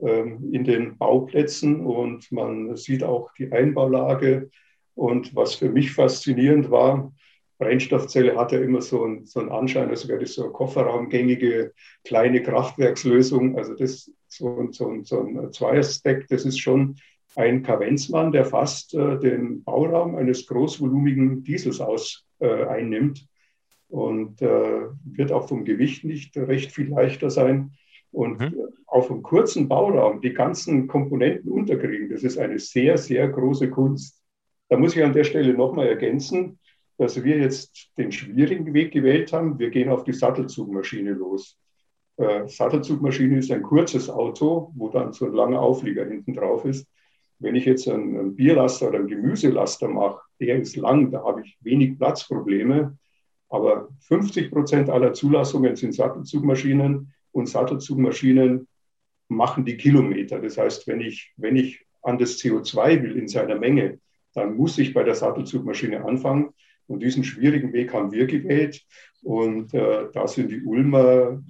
ähm, 0.00 0.52
in 0.52 0.64
den 0.64 0.96
Bauplätzen 0.98 1.84
und 1.84 2.30
man 2.30 2.76
sieht 2.76 3.02
auch 3.02 3.32
die 3.34 3.50
Einbaulage. 3.50 4.50
Und 4.98 5.36
was 5.36 5.54
für 5.54 5.70
mich 5.70 5.92
faszinierend 5.92 6.72
war, 6.72 7.12
Brennstoffzelle 7.58 8.36
hat 8.36 8.50
ja 8.50 8.58
immer 8.58 8.82
so 8.82 9.04
einen, 9.04 9.26
so 9.26 9.38
einen 9.38 9.50
Anschein, 9.50 9.90
als 9.90 10.08
wäre 10.08 10.18
das 10.18 10.34
so 10.34 10.42
eine 10.42 10.52
kofferraumgängige 10.52 11.72
kleine 12.02 12.42
Kraftwerkslösung. 12.42 13.56
Also 13.56 13.74
das 13.74 14.10
so, 14.26 14.66
so, 14.72 14.92
so 15.04 15.20
ein 15.20 15.52
Zweierstack, 15.52 16.26
das 16.26 16.44
ist 16.44 16.58
schon 16.58 16.96
ein 17.36 17.62
Kavenzmann, 17.62 18.32
der 18.32 18.44
fast 18.44 18.92
äh, 18.94 19.20
den 19.20 19.62
Bauraum 19.62 20.16
eines 20.16 20.48
großvolumigen 20.48 21.44
Diesels 21.44 21.80
aus, 21.80 22.24
äh, 22.40 22.64
einnimmt 22.64 23.24
und 23.88 24.42
äh, 24.42 24.80
wird 25.04 25.30
auch 25.30 25.46
vom 25.46 25.64
Gewicht 25.64 26.02
nicht 26.02 26.36
recht 26.36 26.72
viel 26.72 26.88
leichter 26.88 27.30
sein. 27.30 27.70
Und 28.10 28.40
mhm. 28.40 28.56
auf 28.86 29.12
einem 29.12 29.22
kurzen 29.22 29.68
Bauraum 29.68 30.20
die 30.20 30.34
ganzen 30.34 30.88
Komponenten 30.88 31.52
unterkriegen, 31.52 32.08
das 32.10 32.24
ist 32.24 32.36
eine 32.36 32.58
sehr, 32.58 32.98
sehr 32.98 33.28
große 33.28 33.70
Kunst. 33.70 34.17
Da 34.68 34.76
muss 34.76 34.94
ich 34.94 35.02
an 35.02 35.12
der 35.12 35.24
Stelle 35.24 35.54
nochmal 35.54 35.86
ergänzen, 35.86 36.58
dass 36.98 37.22
wir 37.22 37.38
jetzt 37.38 37.90
den 37.96 38.12
schwierigen 38.12 38.74
Weg 38.74 38.92
gewählt 38.92 39.32
haben. 39.32 39.58
Wir 39.58 39.70
gehen 39.70 39.88
auf 39.88 40.04
die 40.04 40.12
Sattelzugmaschine 40.12 41.12
los. 41.12 41.56
Äh, 42.16 42.48
Sattelzugmaschine 42.48 43.38
ist 43.38 43.50
ein 43.52 43.62
kurzes 43.62 44.10
Auto, 44.10 44.72
wo 44.74 44.88
dann 44.88 45.12
so 45.12 45.26
ein 45.26 45.32
langer 45.32 45.60
Auflieger 45.60 46.04
hinten 46.04 46.34
drauf 46.34 46.64
ist. 46.64 46.86
Wenn 47.38 47.54
ich 47.54 47.64
jetzt 47.64 47.88
einen, 47.88 48.18
einen 48.18 48.34
Bierlaster 48.34 48.88
oder 48.88 48.98
einen 48.98 49.06
Gemüselaster 49.06 49.88
mache, 49.88 50.20
der 50.40 50.60
ist 50.60 50.76
lang, 50.76 51.12
da 51.12 51.22
habe 51.22 51.42
ich 51.42 51.56
wenig 51.60 51.96
Platzprobleme. 51.96 52.98
Aber 53.48 53.88
50 54.00 54.50
Prozent 54.50 54.90
aller 54.90 55.12
Zulassungen 55.12 55.76
sind 55.76 55.94
Sattelzugmaschinen 55.94 57.14
und 57.30 57.48
Sattelzugmaschinen 57.48 58.66
machen 59.28 59.64
die 59.64 59.76
Kilometer. 59.76 60.40
Das 60.40 60.58
heißt, 60.58 60.88
wenn 60.88 61.00
ich, 61.00 61.32
wenn 61.36 61.56
ich 61.56 61.86
an 62.02 62.18
das 62.18 62.38
CO2 62.38 63.02
will 63.02 63.16
in 63.16 63.28
seiner 63.28 63.56
Menge, 63.56 64.00
dann 64.38 64.56
muss 64.56 64.78
ich 64.78 64.94
bei 64.94 65.04
der 65.04 65.14
Sattelzugmaschine 65.14 66.04
anfangen. 66.04 66.50
Und 66.86 67.02
diesen 67.02 67.24
schwierigen 67.24 67.72
Weg 67.72 67.92
haben 67.92 68.12
wir 68.12 68.26
gewählt. 68.26 68.82
Und 69.22 69.74
äh, 69.74 70.06
da 70.12 70.26
sind 70.26 70.50
die 70.50 70.62
Ulmer 70.62 71.42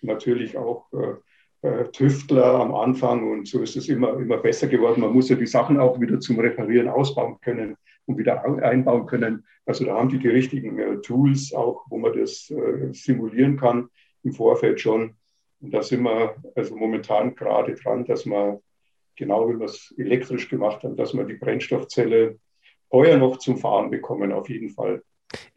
natürlich 0.00 0.56
auch 0.56 0.86
äh, 0.92 1.68
äh, 1.68 1.90
Tüftler 1.90 2.54
am 2.54 2.74
Anfang. 2.74 3.30
Und 3.30 3.48
so 3.48 3.60
ist 3.60 3.76
es 3.76 3.88
immer, 3.88 4.18
immer 4.18 4.38
besser 4.38 4.68
geworden. 4.68 5.00
Man 5.00 5.12
muss 5.12 5.28
ja 5.28 5.36
die 5.36 5.46
Sachen 5.46 5.78
auch 5.78 6.00
wieder 6.00 6.20
zum 6.20 6.38
Reparieren 6.38 6.88
ausbauen 6.88 7.38
können 7.40 7.76
und 8.06 8.16
wieder 8.16 8.44
einbauen 8.62 9.06
können. 9.06 9.44
Also 9.66 9.84
da 9.84 9.96
haben 9.96 10.08
die 10.08 10.18
die 10.18 10.28
richtigen 10.28 10.78
äh, 10.78 11.00
Tools 11.00 11.52
auch, 11.52 11.84
wo 11.90 11.98
man 11.98 12.16
das 12.18 12.50
äh, 12.50 12.92
simulieren 12.92 13.58
kann 13.58 13.88
im 14.22 14.32
Vorfeld 14.32 14.80
schon. 14.80 15.16
Und 15.60 15.74
da 15.74 15.82
sind 15.82 16.02
wir 16.02 16.36
also 16.54 16.76
momentan 16.76 17.34
gerade 17.34 17.74
dran, 17.74 18.04
dass 18.04 18.24
man 18.24 18.58
genau 19.18 19.48
wie 19.48 19.58
wir 19.58 19.66
es 19.66 19.94
elektrisch 19.98 20.48
gemacht 20.48 20.82
haben, 20.82 20.96
dass 20.96 21.12
wir 21.12 21.24
die 21.24 21.34
Brennstoffzelle 21.34 22.38
heuer 22.90 23.18
noch 23.18 23.38
zum 23.38 23.58
Fahren 23.58 23.90
bekommen, 23.90 24.32
auf 24.32 24.48
jeden 24.48 24.70
Fall. 24.70 25.02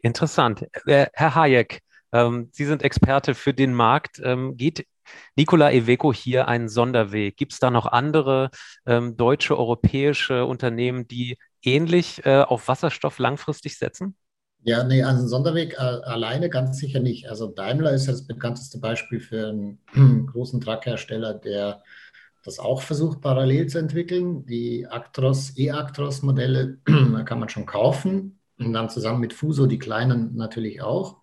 Interessant. 0.00 0.66
Äh, 0.86 1.06
Herr 1.14 1.34
Hayek, 1.34 1.80
ähm, 2.12 2.48
Sie 2.52 2.66
sind 2.66 2.82
Experte 2.82 3.34
für 3.34 3.54
den 3.54 3.72
Markt. 3.72 4.20
Ähm, 4.22 4.56
geht 4.56 4.86
Nikola 5.36 5.72
Iveco 5.72 6.12
hier 6.12 6.48
einen 6.48 6.68
Sonderweg? 6.68 7.36
Gibt 7.36 7.52
es 7.52 7.58
da 7.58 7.70
noch 7.70 7.86
andere 7.86 8.50
ähm, 8.86 9.16
deutsche, 9.16 9.58
europäische 9.58 10.44
Unternehmen, 10.44 11.08
die 11.08 11.38
ähnlich 11.62 12.24
äh, 12.26 12.42
auf 12.42 12.68
Wasserstoff 12.68 13.18
langfristig 13.18 13.78
setzen? 13.78 14.16
Ja, 14.64 14.84
nee, 14.84 15.02
also 15.02 15.20
einen 15.20 15.28
Sonderweg 15.28 15.74
äh, 15.74 15.78
alleine 15.78 16.48
ganz 16.48 16.78
sicher 16.78 17.00
nicht. 17.00 17.28
Also 17.28 17.48
Daimler 17.48 17.92
ist 17.92 18.06
ja 18.06 18.12
das 18.12 18.26
bekannteste 18.26 18.78
Beispiel 18.78 19.20
für 19.20 19.48
einen 19.48 19.78
großen 20.32 20.60
Truckhersteller, 20.60 21.34
der 21.34 21.82
das 22.42 22.58
auch 22.58 22.82
versucht 22.82 23.20
parallel 23.20 23.68
zu 23.68 23.78
entwickeln. 23.78 24.44
Die 24.46 24.86
Actros, 24.86 25.56
E-Actros-Modelle 25.56 26.78
kann 27.24 27.38
man 27.38 27.48
schon 27.48 27.66
kaufen 27.66 28.38
und 28.58 28.72
dann 28.72 28.90
zusammen 28.90 29.20
mit 29.20 29.32
Fuso 29.32 29.66
die 29.66 29.78
kleinen 29.78 30.34
natürlich 30.34 30.82
auch. 30.82 31.18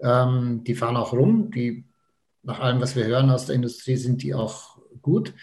Ähm, 0.00 0.64
die 0.64 0.74
fahren 0.74 0.96
auch 0.96 1.12
rum. 1.12 1.50
Die, 1.50 1.84
nach 2.42 2.60
allem, 2.60 2.80
was 2.80 2.96
wir 2.96 3.04
hören 3.04 3.30
aus 3.30 3.46
der 3.46 3.54
Industrie, 3.54 3.96
sind 3.96 4.22
die 4.22 4.34
auch 4.34 4.78
gut. 5.02 5.34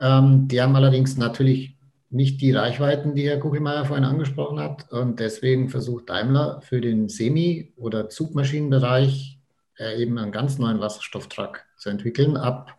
Ähm, 0.00 0.46
die 0.48 0.60
haben 0.62 0.76
allerdings 0.76 1.16
natürlich 1.16 1.76
nicht 2.10 2.40
die 2.40 2.52
Reichweiten, 2.52 3.16
die 3.16 3.28
Herr 3.28 3.40
Kuchelmeier 3.40 3.86
vorhin 3.86 4.04
angesprochen 4.04 4.60
hat. 4.60 4.90
Und 4.92 5.18
deswegen 5.18 5.68
versucht 5.68 6.10
Daimler 6.10 6.60
für 6.60 6.80
den 6.80 7.08
Semi- 7.08 7.72
oder 7.76 8.08
Zugmaschinenbereich 8.08 9.40
äh, 9.78 10.00
eben 10.00 10.16
einen 10.18 10.30
ganz 10.30 10.58
neuen 10.58 10.78
Wasserstofftruck 10.78 11.64
zu 11.76 11.90
entwickeln. 11.90 12.36
Ab 12.36 12.76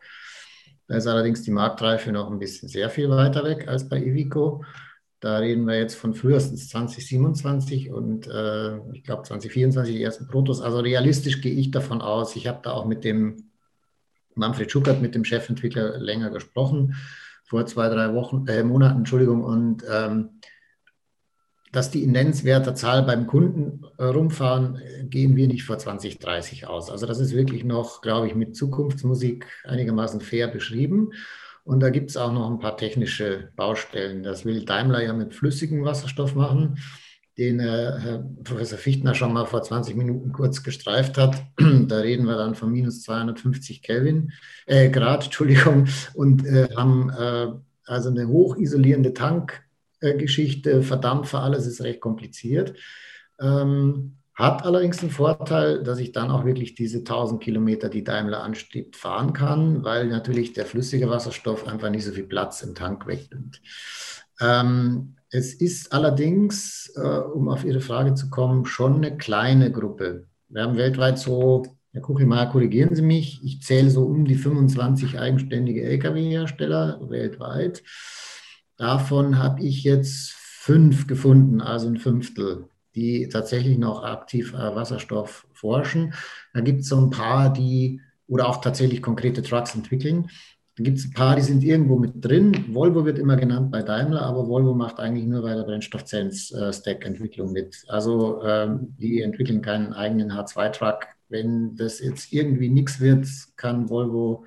da 0.87 0.95
ist 0.97 1.07
allerdings 1.07 1.41
die 1.41 1.51
Marktreife 1.51 2.11
noch 2.11 2.29
ein 2.29 2.39
bisschen 2.39 2.69
sehr 2.69 2.89
viel 2.89 3.09
weiter 3.09 3.43
weg 3.43 3.67
als 3.67 3.89
bei 3.89 3.97
Ivico. 3.97 4.63
Da 5.19 5.37
reden 5.37 5.65
wir 5.65 5.77
jetzt 5.79 5.95
von 5.95 6.13
frühestens 6.13 6.69
2027 6.69 7.91
und 7.91 8.27
äh, 8.27 8.77
ich 8.93 9.03
glaube 9.03 9.23
2024 9.23 9.95
die 9.95 10.03
ersten 10.03 10.27
Protos. 10.27 10.61
Also 10.61 10.79
realistisch 10.79 11.41
gehe 11.41 11.53
ich 11.53 11.71
davon 11.71 12.01
aus. 12.01 12.35
Ich 12.35 12.47
habe 12.47 12.59
da 12.61 12.73
auch 12.73 12.85
mit 12.85 13.03
dem 13.03 13.49
Manfred 14.35 14.71
Schuckert, 14.71 15.01
mit 15.01 15.15
dem 15.15 15.25
Chefentwickler, 15.25 15.97
länger 15.97 16.29
gesprochen, 16.29 16.95
vor 17.45 17.65
zwei, 17.65 17.89
drei 17.89 18.13
Wochen, 18.13 18.45
äh, 18.47 18.63
Monaten, 18.63 18.99
Entschuldigung. 18.99 19.43
Und 19.43 19.83
ähm, 19.89 20.41
dass 21.75 21.91
die 21.91 22.03
in 22.03 22.11
nennenswerter 22.11 22.73
Zahl 22.73 23.03
beim 23.03 23.27
Kunden 23.27 23.83
äh, 23.97 24.05
rumfahren, 24.05 24.81
gehen 25.09 25.35
wir 25.35 25.47
nicht 25.47 25.63
vor 25.63 25.77
2030 25.77 26.67
aus. 26.67 26.89
Also 26.89 27.05
das 27.05 27.19
ist 27.19 27.35
wirklich 27.35 27.65
noch, 27.65 28.01
glaube 28.01 28.27
ich, 28.27 28.35
mit 28.35 28.55
Zukunftsmusik 28.55 29.45
einigermaßen 29.65 30.21
fair 30.21 30.47
beschrieben. 30.47 31.11
Und 31.65 31.81
da 31.81 31.89
gibt 31.89 32.11
es 32.11 32.17
auch 32.17 32.31
noch 32.31 32.49
ein 32.49 32.59
paar 32.59 32.77
technische 32.77 33.49
Baustellen. 33.55 34.23
Das 34.23 34.45
will 34.45 34.63
Daimler 34.63 35.03
ja 35.03 35.13
mit 35.13 35.33
flüssigem 35.33 35.83
Wasserstoff 35.83 36.35
machen, 36.35 36.77
den 37.37 37.59
äh, 37.59 37.99
Herr 37.99 38.25
Professor 38.43 38.77
Fichtner 38.77 39.13
schon 39.15 39.33
mal 39.33 39.45
vor 39.45 39.61
20 39.61 39.97
Minuten 39.97 40.31
kurz 40.31 40.63
gestreift 40.63 41.17
hat. 41.17 41.43
da 41.57 41.97
reden 41.97 42.25
wir 42.25 42.37
dann 42.37 42.55
von 42.55 42.71
minus 42.71 43.01
250 43.01 43.81
Kelvin, 43.81 44.31
äh, 44.65 44.89
Grad, 44.89 45.23
Entschuldigung, 45.25 45.87
und 46.13 46.45
äh, 46.45 46.69
haben 46.75 47.09
äh, 47.09 47.47
also 47.85 48.09
eine 48.09 48.27
hochisolierende 48.27 49.13
Tank 49.13 49.64
Geschichte, 49.99 50.83
Verdampfer, 50.83 51.41
alles 51.41 51.67
ist 51.67 51.81
recht 51.81 52.01
kompliziert. 52.01 52.73
Ähm, 53.39 54.17
hat 54.35 54.65
allerdings 54.65 54.97
den 54.97 55.11
Vorteil, 55.11 55.81
dass 55.81 55.97
ich 55.99 56.11
dann 56.11 56.29
auch 56.29 56.43
wirklich 56.43 56.75
diese 56.75 56.99
1000 56.99 57.41
Kilometer, 57.41 57.87
die 57.87 58.03
Daimler 58.03 58.43
anstrebt, 58.43 58.97
fahren 58.97 59.31
kann, 59.31 59.85
weil 59.85 60.07
natürlich 60.07 60.51
der 60.51 60.65
flüssige 60.65 61.09
Wasserstoff 61.09 61.65
einfach 61.65 61.89
nicht 61.89 62.03
so 62.03 62.11
viel 62.11 62.25
Platz 62.25 62.61
im 62.61 62.75
Tank 62.75 63.07
wegnimmt. 63.07 63.61
Ähm, 64.41 65.15
es 65.29 65.53
ist 65.53 65.93
allerdings, 65.93 66.91
äh, 66.95 66.99
um 66.99 67.47
auf 67.47 67.63
Ihre 67.63 67.79
Frage 67.79 68.13
zu 68.13 68.29
kommen, 68.29 68.65
schon 68.65 68.95
eine 68.95 69.17
kleine 69.17 69.71
Gruppe. 69.71 70.27
Wir 70.49 70.63
haben 70.63 70.75
weltweit 70.75 71.17
so, 71.17 71.63
Herr 71.93 72.01
Kuchelmeier, 72.01 72.47
korrigieren 72.47 72.93
Sie 72.93 73.01
mich, 73.01 73.41
ich 73.41 73.61
zähle 73.61 73.89
so 73.89 74.03
um 74.03 74.25
die 74.25 74.35
25 74.35 75.17
eigenständige 75.17 75.83
Lkw-Hersteller 75.83 76.99
weltweit. 77.09 77.83
Davon 78.77 79.37
habe 79.37 79.63
ich 79.63 79.83
jetzt 79.83 80.31
fünf 80.31 81.07
gefunden, 81.07 81.61
also 81.61 81.87
ein 81.87 81.97
Fünftel, 81.97 82.69
die 82.95 83.29
tatsächlich 83.29 83.77
noch 83.77 84.03
aktiv 84.03 84.53
äh, 84.53 84.75
Wasserstoff 84.75 85.47
forschen. 85.53 86.13
Da 86.53 86.61
gibt 86.61 86.81
es 86.81 86.89
so 86.89 86.99
ein 86.99 87.09
paar, 87.09 87.53
die 87.53 88.01
oder 88.27 88.49
auch 88.49 88.61
tatsächlich 88.61 89.01
konkrete 89.01 89.43
Trucks 89.43 89.75
entwickeln. 89.75 90.29
Da 90.77 90.83
gibt 90.83 90.97
es 90.97 91.05
ein 91.05 91.13
paar, 91.13 91.35
die 91.37 91.41
sind 91.41 91.63
irgendwo 91.63 91.97
mit 91.97 92.13
drin. 92.15 92.65
Volvo 92.73 93.05
wird 93.05 93.17
immer 93.17 93.37
genannt 93.37 93.71
bei 93.71 93.81
Daimler, 93.81 94.23
aber 94.23 94.47
Volvo 94.47 94.73
macht 94.73 94.99
eigentlich 94.99 95.25
nur 95.25 95.43
bei 95.43 95.55
der 95.55 95.63
Brennstoffzellen-Stack-Entwicklung 95.63 97.53
mit. 97.53 97.85
Also 97.87 98.43
ähm, 98.43 98.93
die 98.99 99.21
entwickeln 99.21 99.61
keinen 99.61 99.93
eigenen 99.93 100.33
H2-Truck. 100.33 101.07
Wenn 101.29 101.75
das 101.75 102.01
jetzt 102.01 102.33
irgendwie 102.33 102.69
nichts 102.69 102.99
wird, 102.99 103.25
kann 103.55 103.89
Volvo 103.89 104.45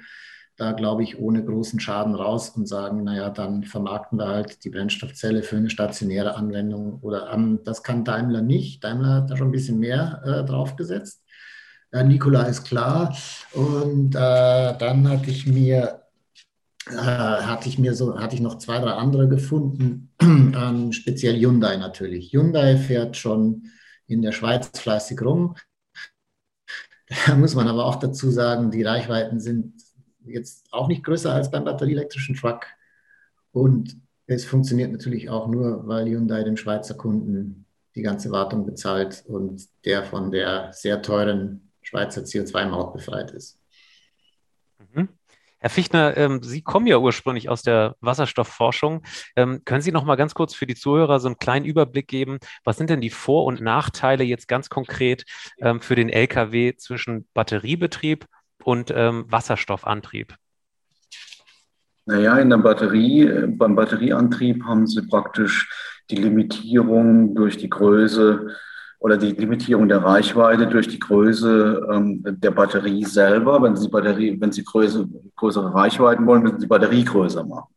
da, 0.59 0.73
glaube 0.73 1.05
ich, 1.05 1.21
ohne 1.21 1.45
großen 1.45 1.79
Schaden 1.79 2.17
raus 2.17 2.51
und 2.51 2.67
sagen, 2.67 3.05
naja, 3.05 3.31
dann 3.31 3.63
vermarkten 3.63 4.19
wir 4.19 4.27
halt 4.27 4.65
die 4.65 4.71
Brennstoffzelle 4.71 5.45
für 5.45 5.57
eine 5.57 5.71
stationäre 5.71 6.35
Anwendung. 6.35 6.99
Oder 7.01 7.33
ähm, 7.33 7.61
das 7.65 7.85
kann 7.85 8.05
Daimler 8.05 8.43
nicht. 8.43 8.83
Daimler 8.83 9.15
hat 9.15 9.31
da 9.31 9.37
schon 9.37 9.49
ein 9.49 9.53
bisschen 9.53 9.79
mehr 9.79 10.21
äh, 10.25 10.45
draufgesetzt. 10.45 11.23
Äh, 11.93 12.03
Nikola 12.03 12.43
ist 12.43 12.65
klar. 12.65 13.17
Und 13.53 14.17
äh, 14.17 14.19
dann 14.79 15.09
hatte 15.09 15.31
ich 15.31 15.47
mir 15.47 16.03
äh, 16.91 16.93
hatte 16.93 17.69
ich 17.69 17.79
mir 17.79 17.95
so, 17.95 18.19
hatte 18.19 18.35
ich 18.35 18.41
noch 18.41 18.59
zwei, 18.59 18.81
drei 18.81 18.93
andere 18.93 19.29
gefunden, 19.29 20.13
ähm, 20.21 20.93
speziell 20.93 21.39
Hyundai 21.39 21.77
natürlich. 21.77 22.33
Hyundai 22.33 22.77
fährt 22.77 23.17
schon 23.17 23.71
in 24.07 24.23
der 24.23 24.33
Schweiz 24.33 24.71
fleißig 24.77 25.21
rum. 25.23 25.55
Da 27.27 27.35
muss 27.37 27.55
man 27.55 27.69
aber 27.69 27.87
auch 27.87 27.97
dazu 27.97 28.31
sagen, 28.31 28.71
die 28.71 28.83
Reichweiten 28.83 29.41
sind 29.41 29.78
jetzt 30.29 30.67
auch 30.73 30.89
nicht 30.89 31.05
größer 31.05 31.33
als 31.33 31.51
beim 31.51 31.65
batterieelektrischen 31.65 32.37
Truck. 32.37 32.67
Und 33.53 33.97
es 34.27 34.45
funktioniert 34.45 34.93
natürlich 34.93 35.31
auch 35.31 35.49
nur, 35.49 35.87
weil 35.87 36.07
Hyundai 36.07 36.45
dem 36.45 36.57
Schweizer 36.57 36.95
Kunden 36.95 37.67
die 37.95 38.03
ganze 38.03 38.31
Wartung 38.31 38.67
bezahlt 38.67 39.25
und 39.27 39.67
der 39.85 40.05
von 40.05 40.31
der 40.31 40.73
sehr 40.73 41.03
teuren 41.03 41.73
Schweizer 41.83 42.23
CO2-Maut 42.23 42.93
befreit 42.93 43.31
ist. 43.31 43.59
Mhm. 44.95 45.09
Herr 45.61 45.71
Fichtner, 45.71 46.17
ähm, 46.17 46.41
Sie 46.43 46.63
kommen 46.63 46.87
ja 46.87 46.99
ursprünglich 46.99 47.49
aus 47.49 47.63
der 47.63 47.97
Wasserstoffforschung. 48.01 49.03
Ähm, 49.35 49.63
können 49.65 49.83
Sie 49.83 49.91
noch 49.91 50.05
mal 50.05 50.15
ganz 50.15 50.35
kurz 50.35 50.55
für 50.55 50.67
die 50.67 50.77
Zuhörer 50.77 51.19
so 51.19 51.27
einen 51.27 51.39
kleinen 51.39 51.65
Überblick 51.65 52.07
geben? 52.07 52.39
Was 52.63 52.77
sind 52.77 52.91
denn 52.91 53.01
die 53.01 53.11
Vor- 53.11 53.45
und 53.45 53.61
Nachteile 53.61 54.23
jetzt 54.23 54.47
ganz 54.47 54.69
konkret 54.69 55.25
ähm, 55.59 55.81
für 55.81 55.97
den 55.97 56.11
LKW 56.11 56.77
zwischen 56.77 57.27
Batteriebetrieb 57.35 58.27
und 58.65 58.93
ähm, 58.95 59.25
Wasserstoffantrieb? 59.29 60.35
Naja, 62.07 62.39
in 62.39 62.49
der 62.49 62.59
Batterie, 62.59 63.47
beim 63.49 63.77
Batterieantrieb 63.77 64.65
haben 64.65 64.87
Sie 64.87 65.03
praktisch 65.03 65.69
die 66.11 66.17
Limitierung 66.17 67.35
durch 67.35 67.59
die 67.59 67.69
Größe 67.69 68.49
oder 69.01 69.17
die 69.17 69.33
Limitierung 69.33 69.89
der 69.89 70.03
Reichweite 70.03 70.67
durch 70.67 70.89
die 70.89 70.99
Größe 70.99 71.87
ähm, 71.93 72.23
der 72.25 72.51
Batterie 72.51 73.05
selber. 73.05 73.63
Wenn 73.63 73.77
Sie 73.77 73.89
Batterie, 73.89 74.37
wenn 74.41 74.53
Sie 74.53 74.65
Größe, 74.65 75.07
größere 75.37 75.73
Reichweiten 75.73 76.27
wollen, 76.27 76.43
müssen 76.43 76.59
Sie 76.59 76.65
die 76.65 76.69
Batterie 76.69 77.05
größer 77.05 77.45
machen. 77.45 77.69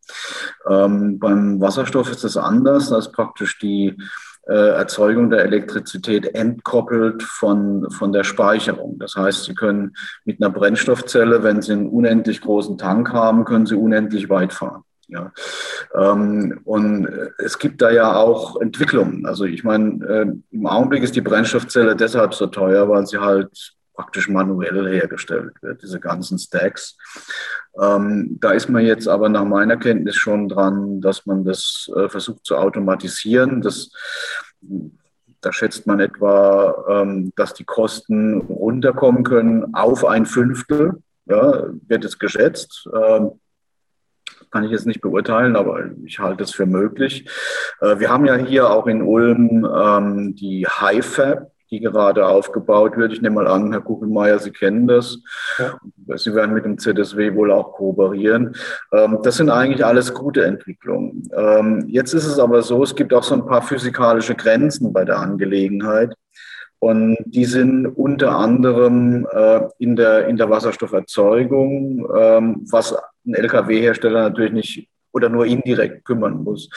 Ähm, 0.69 1.19
beim 1.19 1.61
Wasserstoff 1.61 2.09
ist 2.09 2.23
das 2.23 2.37
anders. 2.37 2.89
Da 2.89 2.97
ist 2.97 3.11
praktisch 3.11 3.59
die 3.59 3.97
Erzeugung 4.45 5.29
der 5.29 5.43
Elektrizität 5.45 6.33
entkoppelt 6.35 7.23
von, 7.23 7.89
von 7.91 8.11
der 8.11 8.23
Speicherung. 8.23 8.97
Das 8.99 9.15
heißt, 9.15 9.45
Sie 9.45 9.53
können 9.53 9.93
mit 10.25 10.41
einer 10.41 10.51
Brennstoffzelle, 10.51 11.43
wenn 11.43 11.61
Sie 11.61 11.73
einen 11.73 11.89
unendlich 11.89 12.41
großen 12.41 12.77
Tank 12.77 13.13
haben, 13.13 13.45
können 13.45 13.65
Sie 13.65 13.75
unendlich 13.75 14.29
weit 14.29 14.53
fahren. 14.53 14.83
Ja. 15.11 15.31
Ähm, 15.93 16.61
und 16.63 17.07
es 17.37 17.59
gibt 17.59 17.81
da 17.81 17.91
ja 17.91 18.15
auch 18.15 18.59
Entwicklungen. 18.61 19.25
Also 19.25 19.43
ich 19.43 19.63
meine, 19.63 20.05
äh, 20.05 20.25
im 20.51 20.65
Augenblick 20.65 21.03
ist 21.03 21.15
die 21.15 21.21
Brennstoffzelle 21.21 21.95
deshalb 21.95 22.33
so 22.33 22.47
teuer, 22.47 22.87
weil 22.87 23.05
sie 23.05 23.17
halt 23.17 23.73
praktisch 23.93 24.29
manuell 24.29 24.87
hergestellt 24.89 25.53
wird, 25.61 25.81
diese 25.81 25.99
ganzen 25.99 26.39
Stacks. 26.39 26.97
Ähm, 27.79 28.37
da 28.39 28.51
ist 28.51 28.69
man 28.69 28.85
jetzt 28.85 29.07
aber 29.07 29.29
nach 29.29 29.45
meiner 29.45 29.77
Kenntnis 29.77 30.15
schon 30.15 30.49
dran, 30.49 31.01
dass 31.01 31.25
man 31.25 31.43
das 31.43 31.89
äh, 31.95 32.09
versucht 32.09 32.45
zu 32.45 32.57
automatisieren. 32.57 33.61
Das, 33.61 33.91
da 35.41 35.51
schätzt 35.51 35.87
man 35.87 35.99
etwa, 35.99 36.85
ähm, 36.89 37.33
dass 37.35 37.53
die 37.53 37.65
Kosten 37.65 38.41
runterkommen 38.41 39.23
können 39.23 39.73
auf 39.73 40.05
ein 40.05 40.25
Fünftel, 40.25 41.01
ja, 41.25 41.65
wird 41.87 42.05
es 42.05 42.19
geschätzt. 42.19 42.89
Ähm, 42.93 43.31
kann 44.51 44.65
ich 44.65 44.71
jetzt 44.71 44.85
nicht 44.85 45.01
beurteilen, 45.01 45.55
aber 45.55 45.85
ich 46.05 46.19
halte 46.19 46.43
es 46.43 46.51
für 46.51 46.65
möglich. 46.65 47.29
Äh, 47.79 47.99
wir 47.99 48.09
haben 48.09 48.25
ja 48.25 48.35
hier 48.35 48.69
auch 48.69 48.85
in 48.85 49.01
Ulm 49.01 49.65
ähm, 49.65 50.35
die 50.35 50.67
HiFab, 50.67 51.50
die 51.71 51.79
gerade 51.79 52.27
aufgebaut 52.27 52.97
wird. 52.97 53.13
Ich 53.13 53.21
nehme 53.21 53.35
mal 53.35 53.47
an, 53.47 53.71
Herr 53.71 53.81
Kugelmeier, 53.81 54.39
Sie 54.39 54.51
kennen 54.51 54.87
das. 54.87 55.19
Ja. 55.57 55.77
Sie 56.17 56.35
werden 56.35 56.53
mit 56.53 56.65
dem 56.65 56.77
ZSW 56.77 57.33
wohl 57.35 57.51
auch 57.51 57.73
kooperieren. 57.73 58.55
Ähm, 58.91 59.19
das 59.23 59.37
sind 59.37 59.49
eigentlich 59.49 59.85
alles 59.85 60.13
gute 60.13 60.43
Entwicklungen. 60.43 61.29
Ähm, 61.35 61.85
jetzt 61.87 62.13
ist 62.13 62.25
es 62.25 62.39
aber 62.39 62.61
so, 62.61 62.83
es 62.83 62.95
gibt 62.95 63.13
auch 63.13 63.23
so 63.23 63.35
ein 63.35 63.45
paar 63.45 63.61
physikalische 63.61 64.35
Grenzen 64.35 64.91
bei 64.91 65.05
der 65.05 65.19
Angelegenheit. 65.19 66.13
Und 66.79 67.15
die 67.25 67.45
sind 67.45 67.85
unter 67.85 68.35
anderem 68.35 69.27
äh, 69.31 69.61
in, 69.77 69.95
der, 69.95 70.27
in 70.27 70.35
der 70.35 70.49
Wasserstofferzeugung, 70.49 72.07
ähm, 72.17 72.65
was 72.71 72.95
ein 73.25 73.35
Lkw-Hersteller 73.35 74.23
natürlich 74.23 74.51
nicht 74.51 74.90
oder 75.11 75.29
nur 75.29 75.45
indirekt 75.45 76.05
kümmern 76.05 76.43
muss, 76.43 76.69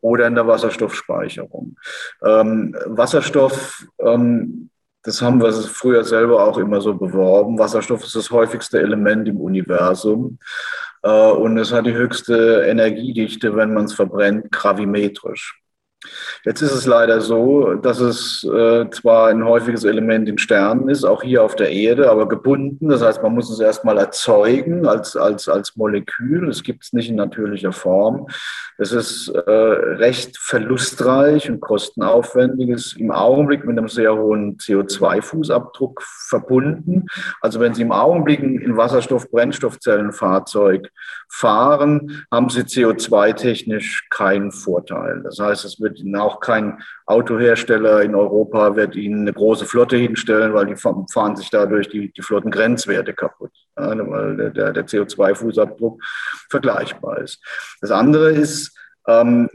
oder 0.00 0.26
in 0.26 0.34
der 0.34 0.46
Wasserstoffspeicherung. 0.46 1.76
Ähm, 2.24 2.76
Wasserstoff, 2.86 3.86
ähm, 3.98 4.70
das 5.02 5.22
haben 5.22 5.40
wir 5.40 5.52
früher 5.52 6.04
selber 6.04 6.44
auch 6.44 6.58
immer 6.58 6.80
so 6.80 6.94
beworben. 6.94 7.58
Wasserstoff 7.58 8.04
ist 8.04 8.16
das 8.16 8.30
häufigste 8.30 8.80
Element 8.80 9.28
im 9.28 9.40
Universum 9.40 10.38
äh, 11.02 11.30
und 11.30 11.56
es 11.58 11.72
hat 11.72 11.86
die 11.86 11.94
höchste 11.94 12.64
Energiedichte, 12.66 13.56
wenn 13.56 13.72
man 13.72 13.84
es 13.84 13.94
verbrennt, 13.94 14.52
gravimetrisch. 14.52 15.59
Jetzt 16.44 16.62
ist 16.62 16.72
es 16.72 16.86
leider 16.86 17.20
so, 17.20 17.74
dass 17.74 18.00
es 18.00 18.42
äh, 18.44 18.88
zwar 18.90 19.28
ein 19.28 19.44
häufiges 19.44 19.84
Element 19.84 20.28
in 20.28 20.38
Sternen 20.38 20.88
ist, 20.88 21.04
auch 21.04 21.22
hier 21.22 21.44
auf 21.44 21.54
der 21.56 21.70
Erde, 21.70 22.10
aber 22.10 22.26
gebunden. 22.26 22.88
Das 22.88 23.02
heißt, 23.02 23.22
man 23.22 23.34
muss 23.34 23.50
es 23.50 23.60
erstmal 23.60 23.98
erzeugen 23.98 24.86
als, 24.86 25.16
als, 25.16 25.46
als 25.48 25.76
Molekül. 25.76 26.48
Es 26.48 26.62
gibt 26.62 26.84
es 26.84 26.94
nicht 26.94 27.10
in 27.10 27.16
natürlicher 27.16 27.72
Form. 27.72 28.28
Es 28.78 28.92
ist 28.92 29.28
äh, 29.28 29.50
recht 29.50 30.38
verlustreich 30.38 31.50
und 31.50 31.60
kostenaufwendig, 31.60 32.70
ist 32.70 32.96
im 32.96 33.10
Augenblick 33.10 33.66
mit 33.66 33.76
einem 33.76 33.88
sehr 33.88 34.16
hohen 34.16 34.56
CO2-Fußabdruck 34.56 36.00
verbunden. 36.28 37.04
Also 37.42 37.60
wenn 37.60 37.74
Sie 37.74 37.82
im 37.82 37.92
Augenblick 37.92 38.40
ein 38.40 38.78
Wasserstoff-Brennstoffzellenfahrzeug 38.78 40.90
fahren, 41.28 42.24
haben 42.30 42.48
Sie 42.48 42.62
CO2-technisch 42.62 44.06
keinen 44.08 44.50
Vorteil. 44.50 45.20
Das 45.24 45.38
heißt, 45.38 45.66
es 45.66 45.78
wird 45.78 45.89
Ihnen 45.98 46.16
auch 46.16 46.40
kein 46.40 46.82
Autohersteller 47.06 48.02
in 48.02 48.14
Europa 48.14 48.76
wird 48.76 48.96
Ihnen 48.96 49.22
eine 49.22 49.32
große 49.32 49.66
Flotte 49.66 49.96
hinstellen, 49.96 50.54
weil 50.54 50.66
die 50.66 50.76
fahren 50.76 51.36
sich 51.36 51.50
dadurch 51.50 51.88
die, 51.88 52.12
die 52.12 52.22
Flottengrenzwerte 52.22 53.14
kaputt, 53.14 53.52
ja, 53.78 53.96
weil 54.10 54.52
der, 54.52 54.72
der 54.72 54.86
CO2-Fußabdruck 54.86 55.98
vergleichbar 56.48 57.18
ist. 57.18 57.42
Das 57.80 57.90
andere 57.90 58.30
ist, 58.30 58.76
ähm, 59.06 59.48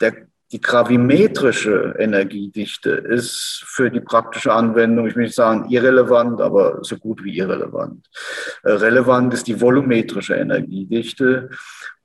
der, 0.00 0.14
die 0.52 0.60
gravimetrische 0.60 1.94
Energiedichte 1.98 2.90
ist 2.90 3.62
für 3.66 3.90
die 3.90 4.00
praktische 4.00 4.52
Anwendung, 4.52 5.06
ich 5.06 5.14
will 5.14 5.24
nicht 5.24 5.36
sagen 5.36 5.70
irrelevant, 5.70 6.40
aber 6.40 6.80
so 6.82 6.96
gut 6.96 7.22
wie 7.22 7.36
irrelevant. 7.36 8.06
Äh, 8.64 8.72
relevant 8.72 9.32
ist 9.32 9.46
die 9.46 9.60
volumetrische 9.60 10.34
Energiedichte 10.34 11.50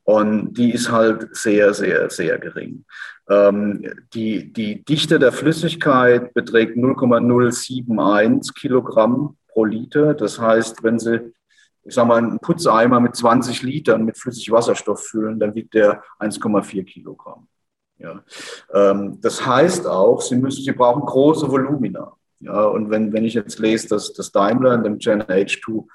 und 0.06 0.54
die 0.54 0.72
ist 0.72 0.92
halt 0.92 1.36
sehr, 1.36 1.74
sehr, 1.74 2.10
sehr 2.10 2.38
gering. 2.38 2.86
Ähm, 3.28 3.84
die, 4.14 4.54
die 4.54 4.86
Dichte 4.86 5.18
der 5.18 5.32
Flüssigkeit 5.32 6.34
beträgt 6.34 6.78
0,071 6.78 8.54
Kilogramm 8.54 9.36
pro 9.48 9.66
Liter. 9.66 10.14
Das 10.14 10.40
heißt, 10.40 10.84
wenn 10.84 11.00
Sie, 11.00 11.34
ich 11.84 11.96
sage 11.96 12.08
mal, 12.08 12.20
einen 12.20 12.40
Putzeimer 12.40 13.00
mit 13.00 13.16
20 13.16 13.64
Litern 13.64 14.06
mit 14.06 14.20
Flüssigwasserstoff 14.20 15.08
füllen, 15.08 15.40
dann 15.40 15.56
wiegt 15.56 15.74
der 15.74 16.04
1,4 16.20 16.84
Kilogramm. 16.84 17.48
Ja. 17.98 18.24
Ähm, 18.74 19.20
das 19.22 19.44
heißt 19.44 19.88
auch, 19.88 20.22
Sie, 20.22 20.36
müssen, 20.36 20.64
Sie 20.64 20.72
brauchen 20.72 21.02
große 21.02 21.50
Volumina. 21.50 22.14
Ja, 22.42 22.66
und 22.66 22.92
wenn, 22.92 23.12
wenn 23.12 23.26
ich 23.26 23.34
jetzt 23.34 23.58
lese, 23.58 23.88
dass 23.88 24.14
das 24.14 24.32
Daimler 24.32 24.76
in 24.76 24.84
dem 24.84 24.98
Gen 25.00 25.24
H2 25.24 25.86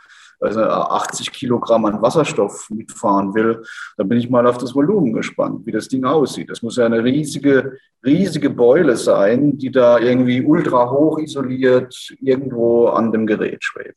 also 0.41 0.63
80 0.63 1.33
Kilogramm 1.33 1.85
an 1.85 2.03
Wasserstoff 2.03 2.69
mitfahren 2.71 3.35
will, 3.35 3.63
dann 3.97 4.09
bin 4.09 4.19
ich 4.19 4.31
mal 4.31 4.47
auf 4.47 4.59
das 4.59 4.75
Volumen 4.75 5.13
gespannt, 5.13 5.67
wie 5.67 5.73
das 5.73 5.89
Ding 5.89 6.05
aussieht. 6.05 6.51
Das 6.51 6.63
muss 6.63 6.77
ja 6.77 6.87
eine 6.87 7.05
riesige, 7.05 7.77
riesige 8.05 8.51
Beule 8.51 8.97
sein, 8.97 9.59
die 9.59 9.71
da 9.71 9.99
irgendwie 9.99 10.43
ultra 10.43 10.91
hoch 10.91 11.19
isoliert 11.19 11.95
irgendwo 12.21 12.89
an 12.89 13.13
dem 13.13 13.27
Gerät 13.27 13.63
schwebt. 13.63 13.97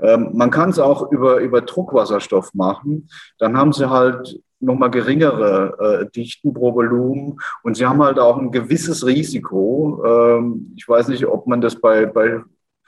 Ähm, 0.00 0.30
man 0.32 0.50
kann 0.50 0.70
es 0.70 0.78
auch 0.78 1.10
über, 1.12 1.38
über 1.38 1.60
Druckwasserstoff 1.60 2.52
machen. 2.54 3.08
Dann 3.38 3.56
haben 3.56 3.72
sie 3.72 3.88
halt 3.88 4.40
nochmal 4.60 4.90
geringere 4.90 6.02
äh, 6.02 6.10
Dichten 6.10 6.54
pro 6.54 6.74
Volumen 6.74 7.38
und 7.62 7.76
sie 7.76 7.86
haben 7.86 8.02
halt 8.02 8.18
auch 8.18 8.38
ein 8.38 8.52
gewisses 8.52 9.04
Risiko. 9.04 10.02
Ähm, 10.04 10.74
ich 10.76 10.88
weiß 10.88 11.08
nicht, 11.08 11.26
ob 11.26 11.46
man 11.46 11.60
das 11.60 11.80
bei, 11.80 12.06
bei 12.06 12.42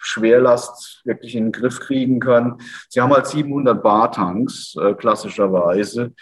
Schwerlast 0.04 1.02
wirklich 1.04 1.34
in 1.34 1.46
den 1.46 1.52
Griff 1.52 1.80
kriegen 1.80 2.20
kann. 2.20 2.58
Sie 2.88 3.00
haben 3.00 3.12
halt 3.12 3.26
700 3.26 3.82
Bar-Tanks 3.82 4.76
äh, 4.80 4.94
klassischerweise. 4.94 6.12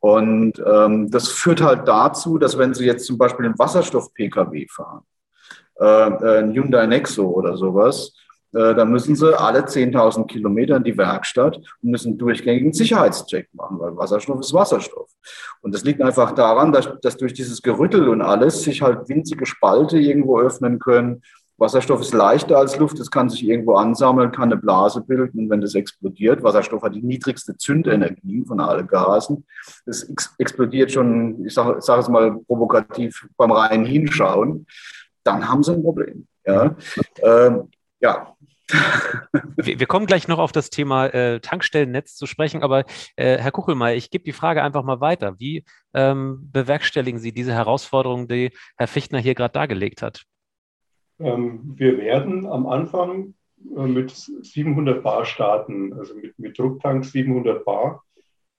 Und 0.00 0.60
ähm, 0.66 1.10
das 1.10 1.28
führt 1.28 1.60
halt 1.60 1.86
dazu, 1.86 2.36
dass 2.36 2.58
wenn 2.58 2.74
Sie 2.74 2.84
jetzt 2.84 3.06
zum 3.06 3.18
Beispiel 3.18 3.46
einen 3.46 3.58
Wasserstoff-Pkw 3.58 4.66
fahren, 4.68 5.02
äh, 5.80 5.84
äh, 5.84 6.38
ein 6.40 6.52
Hyundai 6.52 6.86
Nexo 6.86 7.24
oder 7.28 7.56
sowas, 7.56 8.12
äh, 8.52 8.74
dann 8.74 8.90
müssen 8.90 9.14
Sie 9.14 9.38
alle 9.38 9.60
10.000 9.60 10.26
Kilometer 10.26 10.76
in 10.76 10.84
die 10.84 10.98
Werkstatt 10.98 11.56
und 11.56 11.90
müssen 11.90 12.18
durchgängigen 12.18 12.72
Sicherheitscheck 12.72 13.48
machen, 13.52 13.78
weil 13.78 13.96
Wasserstoff 13.96 14.40
ist 14.40 14.52
Wasserstoff. 14.52 15.10
Und 15.60 15.72
das 15.72 15.84
liegt 15.84 16.02
einfach 16.02 16.32
daran, 16.32 16.72
dass, 16.72 16.88
dass 17.00 17.16
durch 17.16 17.32
dieses 17.32 17.62
Gerüttel 17.62 18.08
und 18.08 18.22
alles 18.22 18.62
sich 18.62 18.82
halt 18.82 19.08
winzige 19.08 19.46
Spalte 19.46 19.98
irgendwo 19.98 20.40
öffnen 20.40 20.80
können 20.80 21.22
Wasserstoff 21.62 22.00
ist 22.00 22.12
leichter 22.12 22.58
als 22.58 22.76
Luft, 22.76 22.98
es 22.98 23.10
kann 23.10 23.30
sich 23.30 23.44
irgendwo 23.44 23.76
ansammeln, 23.76 24.32
kann 24.32 24.52
eine 24.52 24.60
Blase 24.60 25.00
bilden 25.00 25.44
und 25.44 25.50
wenn 25.50 25.60
das 25.60 25.76
explodiert, 25.76 26.42
Wasserstoff 26.42 26.82
hat 26.82 26.94
die 26.94 27.02
niedrigste 27.02 27.56
Zündenergie 27.56 28.44
von 28.44 28.60
allen 28.60 28.88
Gasen. 28.88 29.46
Es 29.86 30.02
ex 30.02 30.34
explodiert 30.38 30.90
schon, 30.90 31.46
ich 31.46 31.54
sage 31.54 31.80
sag 31.80 32.00
es 32.00 32.08
mal 32.08 32.36
provokativ, 32.46 33.28
beim 33.36 33.52
reinen 33.52 33.86
Hinschauen, 33.86 34.66
dann 35.22 35.48
haben 35.48 35.62
sie 35.62 35.72
ein 35.72 35.82
Problem. 35.82 36.26
Ja, 36.44 36.74
ähm, 37.22 37.70
ja. 38.00 38.34
wir, 39.56 39.78
wir, 39.78 39.86
kommen 39.86 40.06
gleich 40.06 40.26
noch 40.26 40.38
auf 40.38 40.50
das 40.50 40.70
Thema 40.70 41.06
äh, 41.06 41.38
Tankstellennetz 41.40 42.16
zu 42.16 42.26
sprechen, 42.26 42.62
aber 42.64 42.84
äh, 43.16 43.38
Herr 43.38 43.52
Kuchelmeier, 43.52 43.94
ich 43.94 44.10
gebe 44.10 44.24
die 44.24 44.32
Frage 44.32 44.62
einfach 44.62 44.82
mal 44.82 45.00
weiter. 45.00 45.38
Wie 45.38 45.64
ähm, 45.94 46.48
bewerkstelligen 46.50 47.20
Sie 47.20 47.32
diese 47.32 47.52
Herausforderung, 47.52 48.26
die 48.26 48.50
Herr 48.76 48.88
Fichtner 48.88 49.20
hier 49.20 49.34
gerade 49.34 49.52
dargelegt 49.52 50.02
hat? 50.02 50.24
Ähm, 51.22 51.60
wir 51.76 51.98
werden 51.98 52.46
am 52.46 52.66
Anfang 52.66 53.34
äh, 53.76 53.86
mit 53.86 54.10
700 54.10 55.02
Bar 55.02 55.24
starten, 55.24 55.92
also 55.94 56.14
mit, 56.14 56.38
mit 56.38 56.58
Drucktank 56.58 57.04
700 57.04 57.64
Bar. 57.64 58.02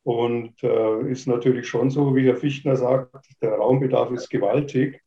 Und 0.03 0.61
äh, 0.63 1.09
ist 1.09 1.27
natürlich 1.27 1.67
schon 1.67 1.89
so, 1.89 2.15
wie 2.15 2.25
Herr 2.25 2.35
Fichtner 2.35 2.75
sagt, 2.75 3.15
der 3.41 3.53
Raumbedarf 3.53 4.11
ist 4.11 4.29
gewaltig. 4.29 5.01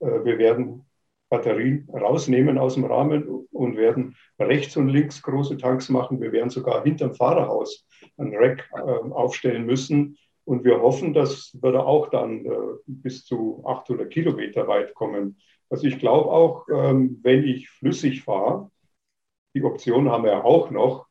Äh, 0.00 0.24
wir 0.24 0.38
werden 0.38 0.84
Batterien 1.28 1.88
rausnehmen 1.92 2.56
aus 2.58 2.74
dem 2.74 2.84
Rahmen 2.84 3.46
und 3.50 3.76
werden 3.76 4.14
rechts 4.38 4.76
und 4.76 4.88
links 4.88 5.22
große 5.22 5.56
Tanks 5.56 5.88
machen. 5.88 6.20
Wir 6.20 6.30
werden 6.30 6.50
sogar 6.50 6.84
hinterm 6.84 7.14
Fahrerhaus 7.14 7.86
ein 8.16 8.34
Rack 8.34 8.68
äh, 8.72 8.78
aufstellen 8.78 9.66
müssen. 9.66 10.16
Und 10.44 10.64
wir 10.64 10.80
hoffen, 10.80 11.12
dass 11.12 11.56
wir 11.60 11.72
da 11.72 11.80
auch 11.80 12.08
dann 12.08 12.46
äh, 12.46 12.50
bis 12.86 13.24
zu 13.24 13.64
800 13.66 14.08
Kilometer 14.08 14.68
weit 14.68 14.94
kommen. 14.94 15.38
Also 15.68 15.86
ich 15.86 15.98
glaube 15.98 16.30
auch, 16.30 16.66
ähm, 16.68 17.18
wenn 17.22 17.44
ich 17.44 17.68
flüssig 17.68 18.22
fahre, 18.22 18.70
die 19.54 19.62
Option 19.62 20.10
haben 20.10 20.24
wir 20.24 20.44
auch 20.44 20.70
noch, 20.70 21.06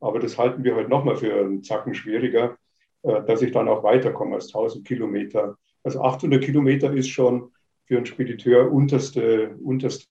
aber 0.00 0.20
das 0.20 0.38
halten 0.38 0.64
wir 0.64 0.76
heute 0.76 0.90
nochmal 0.90 1.16
für 1.16 1.40
einen 1.40 1.62
Zacken 1.62 1.94
schwieriger, 1.94 2.56
äh, 3.02 3.22
dass 3.24 3.42
ich 3.42 3.52
dann 3.52 3.68
auch 3.68 3.82
weiterkomme 3.82 4.36
als 4.36 4.48
1000 4.48 4.86
Kilometer. 4.86 5.56
Also 5.82 6.02
800 6.02 6.42
Kilometer 6.42 6.92
ist 6.92 7.08
schon 7.08 7.52
für 7.86 7.96
einen 7.96 8.06
Spediteur 8.06 8.70
unterste, 8.70 9.56
unterste 9.62 10.06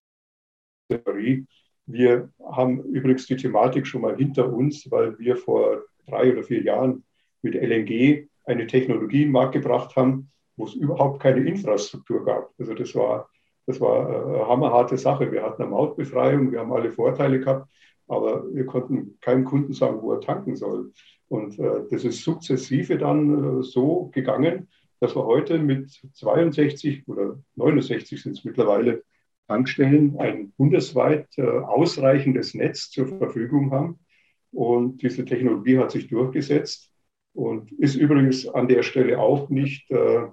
Theorie. 0.89 1.45
Wir 1.85 2.29
haben 2.43 2.81
übrigens 2.85 3.27
die 3.27 3.35
Thematik 3.35 3.85
schon 3.85 4.01
mal 4.01 4.15
hinter 4.17 4.51
uns, 4.51 4.89
weil 4.89 5.17
wir 5.19 5.37
vor 5.37 5.83
drei 6.07 6.31
oder 6.31 6.43
vier 6.43 6.63
Jahren 6.63 7.03
mit 7.41 7.55
LNG 7.55 8.27
eine 8.45 8.67
Technologie 8.67 9.23
in 9.23 9.27
den 9.27 9.31
Markt 9.31 9.53
gebracht 9.53 9.95
haben, 9.95 10.31
wo 10.55 10.65
es 10.65 10.73
überhaupt 10.73 11.21
keine 11.21 11.47
Infrastruktur 11.47 12.25
gab. 12.25 12.51
Also 12.57 12.73
das 12.73 12.95
war 12.95 13.29
das 13.66 13.82
war 13.82 14.28
eine 14.28 14.47
hammerharte 14.47 14.97
Sache. 14.97 15.32
Wir 15.32 15.43
hatten 15.43 15.61
eine 15.61 15.72
Mautbefreiung, 15.72 16.51
wir 16.51 16.59
haben 16.59 16.74
alle 16.74 16.91
Vorteile 16.91 17.39
gehabt, 17.39 17.70
aber 18.07 18.43
wir 18.53 18.66
konnten 18.66 19.18
keinem 19.22 19.45
Kunden 19.45 19.74
sagen, 19.74 20.01
wo 20.01 20.13
er 20.13 20.22
tanken 20.22 20.55
soll. 20.55 20.91
Und 21.28 21.57
äh, 21.59 21.84
das 21.89 22.03
ist 22.03 22.24
sukzessive 22.24 22.97
dann 22.97 23.59
äh, 23.59 23.63
so 23.63 24.11
gegangen, 24.13 24.70
dass 24.99 25.16
wir 25.16 25.26
heute 25.26 25.57
mit 25.57 25.89
62 26.13 27.07
oder 27.07 27.39
69 27.55 28.22
sind 28.22 28.38
es 28.38 28.45
mittlerweile 28.45 29.03
Tankstellen 29.47 30.18
ein 30.20 30.51
bundesweit 30.57 31.28
äh, 31.38 31.43
ausreichendes 31.43 32.53
Netz 32.53 32.89
zur 32.89 33.07
Verfügung 33.07 33.72
haben. 33.72 33.99
Und 34.51 35.01
diese 35.01 35.26
Technologie 35.26 35.78
hat 35.78 35.91
sich 35.91 36.07
durchgesetzt 36.07 36.91
und 37.34 37.72
ist 37.74 37.95
übrigens 37.95 38.47
an 38.47 38.68
der 38.68 38.84
Stelle 38.84 39.20
auch 39.20 39.49
nicht 39.49 39.91
äh, 39.91 40.28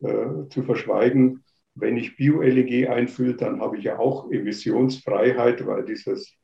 äh, 0.00 0.48
zu 0.50 0.62
verschweigen, 0.62 1.42
wenn 1.76 1.96
ich 1.96 2.16
Bio-LEG 2.16 2.88
einfülle, 2.88 3.34
dann 3.34 3.60
habe 3.60 3.76
ich 3.78 3.84
ja 3.84 3.98
auch 3.98 4.30
Emissionsfreiheit, 4.30 5.64
weil 5.66 5.84
dieses, 5.84 6.34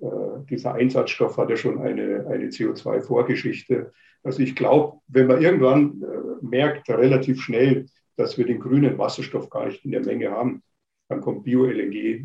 äh, 0.00 0.06
dieser 0.48 0.74
Einsatzstoff 0.74 1.36
hat 1.36 1.50
ja 1.50 1.56
schon 1.56 1.80
eine, 1.80 2.26
eine 2.26 2.46
CO2-Vorgeschichte. 2.46 3.92
Also 4.22 4.42
ich 4.42 4.56
glaube, 4.56 4.98
wenn 5.06 5.26
man 5.26 5.42
irgendwann 5.42 6.02
äh, 6.02 6.44
merkt, 6.44 6.88
relativ 6.88 7.40
schnell, 7.42 7.86
dass 8.16 8.38
wir 8.38 8.46
den 8.46 8.60
grünen 8.60 8.98
Wasserstoff 8.98 9.50
gar 9.50 9.66
nicht 9.66 9.84
in 9.84 9.92
der 9.92 10.04
Menge 10.04 10.30
haben, 10.30 10.62
dann 11.08 11.20
kommt 11.20 11.44
Bio-LNG 11.44 11.94
äh, 11.94 12.24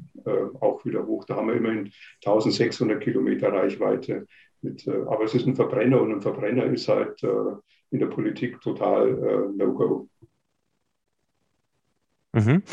auch 0.60 0.84
wieder 0.86 1.06
hoch. 1.06 1.26
Da 1.26 1.36
haben 1.36 1.48
wir 1.48 1.56
immerhin 1.56 1.92
1600 2.26 3.02
Kilometer 3.02 3.52
Reichweite. 3.52 4.26
Mit, 4.62 4.88
äh, 4.88 4.92
aber 4.92 5.24
es 5.26 5.36
ist 5.36 5.48
ein 5.48 5.56
Verbrenner 5.56 6.02
und 6.02 6.12
ein 6.12 6.22
Verbrenner 6.22 6.66
ist 6.66 6.88
halt 6.88 7.22
äh, 7.24 7.28
in 7.92 8.00
der 8.00 8.08
Politik 8.08 8.60
total 8.62 9.10
äh, 9.10 9.58
No-Go. 9.58 10.10
Mhm. 12.34 12.64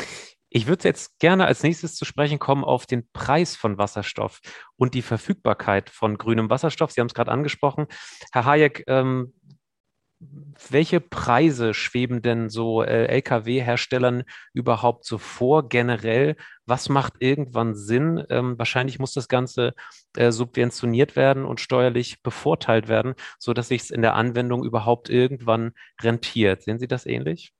Ich 0.53 0.67
würde 0.67 0.83
jetzt 0.83 1.17
gerne 1.19 1.45
als 1.45 1.63
nächstes 1.63 1.95
zu 1.95 2.03
sprechen 2.03 2.37
kommen 2.37 2.65
auf 2.65 2.85
den 2.85 3.07
Preis 3.13 3.55
von 3.55 3.77
Wasserstoff 3.77 4.41
und 4.75 4.93
die 4.93 5.01
Verfügbarkeit 5.01 5.89
von 5.89 6.17
grünem 6.17 6.49
Wasserstoff. 6.49 6.91
Sie 6.91 6.99
haben 6.99 7.07
es 7.07 7.13
gerade 7.13 7.31
angesprochen. 7.31 7.87
Herr 8.33 8.45
Hayek, 8.45 8.83
ähm, 8.87 9.33
welche 10.69 10.99
Preise 10.99 11.73
schweben 11.73 12.21
denn 12.21 12.49
so 12.49 12.83
äh, 12.83 13.05
Lkw-Herstellern 13.07 14.23
überhaupt 14.53 15.05
so 15.05 15.17
vor 15.17 15.67
generell? 15.69 16.35
Was 16.65 16.89
macht 16.89 17.13
irgendwann 17.19 17.73
Sinn? 17.75 18.23
Ähm, 18.29 18.57
wahrscheinlich 18.59 18.99
muss 18.99 19.13
das 19.13 19.27
Ganze 19.29 19.73
äh, 20.15 20.31
subventioniert 20.31 21.15
werden 21.15 21.45
und 21.45 21.59
steuerlich 21.59 22.21
bevorteilt 22.21 22.87
werden, 22.87 23.15
sodass 23.39 23.69
sich 23.69 23.83
es 23.83 23.89
in 23.89 24.01
der 24.01 24.15
Anwendung 24.15 24.63
überhaupt 24.63 25.09
irgendwann 25.09 25.71
rentiert. 26.01 26.63
Sehen 26.63 26.77
Sie 26.77 26.87
das 26.87 27.05
ähnlich? 27.05 27.53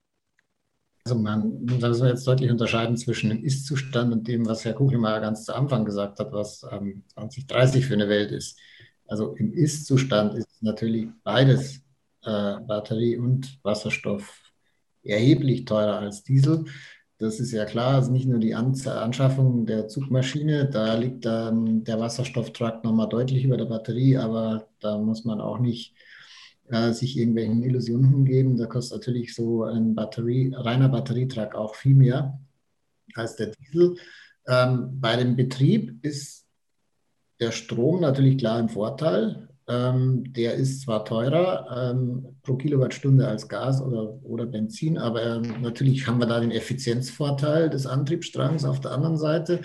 Also 1.03 1.17
man 1.17 1.65
muss 1.65 1.83
also 1.83 2.05
jetzt 2.05 2.27
deutlich 2.27 2.51
unterscheiden 2.51 2.95
zwischen 2.95 3.29
dem 3.29 3.43
Ist-Zustand 3.43 4.13
und 4.13 4.27
dem, 4.27 4.45
was 4.45 4.65
Herr 4.65 4.73
Kuchelmeier 4.73 5.19
ganz 5.19 5.45
zu 5.45 5.55
Anfang 5.55 5.83
gesagt 5.83 6.19
hat, 6.19 6.31
was 6.31 6.63
ähm, 6.71 7.03
2030 7.13 7.85
für 7.85 7.95
eine 7.95 8.07
Welt 8.07 8.31
ist. 8.31 8.59
Also 9.07 9.35
im 9.35 9.53
Ist-Zustand 9.53 10.35
ist 10.35 10.61
natürlich 10.61 11.07
beides, 11.23 11.81
äh, 12.23 12.59
Batterie 12.59 13.17
und 13.17 13.59
Wasserstoff, 13.63 14.39
erheblich 15.03 15.65
teurer 15.65 15.99
als 15.99 16.23
Diesel. 16.23 16.65
Das 17.17 17.39
ist 17.39 17.51
ja 17.51 17.65
klar, 17.65 17.95
also 17.95 18.11
nicht 18.11 18.27
nur 18.27 18.39
die 18.39 18.55
Anschaffung 18.55 19.65
der 19.65 19.87
Zugmaschine, 19.87 20.69
da 20.69 20.95
liegt 20.95 21.25
ähm, 21.25 21.83
der 21.83 21.99
Wasserstofftruck 21.99 22.83
nochmal 22.83 23.09
deutlich 23.09 23.43
über 23.43 23.57
der 23.57 23.65
Batterie, 23.65 24.17
aber 24.17 24.67
da 24.79 24.97
muss 24.97 25.25
man 25.25 25.41
auch 25.41 25.59
nicht 25.59 25.95
äh, 26.71 26.93
sich 26.93 27.17
irgendwelchen 27.17 27.63
Illusionen 27.63 28.09
hingeben. 28.09 28.57
Da 28.57 28.65
kostet 28.65 28.99
natürlich 28.99 29.35
so 29.35 29.63
ein 29.63 29.93
Batterie, 29.93 30.53
reiner 30.55 30.89
Batterietrag 30.89 31.53
auch 31.55 31.75
viel 31.75 31.95
mehr 31.95 32.39
als 33.13 33.35
der 33.35 33.47
Diesel. 33.47 33.95
Ähm, 34.47 34.99
bei 34.99 35.15
dem 35.17 35.35
Betrieb 35.35 36.03
ist 36.03 36.47
der 37.39 37.51
Strom 37.51 38.01
natürlich 38.01 38.37
klar 38.37 38.59
im 38.59 38.69
Vorteil. 38.69 39.49
Ähm, 39.67 40.33
der 40.33 40.55
ist 40.55 40.81
zwar 40.81 41.05
teurer 41.05 41.91
ähm, 41.91 42.37
pro 42.41 42.55
Kilowattstunde 42.55 43.27
als 43.27 43.47
Gas 43.47 43.81
oder, 43.81 44.19
oder 44.23 44.45
Benzin, 44.45 44.97
aber 44.97 45.23
ähm, 45.23 45.61
natürlich 45.61 46.07
haben 46.07 46.19
wir 46.19 46.25
da 46.25 46.39
den 46.39 46.51
Effizienzvorteil 46.51 47.69
des 47.69 47.85
Antriebsstrangs 47.85 48.65
auf 48.65 48.79
der 48.79 48.91
anderen 48.91 49.17
Seite. 49.17 49.61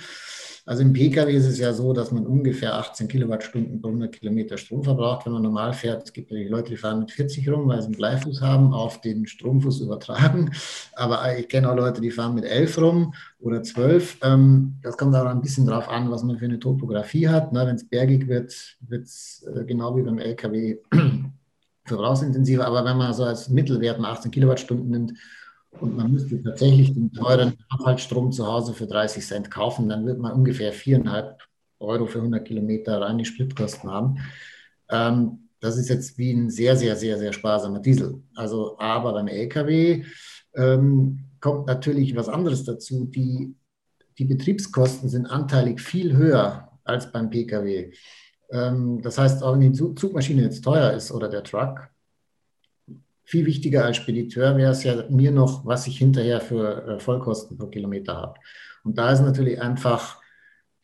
Also 0.69 0.83
im 0.83 0.93
Pkw 0.93 1.33
ist 1.33 1.47
es 1.47 1.61
ja 1.61 1.73
so, 1.73 1.93
dass 1.93 2.11
man 2.11 2.27
ungefähr 2.27 2.75
18 2.75 3.07
Kilowattstunden 3.07 3.81
pro 3.81 3.87
100 3.87 4.13
Kilometer 4.13 4.59
Strom 4.59 4.83
verbraucht, 4.83 5.25
wenn 5.25 5.33
man 5.33 5.43
normal 5.43 5.73
fährt. 5.73 6.03
Es 6.03 6.13
gibt 6.13 6.29
natürlich 6.29 6.51
Leute, 6.51 6.71
die 6.71 6.77
fahren 6.77 6.99
mit 6.99 7.13
40 7.13 7.49
rum, 7.49 7.69
weil 7.69 7.81
sie 7.81 7.87
einen 7.87 7.97
Bleifuß 7.97 8.41
haben, 8.41 8.75
auf 8.75 9.01
den 9.01 9.29
Stromfuß 9.29 9.81
übertragen. 9.81 10.51
Aber 10.97 11.39
ich 11.39 11.49
kenne 11.49 11.71
auch 11.71 11.77
Leute, 11.77 12.01
die 12.01 12.11
fahren 12.11 12.35
mit 12.35 12.45
11 12.45 12.79
rum 12.79 13.15
oder 13.39 13.63
12. 13.63 14.19
Ähm, 14.25 14.75
das 14.83 14.97
kommt 14.97 15.15
auch 15.15 15.27
ein 15.27 15.41
bisschen 15.41 15.67
darauf 15.67 15.89
an, 15.89 16.11
was 16.11 16.25
man 16.25 16.37
für 16.37 16.47
eine 16.47 16.59
Topografie 16.59 17.29
hat. 17.29 17.55
Wenn 17.55 17.77
es 17.77 17.89
bergig 17.89 18.27
wird, 18.27 18.77
wird 18.81 19.05
es 19.05 19.47
äh, 19.55 19.65
genau 19.65 19.97
wie 19.97 20.03
beim 20.03 20.19
Lkw 20.19 20.79
verbrauchsintensiver. 21.85 22.67
Aber 22.67 22.85
wenn 22.85 22.97
man 22.97 23.15
so 23.15 23.23
als 23.23 23.49
Mittelwert 23.49 24.01
18 24.01 24.33
Kilowattstunden 24.33 24.91
nimmt, 24.91 25.13
und 25.81 25.97
man 25.97 26.13
müsste 26.13 26.43
tatsächlich 26.43 26.95
den 26.95 27.13
teuren 27.13 27.55
Abfallstrom 27.69 28.33
zu 28.33 28.47
Hause 28.47 28.75
für 28.75 28.87
30 28.87 29.25
Cent 29.25 29.51
kaufen, 29.51 29.89
dann 29.89 30.07
wird 30.07 30.19
man 30.19 30.33
ungefähr 30.33 30.73
4,5 30.73 31.35
Euro 31.81 32.07
für 32.07 32.19
100 32.19 32.47
Kilometer 32.47 33.01
rein 33.01 33.19
die 33.19 33.25
Spritkosten 33.25 33.91
haben. 33.91 34.19
Ähm, 34.91 35.49
das 35.61 35.77
ist 35.79 35.89
jetzt 35.89 36.19
wie 36.19 36.33
ein 36.33 36.51
sehr, 36.51 36.77
sehr, 36.77 36.97
sehr, 36.97 37.19
sehr 37.19 37.33
sparsamer 37.33 37.81
Diesel. 37.81 38.23
Also, 38.35 38.79
aber 38.79 39.13
beim 39.13 39.29
LKW 39.29 40.05
ähm, 40.55 41.25
kommt 41.41 41.67
natürlich 41.67 42.15
was 42.17 42.29
anderes 42.29 42.65
dazu. 42.65 43.05
Die, 43.07 43.55
die 44.19 44.25
Betriebskosten 44.25 45.09
sind 45.09 45.27
anteilig 45.27 45.81
viel 45.81 46.17
höher 46.17 46.71
als 46.85 47.11
beim 47.11 47.31
Pkw. 47.31 47.93
Ähm, 48.51 49.03
das 49.03 49.19
heißt, 49.19 49.43
auch 49.43 49.55
wenn 49.55 49.73
die 49.73 49.73
Zugmaschine 49.73 50.43
jetzt 50.43 50.63
teuer 50.63 50.93
ist 50.93 51.11
oder 51.11 51.29
der 51.29 51.43
Truck, 51.43 51.89
viel 53.27 53.45
wichtiger 53.45 53.85
als 53.85 53.97
Spediteur 53.97 54.57
wäre 54.57 54.71
es 54.71 54.85
ja 54.85 55.05
mir 55.11 55.33
noch, 55.33 55.67
was 55.67 55.87
ich 55.89 55.99
hinterher 55.99 56.41
für 56.41 56.87
äh, 56.87 57.01
Vollkosten 57.01 57.59
pro 57.59 57.67
Kilometer 57.67 58.17
habe. 58.17 58.35
Und 58.85 58.97
da 58.97 59.11
ist 59.13 59.21
natürlich 59.21 59.61
einfach 59.61 60.21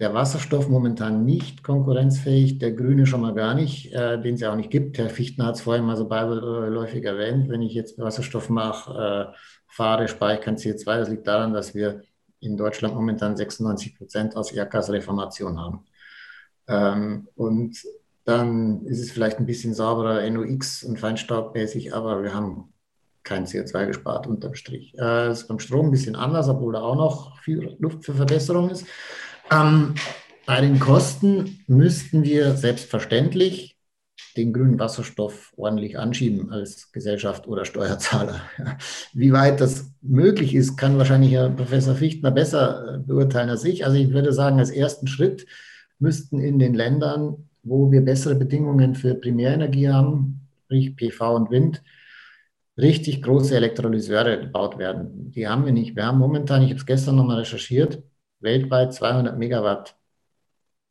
der 0.01 0.13
Wasserstoff 0.13 0.69
momentan 0.69 1.25
nicht 1.25 1.63
konkurrenzfähig, 1.63 2.59
der 2.59 2.73
grüne 2.73 3.07
schon 3.07 3.21
mal 3.21 3.35
gar 3.35 3.55
nicht, 3.55 3.93
äh, 3.93 4.21
den 4.21 4.35
es 4.35 4.41
ja 4.41 4.51
auch 4.51 4.57
nicht 4.57 4.71
gibt. 4.71 4.99
Herr 4.99 5.09
Fichtner 5.09 5.47
hat 5.47 5.55
es 5.55 5.61
vorhin 5.61 5.85
mal 5.85 5.97
so 5.97 6.09
beiläufig 6.09 7.05
erwähnt. 7.05 7.49
Wenn 7.49 7.63
ich 7.63 7.75
jetzt 7.75 7.97
Wasserstoff 8.01 8.49
mache, 8.51 9.33
äh, 9.33 9.37
fahre, 9.69 10.09
spare 10.09 10.35
ich 10.35 10.41
kein 10.41 10.57
CO2. 10.57 10.99
Das 10.99 11.09
liegt 11.09 11.29
daran, 11.29 11.55
dass 11.55 11.77
wir 11.77 12.03
in 12.41 12.57
Deutschland 12.57 12.97
momentan 12.97 13.37
96 13.37 13.97
Prozent 13.97 14.37
aus 14.37 14.51
Erdgasreformation 14.51 15.61
haben. 15.61 15.85
Ähm, 16.67 17.29
und 17.37 17.77
dann 18.25 18.87
ist 18.87 19.01
es 19.01 19.11
vielleicht 19.11 19.39
ein 19.39 19.47
bisschen 19.47 19.75
sauberer 19.75 20.29
NOx 20.31 20.85
und 20.85 20.99
feinstaubmäßig, 20.99 21.95
aber 21.95 22.23
wir 22.23 22.35
haben 22.35 22.73
kein 23.25 23.47
CO2 23.47 23.87
gespart 23.87 24.27
unterm 24.27 24.55
Strich. 24.55 24.95
Äh, 24.99 25.31
ist 25.31 25.49
beim 25.49 25.59
Strom 25.59 25.87
ein 25.87 25.91
bisschen 25.93 26.17
anders, 26.17 26.49
obwohl 26.49 26.73
da 26.73 26.81
auch 26.81 26.97
noch 26.97 27.39
viel 27.41 27.77
Luft 27.79 28.05
für 28.05 28.15
Verbesserung 28.15 28.71
ist. 28.71 28.87
Ähm, 29.51 29.95
bei 30.47 30.61
den 30.61 30.81
Kosten 30.81 31.61
müssten 31.67 32.25
wir 32.25 32.57
selbstverständlich 32.57 33.77
den 34.37 34.53
grünen 34.53 34.79
Wasserstoff 34.79 35.53
ordentlich 35.57 35.99
anschieben 35.99 36.51
als 36.51 36.91
Gesellschaft 36.93 37.47
oder 37.47 37.65
Steuerzahler. 37.65 38.41
Wie 39.13 39.33
weit 39.33 39.61
das 39.61 39.91
möglich 40.01 40.55
ist, 40.55 40.77
kann 40.77 40.99
wahrscheinlich 40.99 41.33
Herr 41.33 41.51
Professor 41.51 41.95
Fichtner 41.95 42.31
besser 42.31 42.95
äh, 42.95 42.99
beurteilen 42.99 43.51
als 43.51 43.65
ich. 43.65 43.85
Also 43.85 43.97
ich 43.99 44.13
würde 44.13 44.33
sagen, 44.33 44.59
als 44.59 44.71
ersten 44.71 45.07
Schritt 45.07 45.47
müssten 45.99 46.41
in 46.41 46.59
den 46.59 46.75
Ländern, 46.75 47.49
wo 47.63 47.91
wir 47.91 48.05
bessere 48.05 48.35
Bedingungen 48.35 48.95
für 48.95 49.15
Primärenergie 49.15 49.89
haben, 49.89 50.49
sprich 50.65 50.97
PV 50.97 51.37
und 51.37 51.51
Wind, 51.51 51.83
richtig 52.77 53.23
große 53.23 53.55
Elektrolyseure 53.57 54.41
gebaut 54.41 54.79
werden. 54.79 55.31
Die 55.31 55.47
haben 55.47 55.65
wir 55.65 55.73
nicht. 55.73 55.95
Wir 55.95 56.07
haben 56.07 56.19
momentan, 56.19 56.63
ich 56.63 56.71
habe 56.71 56.81
es 56.81 56.87
gestern 56.87 57.17
nochmal 57.17 57.39
recherchiert, 57.39 58.03
weltweit 58.41 58.95
200 58.95 59.39
Megawatt 59.39 59.97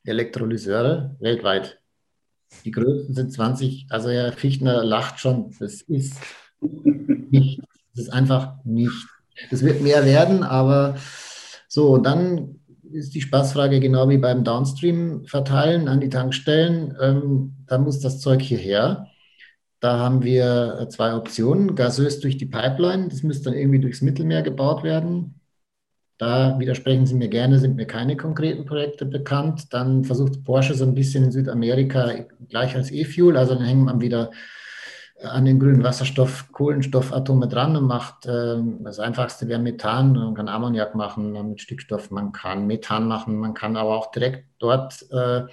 Elektrolyseure, 0.03 1.15
weltweit. 1.19 1.79
Die 2.65 2.71
größten 2.71 3.13
sind 3.13 3.31
20. 3.31 3.87
Also 3.89 4.09
Herr 4.09 4.31
Fichtner 4.31 4.83
lacht 4.83 5.19
schon. 5.19 5.53
Das 5.59 5.81
ist 5.81 6.19
nicht. 6.59 7.61
Das 7.93 8.05
ist 8.05 8.09
einfach 8.09 8.55
nicht. 8.63 9.07
Das 9.49 9.63
wird 9.63 9.81
mehr 9.81 10.05
werden, 10.05 10.43
aber 10.43 10.95
so, 11.67 11.93
und 11.93 12.03
dann 12.03 12.60
ist 12.93 13.15
die 13.15 13.21
Spaßfrage 13.21 13.79
genau 13.79 14.09
wie 14.09 14.17
beim 14.17 14.43
Downstream 14.43 15.25
verteilen 15.25 15.87
an 15.87 15.99
die 15.99 16.09
Tankstellen. 16.09 16.95
Ähm, 17.01 17.55
da 17.67 17.77
muss 17.77 17.99
das 17.99 18.19
Zeug 18.19 18.41
hierher. 18.41 19.07
Da 19.79 19.97
haben 19.97 20.23
wir 20.23 20.79
äh, 20.79 20.89
zwei 20.89 21.15
Optionen. 21.15 21.75
Gasös 21.75 22.19
durch 22.19 22.37
die 22.37 22.45
Pipeline, 22.45 23.09
das 23.09 23.23
müsste 23.23 23.45
dann 23.45 23.59
irgendwie 23.59 23.79
durchs 23.79 24.01
Mittelmeer 24.01 24.43
gebaut 24.43 24.83
werden. 24.83 25.41
Da 26.17 26.59
widersprechen 26.59 27.07
Sie 27.07 27.15
mir 27.15 27.29
gerne, 27.29 27.57
sind 27.57 27.75
mir 27.75 27.87
keine 27.87 28.15
konkreten 28.15 28.65
Projekte 28.65 29.05
bekannt. 29.05 29.73
Dann 29.73 30.03
versucht 30.03 30.43
Porsche 30.43 30.75
so 30.75 30.85
ein 30.85 30.93
bisschen 30.93 31.23
in 31.23 31.31
Südamerika 31.31 32.13
gleich 32.47 32.75
als 32.75 32.91
E-Fuel, 32.91 33.37
also 33.37 33.55
dann 33.55 33.65
hängt 33.65 33.85
man 33.85 34.01
wieder 34.01 34.29
an 35.23 35.45
den 35.45 35.59
grünen 35.59 35.83
Wasserstoff 35.83 36.51
Kohlenstoffatome 36.51 37.47
dran 37.47 37.75
und 37.75 37.85
macht 37.85 38.25
äh, 38.25 38.57
das 38.79 38.99
einfachste 38.99 39.47
wäre 39.47 39.59
Methan. 39.59 40.13
Man 40.13 40.33
kann 40.33 40.47
Ammoniak 40.47 40.95
machen 40.95 41.33
mit 41.49 41.61
Stickstoff, 41.61 42.11
man 42.11 42.31
kann 42.31 42.67
Methan 42.67 43.07
machen, 43.07 43.37
man 43.37 43.53
kann 43.53 43.77
aber 43.77 43.97
auch 43.97 44.11
direkt 44.11 44.45
dort 44.59 45.05
äh, 45.11 45.43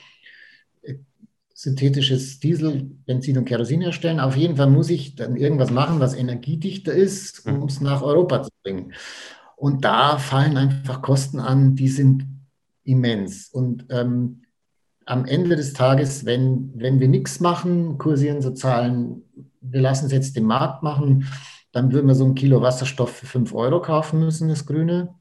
synthetisches 1.59 2.39
Diesel, 2.39 2.89
Benzin 3.05 3.37
und 3.37 3.45
Kerosin 3.45 3.81
herstellen. 3.81 4.21
Auf 4.21 4.37
jeden 4.37 4.57
Fall 4.57 4.69
muss 4.69 4.91
ich 4.91 5.17
dann 5.17 5.37
irgendwas 5.37 5.73
machen, 5.73 5.99
was 5.99 6.15
energiedichter 6.15 6.93
ist, 6.93 7.47
um 7.47 7.65
es 7.65 7.81
nach 7.81 8.01
Europa 8.01 8.45
zu 8.45 8.51
bringen. 8.63 8.93
Und 9.57 9.85
da 9.85 10.19
fallen 10.19 10.57
einfach 10.57 11.03
Kosten 11.03 11.41
an, 11.41 11.75
die 11.75 11.89
sind 11.89 12.27
immens. 12.85 13.49
Und 13.49 13.87
ähm, 13.91 14.43
am 15.05 15.25
Ende 15.25 15.57
des 15.57 15.73
Tages, 15.73 16.25
wenn, 16.27 16.71
wenn 16.77 17.01
wir 17.01 17.09
nichts 17.09 17.41
machen, 17.41 17.99
kursieren 17.99 18.41
so 18.41 18.53
Zahlen, 18.53 19.25
wir 19.71 19.81
lassen 19.81 20.07
es 20.07 20.13
jetzt 20.13 20.37
den 20.37 20.45
Markt 20.45 20.83
machen, 20.83 21.27
dann 21.73 21.93
würden 21.93 22.07
wir 22.07 22.15
so 22.15 22.25
ein 22.25 22.35
Kilo 22.35 22.63
Wasserstoff 22.63 23.11
für 23.11 23.27
5 23.27 23.55
Euro 23.55 23.81
kaufen 23.81 24.21
müssen, 24.21 24.49
das 24.49 24.67
Grüne. 24.67 25.15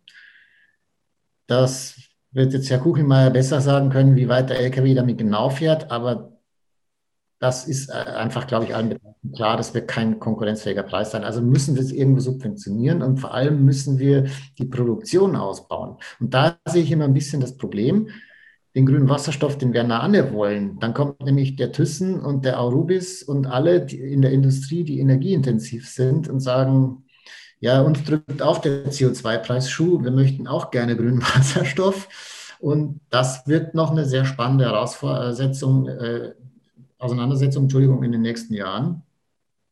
Das 1.48 2.00
wird 2.32 2.54
jetzt 2.54 2.70
Herr 2.70 2.80
Kuchenmeier 2.80 3.30
besser 3.30 3.62
sagen 3.62 3.90
können, 3.90 4.16
wie 4.16 4.30
weit 4.30 4.50
der 4.50 4.60
LKW 4.60 4.94
damit 4.94 5.18
genau 5.18 5.50
fährt, 5.50 5.92
aber 5.92 6.38
das 7.40 7.68
ist 7.68 7.90
äh, 7.90 7.94
einfach, 7.94 8.48
glaube 8.48 8.66
ich, 8.66 8.76
allen 8.76 8.98
klar, 9.36 9.58
das 9.58 9.74
wird 9.74 9.88
kein 9.88 10.20
konkurrenzfähiger 10.20 10.84
Preis 10.84 11.12
sein. 11.12 11.24
Also 11.24 11.42
müssen 11.42 11.76
wir 11.76 11.82
es 11.82 11.92
irgendwo 11.92 12.20
subventionieren 12.20 13.02
und 13.02 13.18
vor 13.18 13.34
allem 13.34 13.64
müssen 13.64 14.00
wir 14.00 14.26
die 14.58 14.66
Produktion 14.66 15.36
ausbauen. 15.36 15.98
Und 16.20 16.34
da 16.34 16.58
sehe 16.66 16.84
ich 16.84 16.92
immer 16.92 17.06
ein 17.06 17.14
bisschen 17.14 17.42
das 17.42 17.58
Problem. 17.58 18.10
Den 18.78 18.86
grünen 18.86 19.10
Wasserstoff, 19.10 19.58
den 19.58 19.74
wir 19.74 19.90
alle 19.90 20.32
wollen. 20.34 20.78
Dann 20.80 20.94
kommt 20.94 21.22
nämlich 21.22 21.56
der 21.56 21.72
Thyssen 21.72 22.20
und 22.20 22.46
der 22.46 22.60
Aurubis 22.60 23.24
und 23.24 23.48
alle 23.48 23.88
in 23.88 24.22
der 24.22 24.30
Industrie, 24.30 24.84
die 24.84 25.00
energieintensiv 25.00 25.90
sind 25.90 26.30
und 26.30 26.42
sagen, 26.42 27.04
ja, 27.60 27.82
uns 27.82 28.04
drückt 28.04 28.40
auch 28.44 28.60
der 28.60 28.86
CO2-Preis 28.92 29.72
Schuh. 29.72 30.04
Wir 30.04 30.12
möchten 30.12 30.48
auch 30.48 30.70
gerne 30.70 30.96
grünen 30.96 31.22
Wasserstoff. 31.36 32.08
Und 32.60 33.00
das 33.10 33.48
wird 33.48 33.74
noch 33.74 33.90
eine 33.90 34.06
sehr 34.06 34.26
spannende 34.26 34.66
Herausforderung, 34.66 35.88
äh, 35.88 36.34
Auseinandersetzung, 37.00 37.64
Entschuldigung, 37.64 38.04
in 38.04 38.12
den 38.12 38.22
nächsten 38.22 38.54
Jahren. 38.54 39.02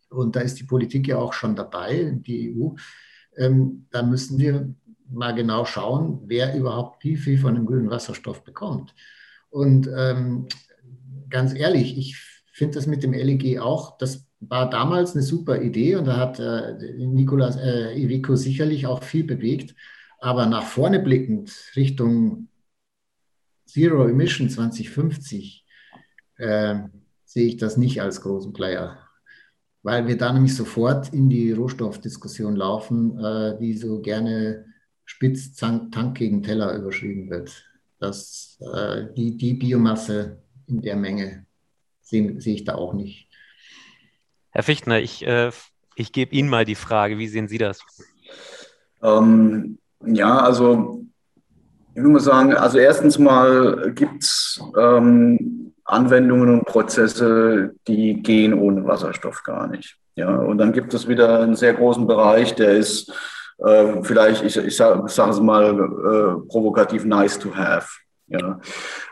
Und 0.09 0.35
da 0.35 0.39
ist 0.39 0.59
die 0.59 0.63
Politik 0.63 1.07
ja 1.07 1.17
auch 1.17 1.33
schon 1.33 1.55
dabei, 1.55 2.17
die 2.25 2.55
EU. 2.55 2.69
Ähm, 3.37 3.85
da 3.91 4.01
müssen 4.01 4.39
wir 4.39 4.73
mal 5.09 5.33
genau 5.33 5.65
schauen, 5.65 6.21
wer 6.25 6.55
überhaupt 6.55 7.03
wie 7.03 7.17
viel 7.17 7.37
von 7.37 7.55
dem 7.55 7.65
grünen 7.65 7.89
Wasserstoff 7.89 8.43
bekommt. 8.43 8.93
Und 9.49 9.89
ähm, 9.95 10.47
ganz 11.29 11.53
ehrlich, 11.53 11.97
ich 11.97 12.17
finde 12.51 12.75
das 12.75 12.87
mit 12.87 13.03
dem 13.03 13.13
LEG 13.13 13.59
auch, 13.59 13.97
das 13.97 14.25
war 14.39 14.69
damals 14.69 15.13
eine 15.13 15.23
super 15.23 15.61
Idee 15.61 15.95
und 15.95 16.05
da 16.05 16.17
hat 16.17 16.39
äh, 16.39 16.93
Nicolas 16.97 17.55
äh, 17.57 17.93
Iveco 17.99 18.35
sicherlich 18.35 18.87
auch 18.87 19.03
viel 19.03 19.23
bewegt. 19.23 19.75
Aber 20.19 20.45
nach 20.45 20.63
vorne 20.63 20.99
blickend 20.99 21.51
Richtung 21.75 22.47
Zero 23.65 24.07
Emission 24.07 24.49
2050 24.49 25.65
äh, 26.37 26.75
sehe 27.25 27.47
ich 27.47 27.57
das 27.57 27.77
nicht 27.77 28.01
als 28.01 28.21
großen 28.21 28.53
Player, 28.53 28.97
weil 29.83 30.07
wir 30.07 30.17
da 30.17 30.31
nämlich 30.31 30.55
sofort 30.55 31.13
in 31.13 31.29
die 31.29 31.51
Rohstoffdiskussion 31.51 32.55
laufen, 32.55 33.19
äh, 33.19 33.57
die 33.59 33.73
so 33.73 34.01
gerne 34.01 34.65
spitz 35.05 35.55
Tank 35.55 36.17
gegen 36.17 36.43
Teller 36.43 36.75
überschrieben 36.75 37.29
wird. 37.29 37.65
Das, 37.99 38.59
äh, 38.73 39.05
die, 39.15 39.37
die 39.37 39.53
Biomasse 39.53 40.41
in 40.67 40.81
der 40.81 40.95
Menge 40.95 41.45
sehe 42.01 42.39
seh 42.41 42.53
ich 42.53 42.63
da 42.65 42.75
auch 42.75 42.93
nicht. 42.93 43.29
Herr 44.51 44.63
Fichtner, 44.63 44.99
ich, 44.99 45.25
äh, 45.25 45.51
ich 45.95 46.11
gebe 46.11 46.35
Ihnen 46.35 46.49
mal 46.49 46.65
die 46.65 46.75
Frage, 46.75 47.17
wie 47.17 47.27
sehen 47.27 47.47
Sie 47.47 47.57
das? 47.57 47.79
Ähm, 49.01 49.77
ja, 50.05 50.39
also 50.39 51.03
ich 51.89 52.01
würde 52.01 52.09
mal 52.09 52.19
sagen, 52.19 52.53
also 52.53 52.77
erstens 52.77 53.17
mal 53.17 53.93
gibt 53.93 54.23
es 54.23 54.61
ähm, 54.77 55.73
Anwendungen 55.85 56.49
und 56.49 56.65
Prozesse, 56.65 57.75
die 57.87 58.21
gehen 58.21 58.53
ohne 58.53 58.85
Wasserstoff 58.85 59.43
gar 59.43 59.67
nicht. 59.67 59.97
Ja, 60.15 60.35
und 60.35 60.57
dann 60.57 60.73
gibt 60.73 60.93
es 60.93 61.07
wieder 61.07 61.41
einen 61.41 61.55
sehr 61.55 61.73
großen 61.73 62.07
Bereich, 62.07 62.55
der 62.55 62.71
ist 62.71 63.13
äh, 63.57 64.03
vielleicht, 64.03 64.43
ich, 64.43 64.57
ich 64.57 64.75
sage 64.75 65.03
sag 65.07 65.29
es 65.29 65.39
mal 65.39 65.73
äh, 65.73 66.47
provokativ, 66.49 67.05
nice 67.05 67.39
to 67.39 67.53
have. 67.55 67.87
Ja. 68.27 68.59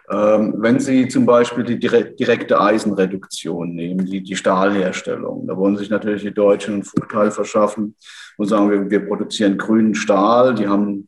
Ähm, 0.10 0.56
wenn 0.58 0.80
Sie 0.80 1.08
zum 1.08 1.26
Beispiel 1.26 1.64
die 1.64 1.78
direkte 1.78 2.60
Eisenreduktion 2.60 3.76
nehmen, 3.76 4.06
die, 4.06 4.24
die 4.24 4.36
Stahlherstellung, 4.36 5.46
da 5.46 5.56
wollen 5.56 5.78
sich 5.78 5.90
natürlich 5.90 6.24
die 6.24 6.34
Deutschen 6.34 6.76
einen 6.76 6.84
Vorteil 6.84 7.30
verschaffen 7.30 7.96
und 8.38 8.48
sagen, 8.48 8.72
wir, 8.72 8.90
wir 8.90 9.08
produzieren 9.08 9.58
grünen 9.58 9.94
Stahl, 9.94 10.56
die 10.56 10.68
haben 10.68 11.08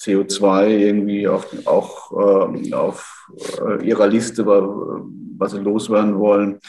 CO2 0.00 0.68
irgendwie 0.68 1.26
auf, 1.26 1.46
auch 1.66 2.12
äh, 2.12 2.72
auf 2.74 3.28
ihrer 3.82 4.06
Liste, 4.06 4.46
was 4.46 5.52
sie 5.52 5.58
loswerden 5.58 6.18
wollen. 6.18 6.60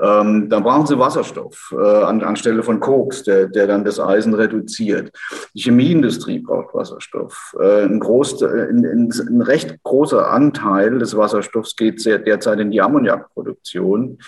Ähm, 0.00 0.48
dann 0.48 0.62
brauchen 0.62 0.86
sie 0.86 0.98
Wasserstoff 0.98 1.74
äh, 1.76 2.02
an, 2.02 2.22
anstelle 2.22 2.62
von 2.62 2.80
Koks, 2.80 3.22
der, 3.22 3.46
der 3.46 3.66
dann 3.66 3.84
das 3.84 4.00
Eisen 4.00 4.34
reduziert. 4.34 5.12
Die 5.54 5.60
Chemieindustrie 5.60 6.40
braucht 6.40 6.74
Wasserstoff. 6.74 7.54
Äh, 7.60 7.84
ein, 7.84 8.00
groß, 8.00 8.42
ein, 8.42 8.84
ein, 8.84 9.12
ein, 9.12 9.42
recht 9.42 9.82
großer 9.82 10.30
Anteil 10.30 10.98
des 10.98 11.16
Wasserstoffs 11.16 11.76
geht 11.76 12.00
sehr, 12.00 12.18
derzeit 12.18 12.60
in 12.60 12.70
die 12.70 12.80
Ammoniakproduktion. 12.80 14.18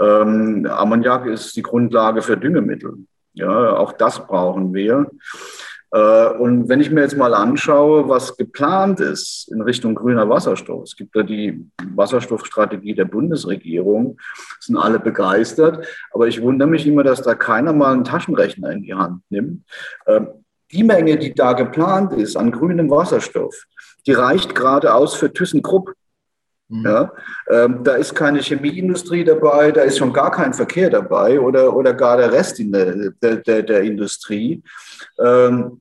Ähm, 0.00 0.66
Ammoniak 0.70 1.26
ist 1.26 1.56
die 1.56 1.62
Grundlage 1.62 2.22
für 2.22 2.36
Düngemittel. 2.36 2.94
Ja, 3.34 3.76
auch 3.76 3.92
das 3.92 4.26
brauchen 4.26 4.74
wir. 4.74 5.10
Äh, 5.90 6.28
und 6.30 6.68
wenn 6.68 6.80
ich 6.80 6.90
mir 6.90 7.00
jetzt 7.02 7.16
mal 7.16 7.34
anschaue, 7.34 8.08
was 8.08 8.36
geplant 8.36 9.00
ist 9.00 9.48
in 9.50 9.62
Richtung 9.62 9.94
grüner 9.94 10.28
Wasserstoff, 10.28 10.84
es 10.84 10.96
gibt 10.96 11.14
ja 11.16 11.22
die 11.22 11.66
Wasserstoffstrategie 11.94 12.94
der 12.94 13.06
Bundesregierung, 13.06 14.18
sind 14.60 14.76
alle 14.76 14.98
begeistert, 14.98 15.86
aber 16.12 16.28
ich 16.28 16.42
wundere 16.42 16.68
mich 16.68 16.86
immer, 16.86 17.04
dass 17.04 17.22
da 17.22 17.34
keiner 17.34 17.72
mal 17.72 17.92
einen 17.92 18.04
Taschenrechner 18.04 18.70
in 18.70 18.82
die 18.82 18.94
Hand 18.94 19.22
nimmt. 19.30 19.64
Ähm, 20.06 20.28
die 20.70 20.84
Menge, 20.84 21.16
die 21.16 21.34
da 21.34 21.54
geplant 21.54 22.12
ist 22.12 22.36
an 22.36 22.52
grünem 22.52 22.90
Wasserstoff, 22.90 23.64
die 24.06 24.12
reicht 24.12 24.54
gerade 24.54 24.94
aus 24.94 25.14
für 25.14 25.32
ThyssenKrupp. 25.32 25.92
Mhm. 26.68 26.84
Ja, 26.84 27.12
ähm, 27.48 27.82
da 27.82 27.94
ist 27.94 28.14
keine 28.14 28.40
Chemieindustrie 28.40 29.24
dabei, 29.24 29.72
da 29.72 29.82
ist 29.82 29.98
schon 29.98 30.12
gar 30.12 30.30
kein 30.30 30.52
Verkehr 30.52 30.90
dabei 30.90 31.40
oder, 31.40 31.74
oder 31.74 31.94
gar 31.94 32.18
der 32.18 32.30
Rest 32.30 32.60
in 32.60 32.72
der, 32.72 33.10
der, 33.22 33.62
der, 33.62 33.82
Industrie. 33.82 34.62
Ähm, 35.18 35.80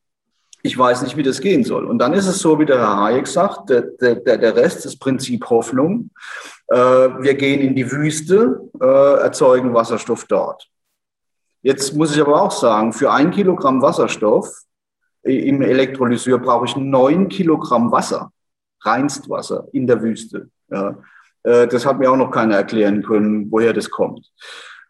Ich 0.63 0.77
weiß 0.77 1.03
nicht, 1.03 1.15
wie 1.15 1.23
das 1.23 1.39
gehen 1.39 1.63
soll. 1.63 1.85
Und 1.85 1.99
dann 1.99 2.13
ist 2.13 2.27
es 2.27 2.39
so, 2.39 2.59
wie 2.59 2.65
der 2.65 2.79
Herr 2.79 2.97
Hayek 2.97 3.27
sagt, 3.27 3.69
der, 3.69 3.81
der, 3.81 4.38
der 4.38 4.55
Rest 4.55 4.85
ist 4.85 4.99
Prinzip 4.99 5.45
Hoffnung. 5.49 6.09
Äh, 6.67 6.75
wir 6.75 7.35
gehen 7.35 7.61
in 7.61 7.75
die 7.75 7.89
Wüste, 7.89 8.61
äh, 8.81 9.19
erzeugen 9.21 9.73
Wasserstoff 9.73 10.25
dort. 10.25 10.67
Jetzt 11.61 11.93
muss 11.95 12.13
ich 12.15 12.21
aber 12.21 12.41
auch 12.41 12.51
sagen, 12.51 12.91
für 12.91 13.11
ein 13.11 13.31
Kilogramm 13.31 13.81
Wasserstoff 13.81 14.63
im 15.23 15.61
Elektrolyseur 15.61 16.39
brauche 16.39 16.65
ich 16.65 16.75
neun 16.75 17.29
Kilogramm 17.29 17.91
Wasser, 17.91 18.31
Reinstwasser 18.81 19.67
in 19.73 19.85
der 19.88 20.01
Wüste. 20.01 20.49
Ja. 20.70 20.97
Äh, 21.43 21.68
das 21.68 21.86
hat 21.86 21.99
mir 21.99 22.11
auch 22.11 22.18
noch 22.18 22.32
keiner 22.32 22.55
erklären 22.55 23.03
können, 23.03 23.51
woher 23.51 23.74
das 23.74 23.89
kommt. 23.89 24.32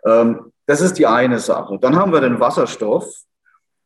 Ähm, 0.05 0.51
das 0.65 0.81
ist 0.81 0.97
die 0.97 1.07
eine 1.07 1.39
Sache. 1.39 1.77
Dann 1.79 1.95
haben 1.95 2.11
wir 2.11 2.21
den 2.21 2.39
Wasserstoff. 2.39 3.07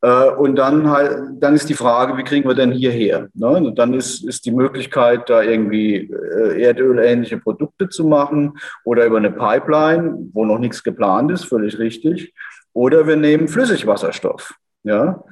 Äh, 0.00 0.30
und 0.30 0.56
dann, 0.56 1.38
dann 1.38 1.54
ist 1.54 1.68
die 1.68 1.74
Frage, 1.74 2.16
wie 2.16 2.24
kriegen 2.24 2.48
wir 2.48 2.56
denn 2.56 2.72
hierher? 2.72 3.28
Ne? 3.34 3.72
Dann 3.76 3.94
ist, 3.94 4.24
ist 4.24 4.44
die 4.44 4.50
Möglichkeit, 4.50 5.30
da 5.30 5.42
irgendwie 5.42 6.10
äh, 6.10 6.60
erdölähnliche 6.60 7.38
Produkte 7.38 7.88
zu 7.88 8.04
machen 8.04 8.58
oder 8.84 9.06
über 9.06 9.18
eine 9.18 9.30
Pipeline, 9.30 10.30
wo 10.32 10.44
noch 10.44 10.58
nichts 10.58 10.82
geplant 10.82 11.30
ist, 11.30 11.44
völlig 11.44 11.78
richtig. 11.78 12.34
Oder 12.72 13.06
wir 13.06 13.16
nehmen 13.16 13.48
Flüssigwasserstoff. 13.48 14.54
Ja? 14.82 15.22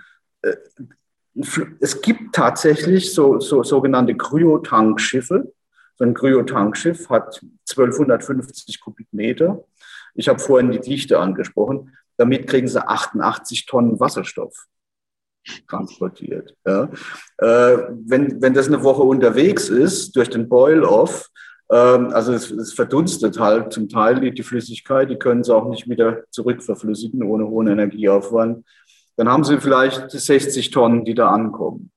Es 1.80 2.00
gibt 2.00 2.34
tatsächlich 2.34 3.12
so, 3.12 3.40
so 3.40 3.62
sogenannte 3.62 4.16
Kryotankschiffe. 4.16 5.52
So 6.00 6.06
ein 6.06 6.14
Kryotankschiff 6.14 7.10
hat 7.10 7.42
1250 7.68 8.80
Kubikmeter. 8.80 9.62
Ich 10.14 10.30
habe 10.30 10.38
vorhin 10.38 10.70
die 10.70 10.80
Dichte 10.80 11.18
angesprochen. 11.18 11.94
Damit 12.16 12.46
kriegen 12.46 12.68
sie 12.68 12.82
88 12.82 13.66
Tonnen 13.66 14.00
Wasserstoff 14.00 14.66
transportiert. 15.68 16.56
Ja. 16.66 16.84
Äh, 17.36 17.88
wenn, 18.06 18.40
wenn 18.40 18.54
das 18.54 18.68
eine 18.68 18.82
Woche 18.82 19.02
unterwegs 19.02 19.68
ist, 19.68 20.16
durch 20.16 20.30
den 20.30 20.48
Boil-Off, 20.48 21.28
äh, 21.68 21.74
also 21.74 22.32
es, 22.32 22.50
es, 22.50 22.72
verdunstet 22.72 23.38
halt 23.38 23.70
zum 23.70 23.90
Teil 23.90 24.20
die, 24.20 24.32
die, 24.32 24.42
Flüssigkeit, 24.42 25.10
die 25.10 25.18
können 25.18 25.44
sie 25.44 25.54
auch 25.54 25.68
nicht 25.68 25.86
wieder 25.86 26.24
zurückverflüssigen 26.30 27.22
ohne 27.22 27.46
hohen 27.46 27.68
Energieaufwand, 27.68 28.64
dann 29.16 29.28
haben 29.28 29.44
sie 29.44 29.60
vielleicht 29.60 30.10
60 30.10 30.70
Tonnen, 30.70 31.04
die 31.04 31.14
da 31.14 31.28
ankommen. 31.28 31.90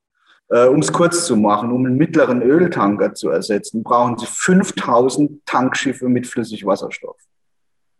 Äh, 0.48 0.66
um 0.66 0.80
es 0.80 0.92
kurz 0.92 1.26
zu 1.26 1.36
machen, 1.36 1.72
um 1.72 1.86
einen 1.86 1.96
mittleren 1.96 2.42
Öltanker 2.42 3.14
zu 3.14 3.30
ersetzen, 3.30 3.82
brauchen 3.82 4.18
sie 4.18 4.26
5000 4.26 5.44
Tankschiffe 5.46 6.08
mit 6.08 6.26
Flüssigwasserstoff. 6.26 7.16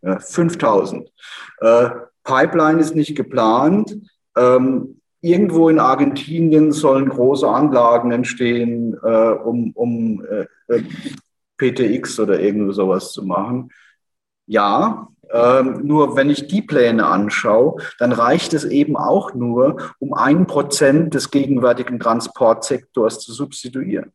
Ja, 0.01 0.19
5000. 0.19 1.11
Äh, 1.59 1.89
Pipeline 2.23 2.79
ist 2.79 2.95
nicht 2.95 3.15
geplant. 3.15 3.97
Ähm, 4.37 5.01
irgendwo 5.21 5.69
in 5.69 5.79
Argentinien 5.79 6.71
sollen 6.71 7.09
große 7.09 7.47
Anlagen 7.47 8.11
entstehen, 8.11 8.95
äh, 9.03 9.31
um, 9.31 9.71
um 9.71 10.23
äh, 10.25 10.45
äh 10.67 10.83
PTX 11.57 12.19
oder 12.19 12.39
irgend 12.39 12.75
sowas 12.75 13.13
zu 13.13 13.23
machen. 13.23 13.71
Ja, 14.45 15.07
ähm, 15.35 15.81
nur 15.83 16.15
wenn 16.15 16.29
ich 16.29 16.47
die 16.47 16.61
Pläne 16.61 17.05
anschaue, 17.07 17.81
dann 17.99 18.13
reicht 18.13 18.53
es 18.53 18.63
eben 18.63 18.95
auch 18.95 19.33
nur, 19.33 19.77
um 19.99 20.13
ein 20.13 20.47
Prozent 20.47 21.13
des 21.13 21.29
gegenwärtigen 21.29 21.99
Transportsektors 21.99 23.19
zu 23.19 23.33
substituieren. 23.33 24.13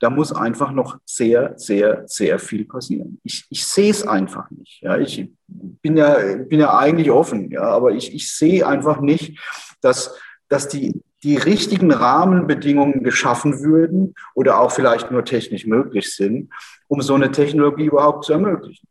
Da 0.00 0.10
muss 0.10 0.32
einfach 0.32 0.72
noch 0.72 0.98
sehr, 1.04 1.54
sehr, 1.56 2.04
sehr 2.06 2.38
viel 2.38 2.64
passieren. 2.64 3.20
Ich, 3.22 3.46
ich 3.50 3.66
sehe 3.66 3.90
es 3.90 4.06
einfach 4.06 4.50
nicht. 4.50 4.80
Ja, 4.80 4.96
ich 4.96 5.30
bin 5.46 5.96
ja, 5.96 6.16
bin 6.48 6.60
ja 6.60 6.76
eigentlich 6.76 7.10
offen, 7.10 7.50
ja, 7.50 7.62
aber 7.62 7.92
ich, 7.92 8.14
ich 8.14 8.32
sehe 8.32 8.66
einfach 8.66 9.00
nicht, 9.00 9.38
dass, 9.82 10.16
dass 10.48 10.68
die, 10.68 11.02
die 11.22 11.36
richtigen 11.36 11.92
Rahmenbedingungen 11.92 13.02
geschaffen 13.04 13.60
würden 13.60 14.14
oder 14.34 14.58
auch 14.58 14.72
vielleicht 14.72 15.10
nur 15.10 15.24
technisch 15.24 15.66
möglich 15.66 16.14
sind, 16.14 16.50
um 16.88 17.00
so 17.02 17.14
eine 17.14 17.30
Technologie 17.30 17.86
überhaupt 17.86 18.24
zu 18.24 18.32
ermöglichen. 18.32 18.86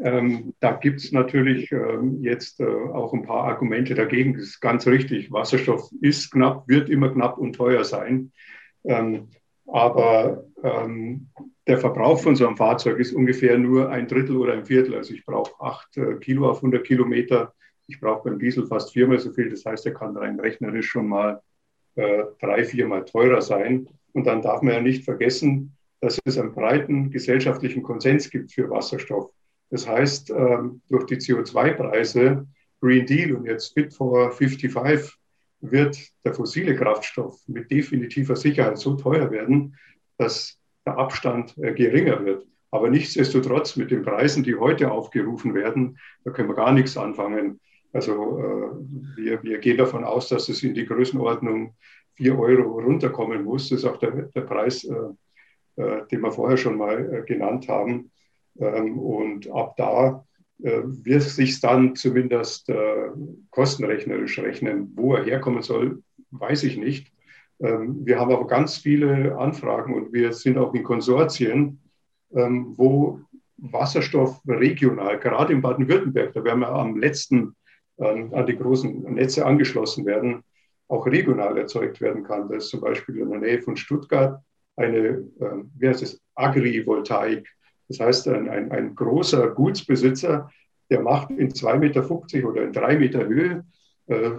Ähm, 0.00 0.54
da 0.60 0.72
gibt 0.72 1.00
es 1.00 1.10
natürlich 1.12 1.72
ähm, 1.72 2.22
jetzt 2.22 2.60
äh, 2.60 2.64
auch 2.64 3.12
ein 3.12 3.24
paar 3.24 3.44
Argumente 3.44 3.94
dagegen. 3.94 4.34
Das 4.34 4.44
ist 4.44 4.60
ganz 4.60 4.86
richtig. 4.86 5.32
Wasserstoff 5.32 5.90
ist 6.00 6.30
knapp, 6.30 6.68
wird 6.68 6.88
immer 6.88 7.10
knapp 7.10 7.36
und 7.38 7.54
teuer 7.54 7.84
sein. 7.84 8.32
Ähm, 8.84 9.28
aber 9.66 10.44
ähm, 10.62 11.28
der 11.66 11.78
Verbrauch 11.78 12.20
von 12.20 12.36
so 12.36 12.46
einem 12.46 12.56
Fahrzeug 12.56 12.98
ist 12.98 13.12
ungefähr 13.12 13.58
nur 13.58 13.90
ein 13.90 14.06
Drittel 14.06 14.36
oder 14.36 14.54
ein 14.54 14.64
Viertel. 14.64 14.94
Also 14.94 15.12
ich 15.14 15.26
brauche 15.26 15.60
acht 15.60 15.96
äh, 15.96 16.14
Kilo 16.14 16.48
auf 16.48 16.58
100 16.58 16.84
Kilometer. 16.86 17.52
Ich 17.86 18.00
brauche 18.00 18.28
beim 18.28 18.38
Diesel 18.38 18.66
fast 18.66 18.92
viermal 18.92 19.18
so 19.18 19.32
viel. 19.32 19.50
Das 19.50 19.64
heißt, 19.64 19.84
er 19.84 19.94
kann 19.94 20.16
rein 20.16 20.38
rechnerisch 20.38 20.88
schon 20.88 21.08
mal 21.08 21.42
äh, 21.96 22.24
drei, 22.40 22.64
viermal 22.64 23.04
teurer 23.04 23.42
sein. 23.42 23.88
Und 24.12 24.26
dann 24.26 24.42
darf 24.42 24.62
man 24.62 24.74
ja 24.74 24.80
nicht 24.80 25.04
vergessen, 25.04 25.76
dass 26.00 26.18
es 26.24 26.38
einen 26.38 26.54
breiten 26.54 27.10
gesellschaftlichen 27.10 27.82
Konsens 27.82 28.30
gibt 28.30 28.52
für 28.52 28.70
Wasserstoff. 28.70 29.30
Das 29.70 29.86
heißt, 29.86 30.30
ähm, 30.30 30.80
durch 30.88 31.04
die 31.06 31.16
CO2-Preise, 31.16 32.46
Green 32.80 33.06
Deal 33.06 33.34
und 33.34 33.44
jetzt 33.44 33.74
Fit 33.74 33.92
for 33.92 34.30
55 34.30 35.18
wird 35.60 35.98
der 36.24 36.34
fossile 36.34 36.76
Kraftstoff 36.76 37.40
mit 37.48 37.70
definitiver 37.70 38.36
Sicherheit 38.36 38.78
so 38.78 38.94
teuer 38.94 39.30
werden, 39.30 39.76
dass 40.16 40.58
der 40.86 40.96
Abstand 40.96 41.56
äh, 41.58 41.72
geringer 41.72 42.24
wird. 42.24 42.46
Aber 42.70 42.90
nichtsdestotrotz 42.90 43.76
mit 43.76 43.90
den 43.90 44.02
Preisen, 44.02 44.42
die 44.42 44.54
heute 44.54 44.90
aufgerufen 44.90 45.54
werden, 45.54 45.98
da 46.24 46.30
können 46.30 46.48
wir 46.48 46.54
gar 46.54 46.72
nichts 46.72 46.96
anfangen. 46.96 47.60
Also 47.92 48.38
äh, 48.38 49.16
wir, 49.16 49.42
wir 49.42 49.58
gehen 49.58 49.78
davon 49.78 50.04
aus, 50.04 50.28
dass 50.28 50.48
es 50.48 50.62
in 50.62 50.74
die 50.74 50.86
Größenordnung 50.86 51.74
4 52.14 52.38
Euro 52.38 52.78
runterkommen 52.80 53.44
muss. 53.44 53.70
Das 53.70 53.80
ist 53.80 53.84
auch 53.84 53.96
der, 53.96 54.10
der 54.10 54.42
Preis, 54.42 54.84
äh, 54.84 56.06
den 56.10 56.20
wir 56.20 56.32
vorher 56.32 56.56
schon 56.56 56.76
mal 56.76 57.24
genannt 57.26 57.68
haben. 57.68 58.10
Ähm, 58.60 58.98
und 58.98 59.50
ab 59.50 59.76
da 59.76 60.24
äh, 60.62 60.82
wird 60.84 61.22
sich 61.22 61.60
dann 61.60 61.94
zumindest 61.94 62.68
äh, 62.68 63.10
kostenrechnerisch 63.50 64.38
rechnen. 64.40 64.92
Wo 64.96 65.14
er 65.14 65.24
herkommen 65.24 65.62
soll, 65.62 66.02
weiß 66.32 66.64
ich 66.64 66.76
nicht. 66.76 67.12
Ähm, 67.60 68.04
wir 68.04 68.18
haben 68.18 68.32
aber 68.32 68.46
ganz 68.46 68.76
viele 68.76 69.38
Anfragen 69.38 69.94
und 69.94 70.12
wir 70.12 70.32
sind 70.32 70.58
auch 70.58 70.74
in 70.74 70.82
Konsortien, 70.82 71.80
ähm, 72.34 72.74
wo 72.76 73.20
Wasserstoff 73.56 74.40
regional, 74.46 75.18
gerade 75.18 75.52
in 75.52 75.62
Baden-Württemberg, 75.62 76.32
da 76.32 76.44
werden 76.44 76.60
wir 76.60 76.68
am 76.68 76.96
letzten 76.96 77.54
an 78.00 78.46
die 78.46 78.56
großen 78.56 79.12
Netze 79.14 79.44
angeschlossen 79.44 80.06
werden, 80.06 80.44
auch 80.86 81.04
regional 81.04 81.58
erzeugt 81.58 82.00
werden 82.00 82.22
kann. 82.22 82.48
Das 82.48 82.66
ist 82.66 82.70
zum 82.70 82.80
Beispiel 82.80 83.18
in 83.18 83.28
der 83.28 83.40
Nähe 83.40 83.60
von 83.60 83.76
Stuttgart 83.76 84.40
eine, 84.76 85.24
wie 85.76 85.88
heißt 85.88 86.04
es, 86.04 86.22
Agrivoltaik. 86.36 87.48
Das 87.88 88.00
heißt, 88.00 88.28
ein, 88.28 88.48
ein, 88.48 88.70
ein 88.70 88.94
großer 88.94 89.48
Gutsbesitzer 89.48 90.50
der 90.90 91.00
macht 91.00 91.30
in 91.30 91.50
2,50 91.50 91.76
Meter 91.78 92.48
oder 92.48 92.64
in 92.64 92.72
3 92.72 92.98
Meter 92.98 93.26
Höhe 93.26 93.64
äh, 94.06 94.30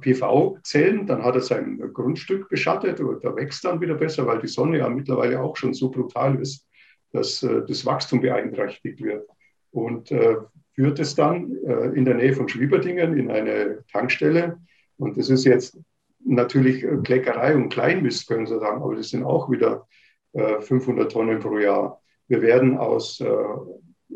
PV-Zellen, 0.00 1.06
dann 1.06 1.22
hat 1.22 1.36
er 1.36 1.40
sein 1.40 1.78
Grundstück 1.92 2.48
beschattet 2.48 3.00
und 3.00 3.24
da 3.24 3.34
wächst 3.36 3.64
dann 3.64 3.80
wieder 3.80 3.94
besser, 3.94 4.26
weil 4.26 4.40
die 4.40 4.48
Sonne 4.48 4.78
ja 4.78 4.88
mittlerweile 4.88 5.40
auch 5.40 5.56
schon 5.56 5.74
so 5.74 5.90
brutal 5.90 6.40
ist, 6.40 6.66
dass 7.12 7.42
äh, 7.42 7.62
das 7.66 7.86
Wachstum 7.86 8.20
beeinträchtigt 8.20 9.02
wird. 9.02 9.28
Und 9.70 10.10
äh, 10.10 10.36
führt 10.74 10.98
es 10.98 11.14
dann 11.14 11.54
äh, 11.64 11.88
in 11.96 12.04
der 12.04 12.14
Nähe 12.14 12.32
von 12.32 12.48
Schwieberdingen 12.48 13.16
in 13.16 13.30
eine 13.30 13.84
Tankstelle. 13.92 14.58
Und 14.96 15.16
das 15.16 15.30
ist 15.30 15.44
jetzt 15.44 15.78
natürlich 16.24 16.84
Kleckerei 17.04 17.54
und 17.54 17.68
Kleinmist, 17.68 18.26
können 18.26 18.46
Sie 18.46 18.58
sagen, 18.58 18.82
aber 18.82 18.96
das 18.96 19.10
sind 19.10 19.22
auch 19.22 19.50
wieder 19.50 19.86
500 20.32 21.06
äh, 21.06 21.08
Tonnen 21.08 21.38
pro 21.38 21.58
Jahr. 21.58 22.00
Wir 22.28 22.42
werden 22.42 22.76
aus 22.76 23.20
äh, 23.20 23.34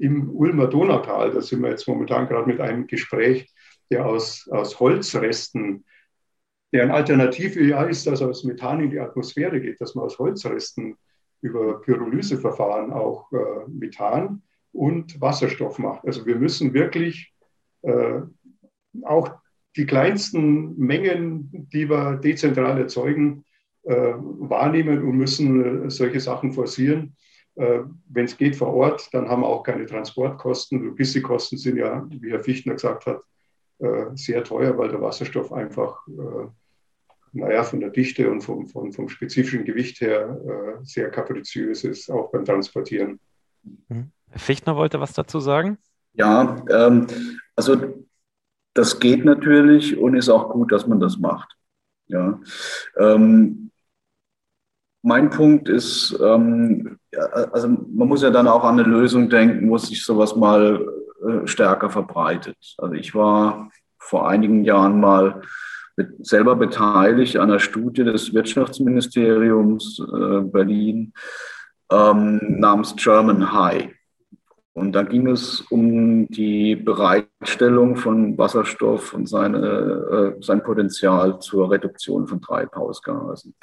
im 0.01 0.31
Ulmer 0.31 0.67
Donautal, 0.67 1.33
da 1.33 1.41
sind 1.41 1.63
wir 1.63 1.71
jetzt 1.71 1.89
momentan 1.89 2.27
gerade 2.27 2.47
mit 2.47 2.61
einem 2.61 2.87
Gespräch, 2.87 3.53
der 3.91 4.07
aus, 4.07 4.49
aus 4.51 4.79
Holzresten, 4.79 5.85
deren 6.73 6.91
Alternative 6.91 7.63
ja 7.63 7.83
ist, 7.85 8.07
dass 8.07 8.23
aus 8.23 8.45
Methan 8.45 8.81
in 8.81 8.91
die 8.91 9.01
Atmosphäre 9.01 9.61
geht, 9.61 9.81
dass 9.81 9.95
man 9.95 10.05
aus 10.05 10.19
Holzresten 10.19 10.97
über 11.43 11.81
Pyrolyseverfahren 11.81 12.93
auch 12.93 13.31
äh, 13.33 13.69
Methan 13.69 14.43
und 14.73 15.21
Wasserstoff 15.21 15.79
macht. 15.79 16.05
Also 16.07 16.27
wir 16.27 16.37
müssen 16.37 16.75
wirklich 16.75 17.33
äh, 17.83 18.21
auch 19.03 19.33
die 19.77 19.87
kleinsten 19.87 20.77
Mengen, 20.77 21.69
die 21.73 21.89
wir 21.89 22.17
dezentral 22.17 22.79
erzeugen, 22.79 23.45
äh, 23.83 23.95
wahrnehmen 23.95 25.03
und 25.03 25.17
müssen 25.17 25.87
äh, 25.87 25.91
solche 25.91 26.21
Sachen 26.21 26.53
forcieren. 26.53 27.17
Äh, 27.61 27.85
Wenn 28.09 28.25
es 28.25 28.39
geht 28.39 28.57
vor 28.57 28.73
Ort, 28.73 29.13
dann 29.13 29.29
haben 29.29 29.43
wir 29.43 29.49
auch 29.49 29.63
keine 29.63 29.85
Transportkosten. 29.85 30.83
Logistikkosten 30.83 31.59
sind 31.59 31.77
ja, 31.77 32.07
wie 32.09 32.31
Herr 32.31 32.43
Fichtner 32.43 32.73
gesagt 32.73 33.05
hat, 33.05 33.23
äh, 33.81 34.07
sehr 34.15 34.43
teuer, 34.45 34.79
weil 34.79 34.89
der 34.89 35.03
Wasserstoff 35.03 35.53
einfach, 35.53 36.07
äh, 36.09 36.49
naja, 37.33 37.63
von 37.63 37.81
der 37.81 37.91
Dichte 37.91 38.31
und 38.31 38.41
vom, 38.41 38.67
vom, 38.67 38.93
vom 38.93 39.09
spezifischen 39.11 39.65
Gewicht 39.65 40.01
her 40.01 40.81
sehr 40.83 41.11
kapriziös 41.11 41.85
ist, 41.85 42.11
auch 42.11 42.33
beim 42.33 42.45
Transportieren. 42.45 43.21
Mhm. 43.63 44.11
Herr 44.31 44.41
Fichtner 44.41 44.75
wollte 44.75 44.99
was 44.99 45.13
dazu 45.13 45.39
sagen? 45.39 45.79
Ja, 46.15 46.57
ähm, 46.71 47.07
also 47.55 47.77
das 48.75 48.99
geht 48.99 49.25
natürlich 49.25 49.97
und 49.97 50.17
ist 50.17 50.29
auch 50.29 50.51
gut, 50.51 50.73
dass 50.73 50.87
man 50.87 50.99
das 50.99 51.19
macht. 51.19 51.55
Ja. 52.09 52.41
Ähm, 52.97 53.71
mein 55.03 55.31
Punkt 55.31 55.69
ist, 55.69 56.19
ähm, 56.23 56.99
also 57.53 57.69
man 57.69 58.09
muss 58.09 58.23
ja 58.23 58.31
dann 58.31 58.49
auch 58.49 58.65
an 58.65 58.79
eine 58.79 58.89
Lösung 58.89 59.29
denken, 59.29 59.71
wo 59.71 59.79
sich 59.79 60.05
sowas 60.05 60.37
mal 60.37 60.87
äh, 61.27 61.47
stärker 61.47 61.91
verbreitet. 61.91 62.57
Also 62.79 62.95
ich 62.95 63.15
war 63.15 63.71
vor 63.99 64.29
einigen 64.29 64.65
Jahren 64.65 65.01
mal 65.01 65.43
mit, 65.97 66.27
selber 66.27 66.57
beteiligt 66.57 67.37
an 67.37 67.51
einer 67.51 67.61
Studie 67.61 68.05
des 68.05 68.33
Wirtschaftsministeriums 68.35 70.01
äh, 70.01 70.41
Berlin 70.41 71.13
ähm, 71.91 72.41
namens 72.59 72.95
German 72.97 73.53
High. 73.53 73.91
Und 74.81 74.93
da 74.93 75.03
ging 75.03 75.29
es 75.29 75.61
um 75.69 76.27
die 76.29 76.75
Bereitstellung 76.75 77.97
von 77.97 78.39
Wasserstoff 78.39 79.13
und 79.13 79.29
seine, 79.29 79.59
äh, 80.39 80.43
sein 80.43 80.63
Potenzial 80.63 81.39
zur 81.39 81.71
Reduktion 81.71 82.27
von 82.27 82.41
Treibhausgasen. 82.41 83.55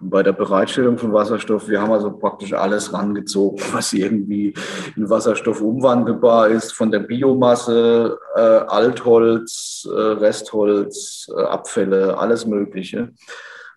Und 0.00 0.10
bei 0.10 0.22
der 0.22 0.32
Bereitstellung 0.32 0.98
von 0.98 1.12
Wasserstoff, 1.12 1.68
wir 1.68 1.82
haben 1.82 1.90
also 1.90 2.12
praktisch 2.12 2.52
alles 2.52 2.92
rangezogen, 2.92 3.58
was 3.72 3.92
irgendwie 3.92 4.54
in 4.96 5.10
Wasserstoff 5.10 5.60
umwandelbar 5.60 6.48
ist, 6.48 6.72
von 6.72 6.92
der 6.92 7.00
Biomasse, 7.00 8.16
äh, 8.36 8.40
Altholz, 8.40 9.88
äh, 9.90 9.98
Restholz, 9.98 11.28
äh, 11.36 11.42
Abfälle, 11.42 12.16
alles 12.16 12.46
Mögliche. 12.46 13.10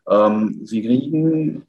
Ähm, 0.08 0.62
Sie 0.64 0.84
kriegen 0.84 1.66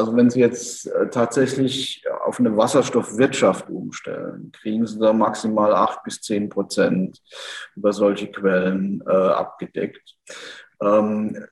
also 0.00 0.16
wenn 0.16 0.30
Sie 0.30 0.40
jetzt 0.40 0.86
äh, 0.86 1.10
tatsächlich 1.10 2.02
auf 2.24 2.40
eine 2.40 2.56
Wasserstoffwirtschaft 2.56 3.68
umstellen, 3.68 4.50
kriegen 4.50 4.86
Sie 4.86 4.98
da 4.98 5.12
maximal 5.12 5.74
acht 5.74 6.02
bis 6.04 6.22
zehn 6.22 6.48
Prozent 6.48 7.20
über 7.76 7.92
solche 7.92 8.30
Quellen 8.30 9.02
äh, 9.06 9.10
abgedeckt. 9.10 10.16
Ähm, 10.80 11.44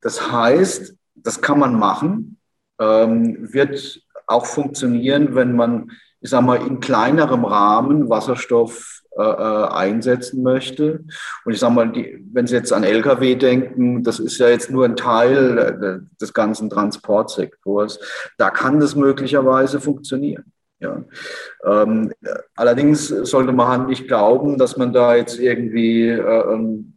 das 0.00 0.30
heißt, 0.30 0.94
das 1.16 1.40
kann 1.42 1.58
man 1.58 1.76
machen, 1.76 2.38
ähm, 2.78 3.52
wird 3.52 4.00
auch 4.28 4.46
funktionieren, 4.46 5.34
wenn 5.34 5.56
man, 5.56 5.90
ich 6.20 6.30
sage 6.30 6.46
mal, 6.46 6.64
in 6.64 6.78
kleinerem 6.78 7.44
Rahmen 7.44 8.08
Wasserstoff 8.08 8.99
äh, 9.18 9.22
äh, 9.22 9.68
einsetzen 9.68 10.42
möchte. 10.42 11.04
Und 11.44 11.52
ich 11.52 11.58
sage 11.58 11.74
mal, 11.74 11.90
die, 11.90 12.24
wenn 12.32 12.46
Sie 12.46 12.54
jetzt 12.54 12.72
an 12.72 12.84
Lkw 12.84 13.34
denken, 13.34 14.04
das 14.04 14.20
ist 14.20 14.38
ja 14.38 14.48
jetzt 14.48 14.70
nur 14.70 14.84
ein 14.84 14.94
Teil 14.94 15.58
äh, 15.58 16.16
des 16.20 16.32
ganzen 16.32 16.70
Transportsektors. 16.70 17.98
Da 18.38 18.50
kann 18.50 18.78
das 18.78 18.94
möglicherweise 18.94 19.80
funktionieren. 19.80 20.52
Ja. 20.78 21.04
Ähm, 21.64 22.12
allerdings 22.54 23.08
sollte 23.08 23.52
man 23.52 23.68
halt 23.68 23.88
nicht 23.88 24.06
glauben, 24.06 24.58
dass 24.58 24.76
man 24.76 24.92
da 24.92 25.16
jetzt 25.16 25.38
irgendwie 25.38 26.08
äh, 26.08 26.52
ähm, 26.52 26.96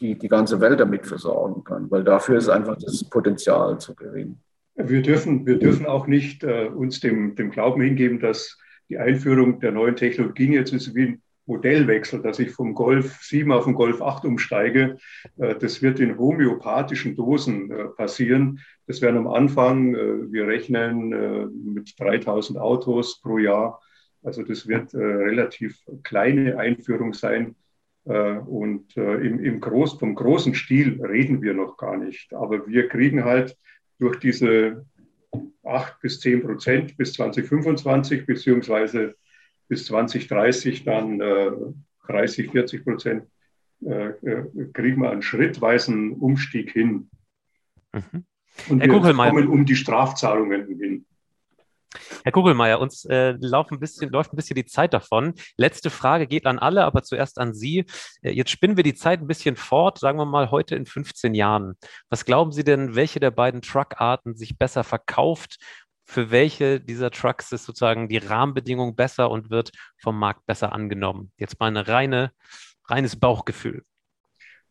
die, 0.00 0.18
die 0.18 0.28
ganze 0.28 0.60
Welt 0.60 0.80
damit 0.80 1.06
versorgen 1.06 1.62
kann, 1.62 1.90
weil 1.90 2.04
dafür 2.04 2.38
ist 2.38 2.48
einfach 2.48 2.76
das 2.76 3.04
Potenzial 3.04 3.78
zu 3.78 3.94
gering. 3.94 4.38
Wir 4.76 5.02
dürfen, 5.02 5.46
wir 5.46 5.58
dürfen 5.58 5.86
auch 5.86 6.06
nicht 6.06 6.42
äh, 6.42 6.68
uns 6.68 7.00
dem, 7.00 7.36
dem 7.36 7.50
Glauben 7.50 7.80
hingeben, 7.82 8.18
dass 8.18 8.58
die 8.88 8.98
Einführung 8.98 9.60
der 9.60 9.72
neuen 9.72 9.96
Technologien 9.96 10.52
jetzt 10.52 10.72
ist 10.72 10.94
wie 10.94 11.06
ein 11.06 11.22
Modellwechsel, 11.46 12.22
dass 12.22 12.38
ich 12.38 12.50
vom 12.50 12.74
Golf 12.74 13.22
7 13.22 13.52
auf 13.52 13.64
den 13.64 13.74
Golf 13.74 14.00
8 14.00 14.24
umsteige. 14.24 14.96
Äh, 15.36 15.56
das 15.56 15.82
wird 15.82 16.00
in 16.00 16.18
homöopathischen 16.18 17.16
Dosen 17.16 17.70
äh, 17.70 17.84
passieren. 17.84 18.60
Das 18.86 19.02
werden 19.02 19.18
am 19.18 19.28
Anfang, 19.28 19.94
äh, 19.94 20.32
wir 20.32 20.46
rechnen 20.46 21.74
mit 21.74 21.98
3000 21.98 22.58
Autos 22.58 23.20
pro 23.20 23.38
Jahr. 23.38 23.80
Also 24.22 24.42
das 24.42 24.66
wird 24.66 24.94
relativ 24.94 25.78
kleine 26.02 26.58
Einführung 26.58 27.12
sein. 27.12 27.56
Und 28.04 28.96
im, 28.96 29.42
im 29.42 29.60
Groß, 29.60 29.98
vom 29.98 30.14
großen 30.14 30.54
Stil 30.54 31.02
reden 31.02 31.42
wir 31.42 31.52
noch 31.52 31.76
gar 31.76 31.96
nicht. 31.96 32.32
Aber 32.32 32.66
wir 32.66 32.88
kriegen 32.88 33.24
halt 33.24 33.56
durch 33.98 34.18
diese 34.18 34.86
8 35.62 36.00
bis 36.00 36.20
10 36.20 36.42
Prozent 36.42 36.96
bis 36.96 37.14
2025 37.14 38.26
beziehungsweise 38.26 39.14
bis 39.68 39.86
2030 39.86 40.84
dann 40.84 41.20
äh, 41.20 41.50
30, 42.06 42.50
40 42.50 42.84
Prozent 42.84 43.24
äh, 43.84 44.08
äh, 44.08 44.72
kriegen 44.72 45.02
wir 45.02 45.10
einen 45.10 45.22
schrittweisen 45.22 46.12
Umstieg 46.12 46.72
hin. 46.72 47.10
Mhm. 47.92 48.24
Und 48.68 48.80
Herr 48.80 48.88
wir 48.88 49.14
kommen 49.14 49.48
um 49.48 49.66
die 49.66 49.76
Strafzahlungen 49.76 50.66
hin. 50.78 51.06
Herr 52.24 52.32
Kugelmeier, 52.32 52.80
uns 52.80 53.04
äh, 53.04 53.34
ein 53.40 53.80
bisschen, 53.80 54.10
läuft 54.10 54.32
ein 54.32 54.36
bisschen 54.36 54.56
die 54.56 54.64
Zeit 54.64 54.94
davon. 54.94 55.34
Letzte 55.56 55.90
Frage 55.90 56.26
geht 56.26 56.46
an 56.46 56.58
alle, 56.58 56.84
aber 56.84 57.02
zuerst 57.02 57.38
an 57.38 57.54
Sie. 57.54 57.84
Äh, 58.22 58.32
jetzt 58.32 58.50
spinnen 58.50 58.76
wir 58.76 58.84
die 58.84 58.94
Zeit 58.94 59.20
ein 59.20 59.26
bisschen 59.26 59.56
fort, 59.56 59.98
sagen 59.98 60.18
wir 60.18 60.24
mal 60.24 60.50
heute 60.50 60.74
in 60.76 60.86
15 60.86 61.34
Jahren. 61.34 61.74
Was 62.08 62.24
glauben 62.24 62.52
Sie 62.52 62.64
denn, 62.64 62.94
welche 62.94 63.20
der 63.20 63.30
beiden 63.30 63.62
Truckarten 63.62 64.36
sich 64.36 64.58
besser 64.58 64.84
verkauft 64.84 65.58
für 66.04 66.30
welche 66.30 66.80
dieser 66.80 67.10
Trucks 67.10 67.52
ist 67.52 67.64
sozusagen 67.64 68.08
die 68.08 68.18
Rahmenbedingung 68.18 68.94
besser 68.94 69.30
und 69.30 69.50
wird 69.50 69.70
vom 69.98 70.18
Markt 70.18 70.46
besser 70.46 70.72
angenommen? 70.72 71.32
Jetzt 71.38 71.58
mal 71.60 71.66
ein 71.66 71.76
reine, 71.76 72.32
reines 72.86 73.16
Bauchgefühl. 73.16 73.82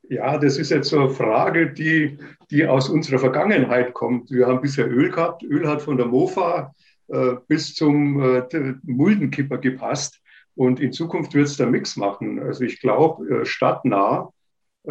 Ja, 0.10 0.38
das 0.38 0.58
ist 0.58 0.70
jetzt 0.70 0.90
so 0.90 1.00
eine 1.00 1.10
Frage, 1.10 1.72
die, 1.72 2.20
die 2.52 2.66
aus 2.68 2.90
unserer 2.90 3.20
Vergangenheit 3.20 3.94
kommt. 3.94 4.30
Wir 4.32 4.48
haben 4.48 4.62
bisher 4.62 4.90
Öl 4.90 5.10
gehabt. 5.10 5.44
Öl 5.44 5.68
hat 5.68 5.82
von 5.82 5.98
der 5.98 6.08
Mofa 6.08 6.74
äh, 7.08 7.36
bis 7.48 7.74
zum 7.74 8.22
äh, 8.22 8.74
Muldenkipper 8.84 9.58
gepasst. 9.58 10.20
Und 10.56 10.80
in 10.80 10.92
Zukunft 10.92 11.34
wird 11.34 11.48
es 11.48 11.58
der 11.58 11.68
Mix 11.68 11.96
machen. 11.96 12.40
Also 12.40 12.64
ich 12.64 12.80
glaube, 12.82 13.42
äh, 13.42 13.46
stadtnah 13.46 14.32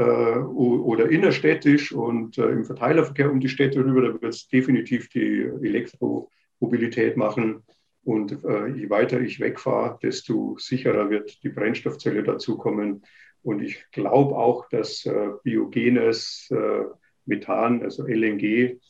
oder 0.01 1.11
innerstädtisch 1.11 1.93
und 1.93 2.39
äh, 2.39 2.49
im 2.49 2.65
Verteilerverkehr 2.65 3.31
um 3.31 3.41
die 3.41 3.49
Städte 3.49 3.85
rüber, 3.85 4.03
da 4.03 4.13
wird 4.21 4.35
es 4.35 4.49
definitiv 4.49 5.09
die 5.11 5.43
Elektromobilität 5.63 7.17
machen. 7.17 7.63
Und 8.05 8.45
äh, 8.45 8.69
je 8.69 8.91
weiter 8.91 9.21
ich 9.21 9.39
wegfahre, 9.39 9.99
desto 10.03 10.57
sicherer 10.59 11.11
wird 11.11 11.43
die 11.45 11.51
Brennstoffzelle 11.51 12.23
dazukommen. 12.23 13.03
Und 13.43 13.63
ich 13.63 13.85
glaube 13.93 14.37
auch, 14.37 14.69
dass 14.69 15.05
äh, 15.05 15.29
biogenes 15.45 16.49
äh, 16.51 16.85
Methan, 17.27 17.83
also 17.83 18.07
LNG, 18.07 18.81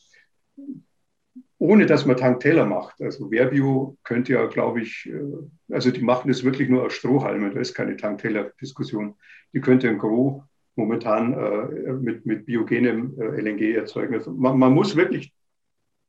ohne 1.59 1.85
dass 1.85 2.05
man 2.05 2.17
Tankteller 2.17 2.65
macht. 2.65 3.01
Also 3.01 3.29
Verbio 3.29 3.97
könnte 4.03 4.33
ja, 4.33 4.45
glaube 4.47 4.81
ich, 4.81 5.09
äh, 5.11 5.73
also 5.73 5.91
die 5.91 6.01
machen 6.01 6.29
das 6.29 6.43
wirklich 6.43 6.69
nur 6.69 6.83
aus 6.83 6.93
Strohhalmen, 6.93 7.53
da 7.53 7.59
ist 7.59 7.73
keine 7.73 7.97
Tankteller-Diskussion. 7.97 9.15
Die 9.53 9.61
könnte 9.61 9.89
ein 9.89 9.97
Gros 9.97 10.43
momentan 10.75 11.33
äh, 11.33 11.93
mit, 11.93 12.25
mit 12.25 12.45
biogenem 12.45 13.13
äh, 13.19 13.41
LNG 13.41 13.75
erzeugen. 13.75 14.15
Also 14.15 14.31
man, 14.31 14.57
man, 14.57 14.73
muss 14.73 14.95
wirklich 14.95 15.33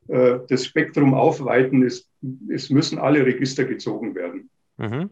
äh, 0.09 0.39
das 0.49 0.65
Spektrum 0.65 1.15
aufweiten. 1.15 1.83
Es, 1.83 2.11
es 2.49 2.71
müssen 2.71 2.99
alle 2.99 3.25
Register 3.25 3.65
gezogen 3.65 4.15
werden. 4.15 4.51
Mhm. 4.77 5.11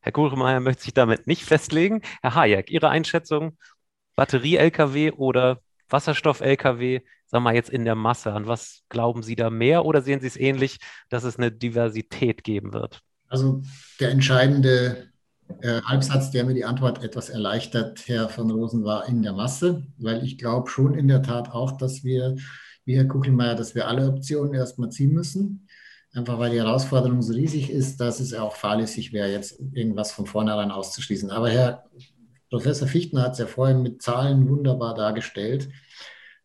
Herr 0.00 0.12
Kuhlmeier 0.12 0.60
möchte 0.60 0.84
sich 0.84 0.94
damit 0.94 1.26
nicht 1.26 1.42
festlegen. 1.42 2.02
Herr 2.22 2.34
Hayek, 2.36 2.70
Ihre 2.70 2.90
Einschätzung, 2.90 3.58
Batterie-Lkw 4.14 5.12
oder 5.12 5.60
Wasserstoff-Lkw, 5.88 7.00
sagen 7.26 7.44
wir 7.44 7.52
jetzt 7.52 7.70
in 7.70 7.84
der 7.84 7.96
Masse, 7.96 8.32
an 8.32 8.46
was 8.46 8.82
glauben 8.88 9.22
Sie 9.22 9.34
da 9.34 9.50
mehr 9.50 9.84
oder 9.84 10.02
sehen 10.02 10.20
Sie 10.20 10.28
es 10.28 10.36
ähnlich, 10.36 10.78
dass 11.08 11.24
es 11.24 11.36
eine 11.36 11.50
Diversität 11.50 12.44
geben 12.44 12.72
wird? 12.72 13.02
Also 13.28 13.62
der 13.98 14.10
entscheidende 14.10 15.08
äh, 15.60 15.80
Halbsatz, 15.82 16.30
der 16.30 16.44
mir 16.44 16.54
die 16.54 16.64
Antwort 16.64 17.02
etwas 17.02 17.28
erleichtert, 17.28 18.06
Herr 18.06 18.28
von 18.28 18.50
Rosen, 18.50 18.84
war 18.84 19.08
in 19.08 19.22
der 19.22 19.32
Masse, 19.32 19.86
weil 19.98 20.24
ich 20.24 20.38
glaube 20.38 20.70
schon 20.70 20.94
in 20.94 21.08
der 21.08 21.22
Tat 21.22 21.50
auch, 21.50 21.72
dass 21.72 22.04
wir, 22.04 22.36
wie 22.84 22.96
Herr 22.96 23.06
Kuchelmeier, 23.06 23.54
dass 23.54 23.74
wir 23.74 23.88
alle 23.88 24.08
Optionen 24.08 24.54
erstmal 24.54 24.90
ziehen 24.90 25.12
müssen. 25.12 25.66
Einfach 26.12 26.38
weil 26.38 26.50
die 26.50 26.58
Herausforderung 26.58 27.22
so 27.22 27.32
riesig 27.32 27.70
ist, 27.70 28.00
dass 28.00 28.20
es 28.20 28.34
auch 28.34 28.54
fahrlässig 28.54 29.12
wäre, 29.12 29.32
jetzt 29.32 29.58
irgendwas 29.72 30.12
von 30.12 30.26
vornherein 30.26 30.70
auszuschließen. 30.70 31.30
Aber 31.30 31.50
Herr 31.50 31.84
Professor 32.50 32.86
Fichtner 32.86 33.22
hat 33.22 33.32
es 33.32 33.38
ja 33.38 33.46
vorhin 33.46 33.82
mit 33.82 34.00
Zahlen 34.00 34.48
wunderbar 34.48 34.94
dargestellt 34.94 35.68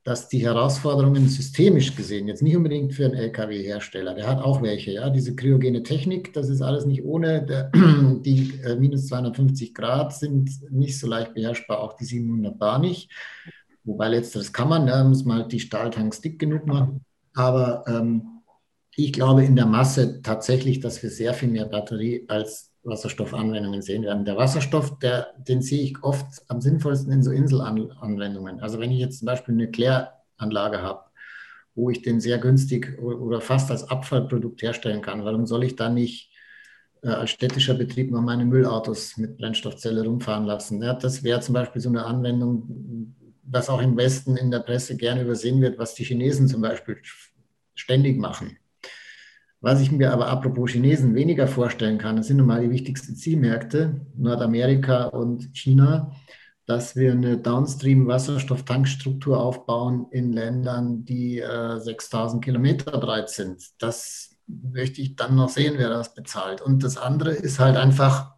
dass 0.10 0.28
die 0.28 0.44
Herausforderungen 0.44 1.30
systemisch 1.30 1.96
gesehen, 1.96 2.28
jetzt 2.28 2.42
nicht 2.42 2.58
unbedingt 2.58 2.96
für 2.96 3.06
einen 3.06 3.14
Lkw-Hersteller, 3.14 4.16
der 4.16 4.26
hat 4.26 4.40
auch 4.40 4.64
welche, 4.64 4.92
ja, 4.92 5.12
diese 5.12 5.36
kryogene 5.36 5.84
Technik, 5.84 6.34
das 6.34 6.50
ist 6.50 6.64
alles 6.64 6.88
nicht 6.88 7.04
ohne, 7.04 7.46
der, 7.46 7.70
die 8.26 8.60
äh, 8.66 8.76
minus 8.76 9.06
250 9.06 9.76
Grad 9.76 10.16
sind 10.16 10.50
nicht 10.72 10.98
so 10.98 11.06
leicht 11.06 11.36
beherrschbar, 11.36 11.80
auch 11.80 11.94
die 11.94 12.06
700 12.06 12.58
Bar 12.58 12.80
nicht. 12.80 13.12
Wobei 13.84 14.08
letzteres 14.08 14.52
kann 14.52 14.70
man, 14.70 14.88
da 14.88 15.04
muss 15.04 15.26
man 15.26 15.44
halt 15.44 15.52
die 15.52 15.60
Stahltanks 15.60 16.22
dick 16.22 16.40
genug 16.40 16.66
machen. 16.66 17.06
Aber 17.36 17.84
ähm, 17.86 18.42
ich 18.96 19.14
glaube 19.14 19.46
in 19.46 19.56
der 19.56 19.68
Masse 19.68 20.24
tatsächlich, 20.24 20.80
dass 20.80 21.04
wir 21.04 21.12
sehr 21.12 21.36
viel 21.36 21.50
mehr 21.50 21.66
Batterie 21.66 22.26
als 22.30 22.69
Wasserstoffanwendungen 22.84 23.82
sehen 23.82 24.04
werden. 24.04 24.26
Der 24.26 24.38
Wasserstoff, 24.38 25.00
der, 25.00 25.34
den 25.38 25.62
sehe 25.62 25.82
ich 25.82 26.04
oft 26.04 26.26
am 26.48 26.62
sinnvollsten 26.62 27.12
in 27.12 27.24
so 27.24 27.32
Inselanwendungen. 27.32 28.62
Also 28.62 28.80
wenn 28.80 28.92
ich 28.92 29.00
jetzt 29.00 29.20
zum 29.20 29.26
Beispiel 29.26 29.54
eine 29.54 29.70
Kläranlage 29.70 30.82
habe, 30.82 31.04
wo 31.76 31.90
ich 31.90 32.02
den 32.02 32.20
sehr 32.20 32.38
günstig 32.38 33.00
oder 33.00 33.42
fast 33.42 33.72
als 33.72 33.90
Abfallprodukt 33.90 34.62
herstellen 34.62 35.02
kann, 35.02 35.26
warum 35.26 35.46
soll 35.46 35.64
ich 35.64 35.76
dann 35.76 35.94
nicht 35.94 36.32
äh, 37.04 37.10
als 37.10 37.32
städtischer 37.32 37.74
Betrieb 37.74 38.12
noch 38.12 38.22
meine 38.22 38.46
Müllautos 38.46 39.18
mit 39.18 39.38
Brennstoffzelle 39.38 40.04
rumfahren 40.04 40.46
lassen? 40.46 40.82
Ja, 40.82 40.94
das 40.94 41.24
wäre 41.24 41.42
zum 41.42 41.54
Beispiel 41.54 41.82
so 41.82 41.90
eine 41.90 42.06
Anwendung, 42.06 43.16
was 43.44 43.70
auch 43.70 43.82
im 43.82 43.98
Westen 43.98 44.38
in 44.38 44.52
der 44.52 44.60
Presse 44.60 44.96
gerne 44.96 45.24
übersehen 45.24 45.62
wird, 45.62 45.80
was 45.80 45.96
die 45.96 46.04
Chinesen 46.04 46.48
zum 46.48 46.62
Beispiel 46.62 47.02
ständig 47.76 48.18
machen. 48.18 48.59
Was 49.62 49.82
ich 49.82 49.92
mir 49.92 50.14
aber 50.14 50.28
apropos 50.28 50.72
Chinesen 50.72 51.16
weniger 51.16 51.48
vorstellen 51.48 51.98
kann, 51.98 52.16
das 52.16 52.28
sind 52.28 52.38
nun 52.38 52.48
mal 52.48 52.62
die 52.62 52.70
wichtigsten 52.70 53.16
Zielmärkte, 53.16 54.02
Nordamerika 54.16 55.06
und 55.06 55.50
China, 55.54 56.16
dass 56.66 56.96
wir 56.96 57.12
eine 57.12 57.38
Downstream-Wasserstofftankstruktur 57.38 59.42
aufbauen 59.42 60.08
in 60.12 60.32
Ländern, 60.32 61.04
die 61.04 61.40
äh, 61.40 61.80
6000 61.80 62.44
Kilometer 62.44 62.98
breit 63.00 63.30
sind. 63.30 63.64
Das 63.80 64.38
möchte 64.48 65.02
ich 65.02 65.16
dann 65.16 65.36
noch 65.36 65.50
sehen, 65.50 65.76
wer 65.78 65.90
das 65.90 66.14
bezahlt. 66.14 66.62
Und 66.62 66.84
das 66.84 66.98
andere 66.98 67.32
ist 67.32 67.60
halt 67.60 67.76
einfach, 67.76 68.36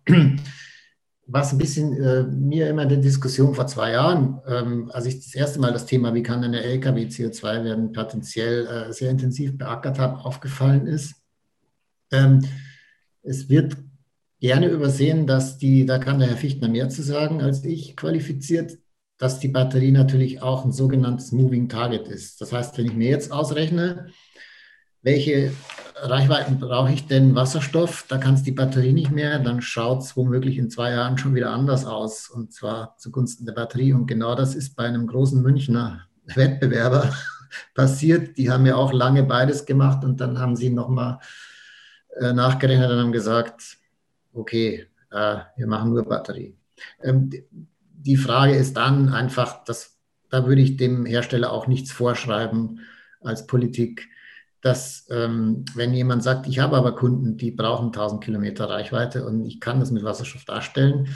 was 1.31 1.53
ein 1.53 1.57
bisschen 1.57 1.93
äh, 2.01 2.23
mir 2.23 2.69
immer 2.69 2.83
in 2.83 2.89
der 2.89 2.97
Diskussion 2.97 3.55
vor 3.55 3.67
zwei 3.67 3.91
Jahren, 3.91 4.39
ähm, 4.47 4.91
als 4.91 5.05
ich 5.05 5.23
das 5.23 5.33
erste 5.33 5.59
Mal 5.59 5.71
das 5.71 5.85
Thema, 5.85 6.13
wie 6.13 6.23
kann 6.23 6.43
eine 6.43 6.61
LKW 6.61 7.05
CO2 7.05 7.63
werden, 7.63 7.91
potenziell 7.93 8.67
äh, 8.67 8.93
sehr 8.93 9.09
intensiv 9.09 9.57
beackert 9.57 9.97
habe, 9.97 10.23
aufgefallen 10.25 10.87
ist. 10.87 11.15
Ähm, 12.11 12.41
es 13.23 13.49
wird 13.49 13.77
gerne 14.39 14.67
übersehen, 14.67 15.27
dass 15.27 15.57
die, 15.57 15.85
da 15.85 15.99
kann 15.99 16.19
der 16.19 16.27
Herr 16.27 16.37
Fichtner 16.37 16.67
mehr 16.67 16.89
zu 16.89 17.01
sagen 17.01 17.41
als 17.41 17.63
ich, 17.63 17.95
qualifiziert, 17.95 18.77
dass 19.17 19.39
die 19.39 19.47
Batterie 19.47 19.91
natürlich 19.91 20.41
auch 20.41 20.65
ein 20.65 20.71
sogenanntes 20.71 21.31
Moving 21.31 21.69
Target 21.69 22.07
ist. 22.07 22.41
Das 22.41 22.51
heißt, 22.51 22.77
wenn 22.77 22.87
ich 22.87 22.93
mir 22.93 23.09
jetzt 23.09 23.31
ausrechne, 23.31 24.07
welche 25.03 25.53
Reichweiten 26.03 26.59
brauche 26.59 26.91
ich 26.91 27.05
denn 27.05 27.35
Wasserstoff? 27.35 28.05
Da 28.07 28.17
kann 28.17 28.33
es 28.33 28.41
die 28.41 28.51
Batterie 28.51 28.91
nicht 28.93 29.11
mehr. 29.11 29.37
Dann 29.37 29.61
schaut 29.61 30.01
es 30.01 30.17
womöglich 30.17 30.57
in 30.57 30.71
zwei 30.71 30.91
Jahren 30.91 31.19
schon 31.19 31.35
wieder 31.35 31.51
anders 31.51 31.85
aus 31.85 32.27
und 32.27 32.51
zwar 32.51 32.97
zugunsten 32.97 33.45
der 33.45 33.53
Batterie. 33.53 33.93
Und 33.93 34.07
genau 34.07 34.33
das 34.33 34.55
ist 34.55 34.75
bei 34.75 34.85
einem 34.85 35.05
großen 35.05 35.41
Münchner 35.41 36.07
Wettbewerber 36.25 37.13
passiert. 37.75 38.37
Die 38.37 38.49
haben 38.49 38.65
ja 38.65 38.75
auch 38.75 38.93
lange 38.93 39.23
beides 39.23 39.65
gemacht 39.65 40.03
und 40.03 40.19
dann 40.19 40.39
haben 40.39 40.55
sie 40.55 40.71
nochmal 40.71 41.19
äh, 42.19 42.33
nachgerechnet 42.33 42.89
und 42.89 42.99
haben 42.99 43.11
gesagt, 43.11 43.77
okay, 44.33 44.87
äh, 45.11 45.37
wir 45.55 45.67
machen 45.67 45.91
nur 45.91 46.03
Batterie. 46.03 46.57
Ähm, 47.03 47.29
die 47.51 48.17
Frage 48.17 48.55
ist 48.55 48.75
dann 48.75 49.09
einfach, 49.09 49.63
dass, 49.65 49.99
da 50.29 50.47
würde 50.47 50.63
ich 50.63 50.77
dem 50.77 51.05
Hersteller 51.05 51.51
auch 51.51 51.67
nichts 51.67 51.91
vorschreiben 51.91 52.79
als 53.21 53.45
Politik 53.45 54.09
dass 54.61 55.07
ähm, 55.09 55.65
wenn 55.75 55.93
jemand 55.93 56.23
sagt, 56.23 56.47
ich 56.47 56.59
habe 56.59 56.77
aber 56.77 56.95
Kunden, 56.95 57.37
die 57.37 57.51
brauchen 57.51 57.87
1000 57.87 58.23
Kilometer 58.23 58.69
Reichweite 58.69 59.25
und 59.25 59.45
ich 59.45 59.59
kann 59.59 59.79
das 59.79 59.91
mit 59.91 60.03
Wasserstoff 60.03 60.45
darstellen, 60.45 61.09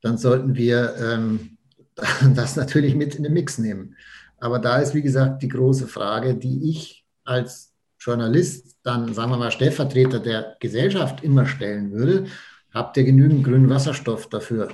dann 0.00 0.18
sollten 0.18 0.56
wir 0.56 0.94
ähm, 0.96 1.58
das 2.34 2.56
natürlich 2.56 2.94
mit 2.94 3.14
in 3.14 3.22
den 3.22 3.32
Mix 3.32 3.58
nehmen. 3.58 3.96
Aber 4.38 4.58
da 4.58 4.78
ist, 4.78 4.94
wie 4.94 5.02
gesagt, 5.02 5.42
die 5.42 5.48
große 5.48 5.86
Frage, 5.86 6.36
die 6.36 6.70
ich 6.70 7.04
als 7.24 7.74
Journalist, 7.98 8.76
dann 8.82 9.12
sagen 9.12 9.32
wir 9.32 9.36
mal 9.36 9.50
Stellvertreter 9.50 10.20
der 10.20 10.56
Gesellschaft 10.60 11.24
immer 11.24 11.46
stellen 11.46 11.92
würde. 11.92 12.26
Habt 12.72 12.96
ihr 12.96 13.04
genügend 13.04 13.44
grünen 13.44 13.68
Wasserstoff 13.68 14.28
dafür? 14.28 14.68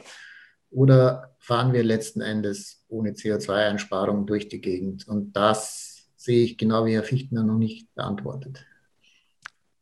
Oder 0.71 1.35
fahren 1.39 1.73
wir 1.73 1.83
letzten 1.83 2.21
Endes 2.21 2.85
ohne 2.89 3.13
CO2-Einsparung 3.13 4.27
durch 4.27 4.49
die 4.49 4.61
Gegend? 4.61 5.09
Und 5.09 5.33
das 5.33 5.84
sehe 6.25 6.45
ich 6.45 6.59
genau 6.59 6.87
wie 6.87 6.95
Herr 6.95 7.03
Fichtner 7.03 7.43
noch 7.43 7.59
nicht 7.59 7.95
beantwortet. 7.95 8.65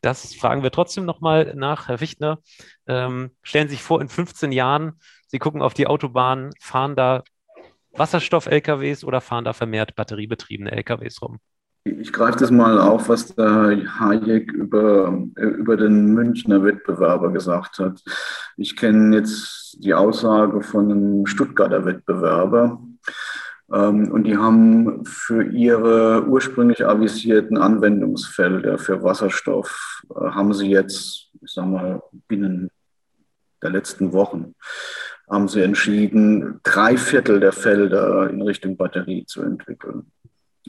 Das 0.01 0.35
fragen 0.35 0.65
wir 0.65 0.73
trotzdem 0.73 1.05
nochmal 1.05 1.55
nach, 1.55 1.89
Herr 1.89 1.99
Fichtner. 1.99 2.41
Ähm, 2.87 3.31
stellen 3.43 3.69
Sie 3.69 3.77
sich 3.77 3.85
vor, 3.85 4.01
in 4.01 4.09
15 4.09 4.51
Jahren, 4.51 4.95
Sie 5.29 5.39
gucken 5.39 5.63
auf 5.63 5.75
die 5.75 5.87
Autobahn, 5.87 6.51
fahren 6.61 6.97
da 6.97 7.23
Wasserstoff-LKWs 7.93 9.05
oder 9.05 9.21
fahren 9.21 9.45
da 9.45 9.53
vermehrt 9.53 9.95
batteriebetriebene 9.95 10.73
LKWs 10.73 11.23
rum? 11.23 11.39
Ich 11.85 12.13
greife 12.13 12.39
das 12.39 12.51
mal 12.51 12.79
auf, 12.81 13.09
was 13.09 13.35
der 13.35 13.99
Hayek 13.99 14.53
über, 14.53 15.27
über 15.35 15.77
den 15.77 16.15
Münchner 16.15 16.63
Wettbewerber 16.65 17.33
gesagt 17.33 17.79
hat. 17.79 18.01
Ich 18.57 18.77
kenne 18.77 19.17
jetzt 19.17 19.79
die 19.81 19.95
Aussage 19.95 20.63
von 20.63 20.91
einem 20.91 21.27
Stuttgarter 21.27 21.85
Wettbewerber, 21.85 22.81
und 23.79 24.25
die 24.25 24.37
haben 24.37 25.05
für 25.05 25.45
ihre 25.45 26.27
ursprünglich 26.27 26.85
avisierten 26.85 27.57
Anwendungsfelder 27.57 28.79
für 28.79 29.03
Wasserstoff, 29.03 30.03
äh, 30.11 30.31
haben 30.31 30.53
sie 30.53 30.69
jetzt, 30.69 31.31
ich 31.41 31.53
sag 31.53 31.67
mal, 31.67 32.03
binnen 32.29 32.71
der 33.63 33.71
letzten 33.71 34.13
Wochen, 34.13 34.55
haben 35.31 35.49
sie 35.49 35.63
entschieden, 35.63 36.61
drei 36.63 36.97
Viertel 36.97 37.41
der 37.41 37.53
Felder 37.53 38.29
in 38.29 38.43
Richtung 38.43 38.77
Batterie 38.77 39.25
zu 39.25 39.43
entwickeln. 39.43 40.11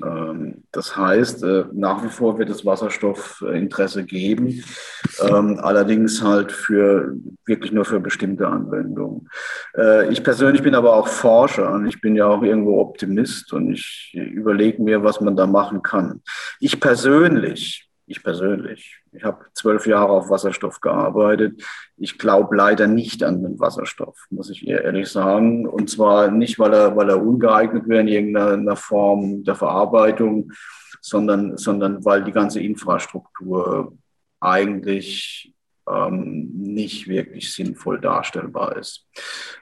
Ähm, 0.01 0.63
das 0.71 0.97
heißt, 0.97 1.43
äh, 1.43 1.65
nach 1.73 2.03
wie 2.03 2.09
vor 2.09 2.39
wird 2.39 2.49
es 2.49 2.65
Wasserstoffinteresse 2.65 4.03
geben, 4.05 4.63
ähm, 5.21 5.59
allerdings 5.61 6.23
halt 6.23 6.51
für 6.51 7.15
wirklich 7.45 7.71
nur 7.71 7.85
für 7.85 7.99
bestimmte 7.99 8.47
Anwendungen. 8.47 9.29
Äh, 9.77 10.11
ich 10.11 10.23
persönlich 10.23 10.63
bin 10.63 10.73
aber 10.73 10.95
auch 10.95 11.07
Forscher 11.07 11.71
und 11.71 11.85
ich 11.85 12.01
bin 12.01 12.15
ja 12.15 12.25
auch 12.25 12.41
irgendwo 12.41 12.79
Optimist 12.79 13.53
und 13.53 13.71
ich 13.71 14.11
überlege 14.13 14.81
mir, 14.81 15.03
was 15.03 15.21
man 15.21 15.35
da 15.35 15.45
machen 15.45 15.83
kann. 15.83 16.21
Ich 16.59 16.79
persönlich 16.79 17.89
ich 18.05 18.23
persönlich. 18.23 19.01
Ich 19.11 19.23
habe 19.23 19.45
zwölf 19.53 19.87
Jahre 19.87 20.11
auf 20.11 20.29
Wasserstoff 20.29 20.81
gearbeitet. 20.81 21.63
Ich 21.97 22.17
glaube 22.17 22.55
leider 22.55 22.87
nicht 22.87 23.23
an 23.23 23.43
den 23.43 23.59
Wasserstoff, 23.59 24.27
muss 24.29 24.49
ich 24.49 24.67
ehrlich 24.67 25.09
sagen. 25.09 25.67
Und 25.67 25.89
zwar 25.89 26.29
nicht, 26.29 26.59
weil 26.59 26.73
er, 26.73 26.95
weil 26.95 27.09
er 27.09 27.21
ungeeignet 27.21 27.87
wäre 27.87 28.01
in 28.01 28.07
irgendeiner 28.07 28.75
Form 28.75 29.43
der 29.43 29.55
Verarbeitung, 29.55 30.51
sondern, 31.01 31.57
sondern 31.57 32.03
weil 32.03 32.23
die 32.23 32.31
ganze 32.31 32.59
Infrastruktur 32.61 33.93
eigentlich 34.39 35.52
ähm, 35.89 36.49
nicht 36.53 37.07
wirklich 37.07 37.53
sinnvoll 37.53 37.99
darstellbar 37.99 38.77
ist. 38.77 39.05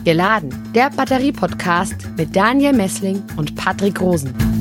Geladen, 0.03 0.52
der 0.74 0.90
Batterie-Podcast 0.90 2.10
mit 2.18 2.36
Daniel 2.36 2.74
Messling 2.74 3.24
und 3.38 3.56
Patrick 3.56 4.02
Rosen. 4.02 4.61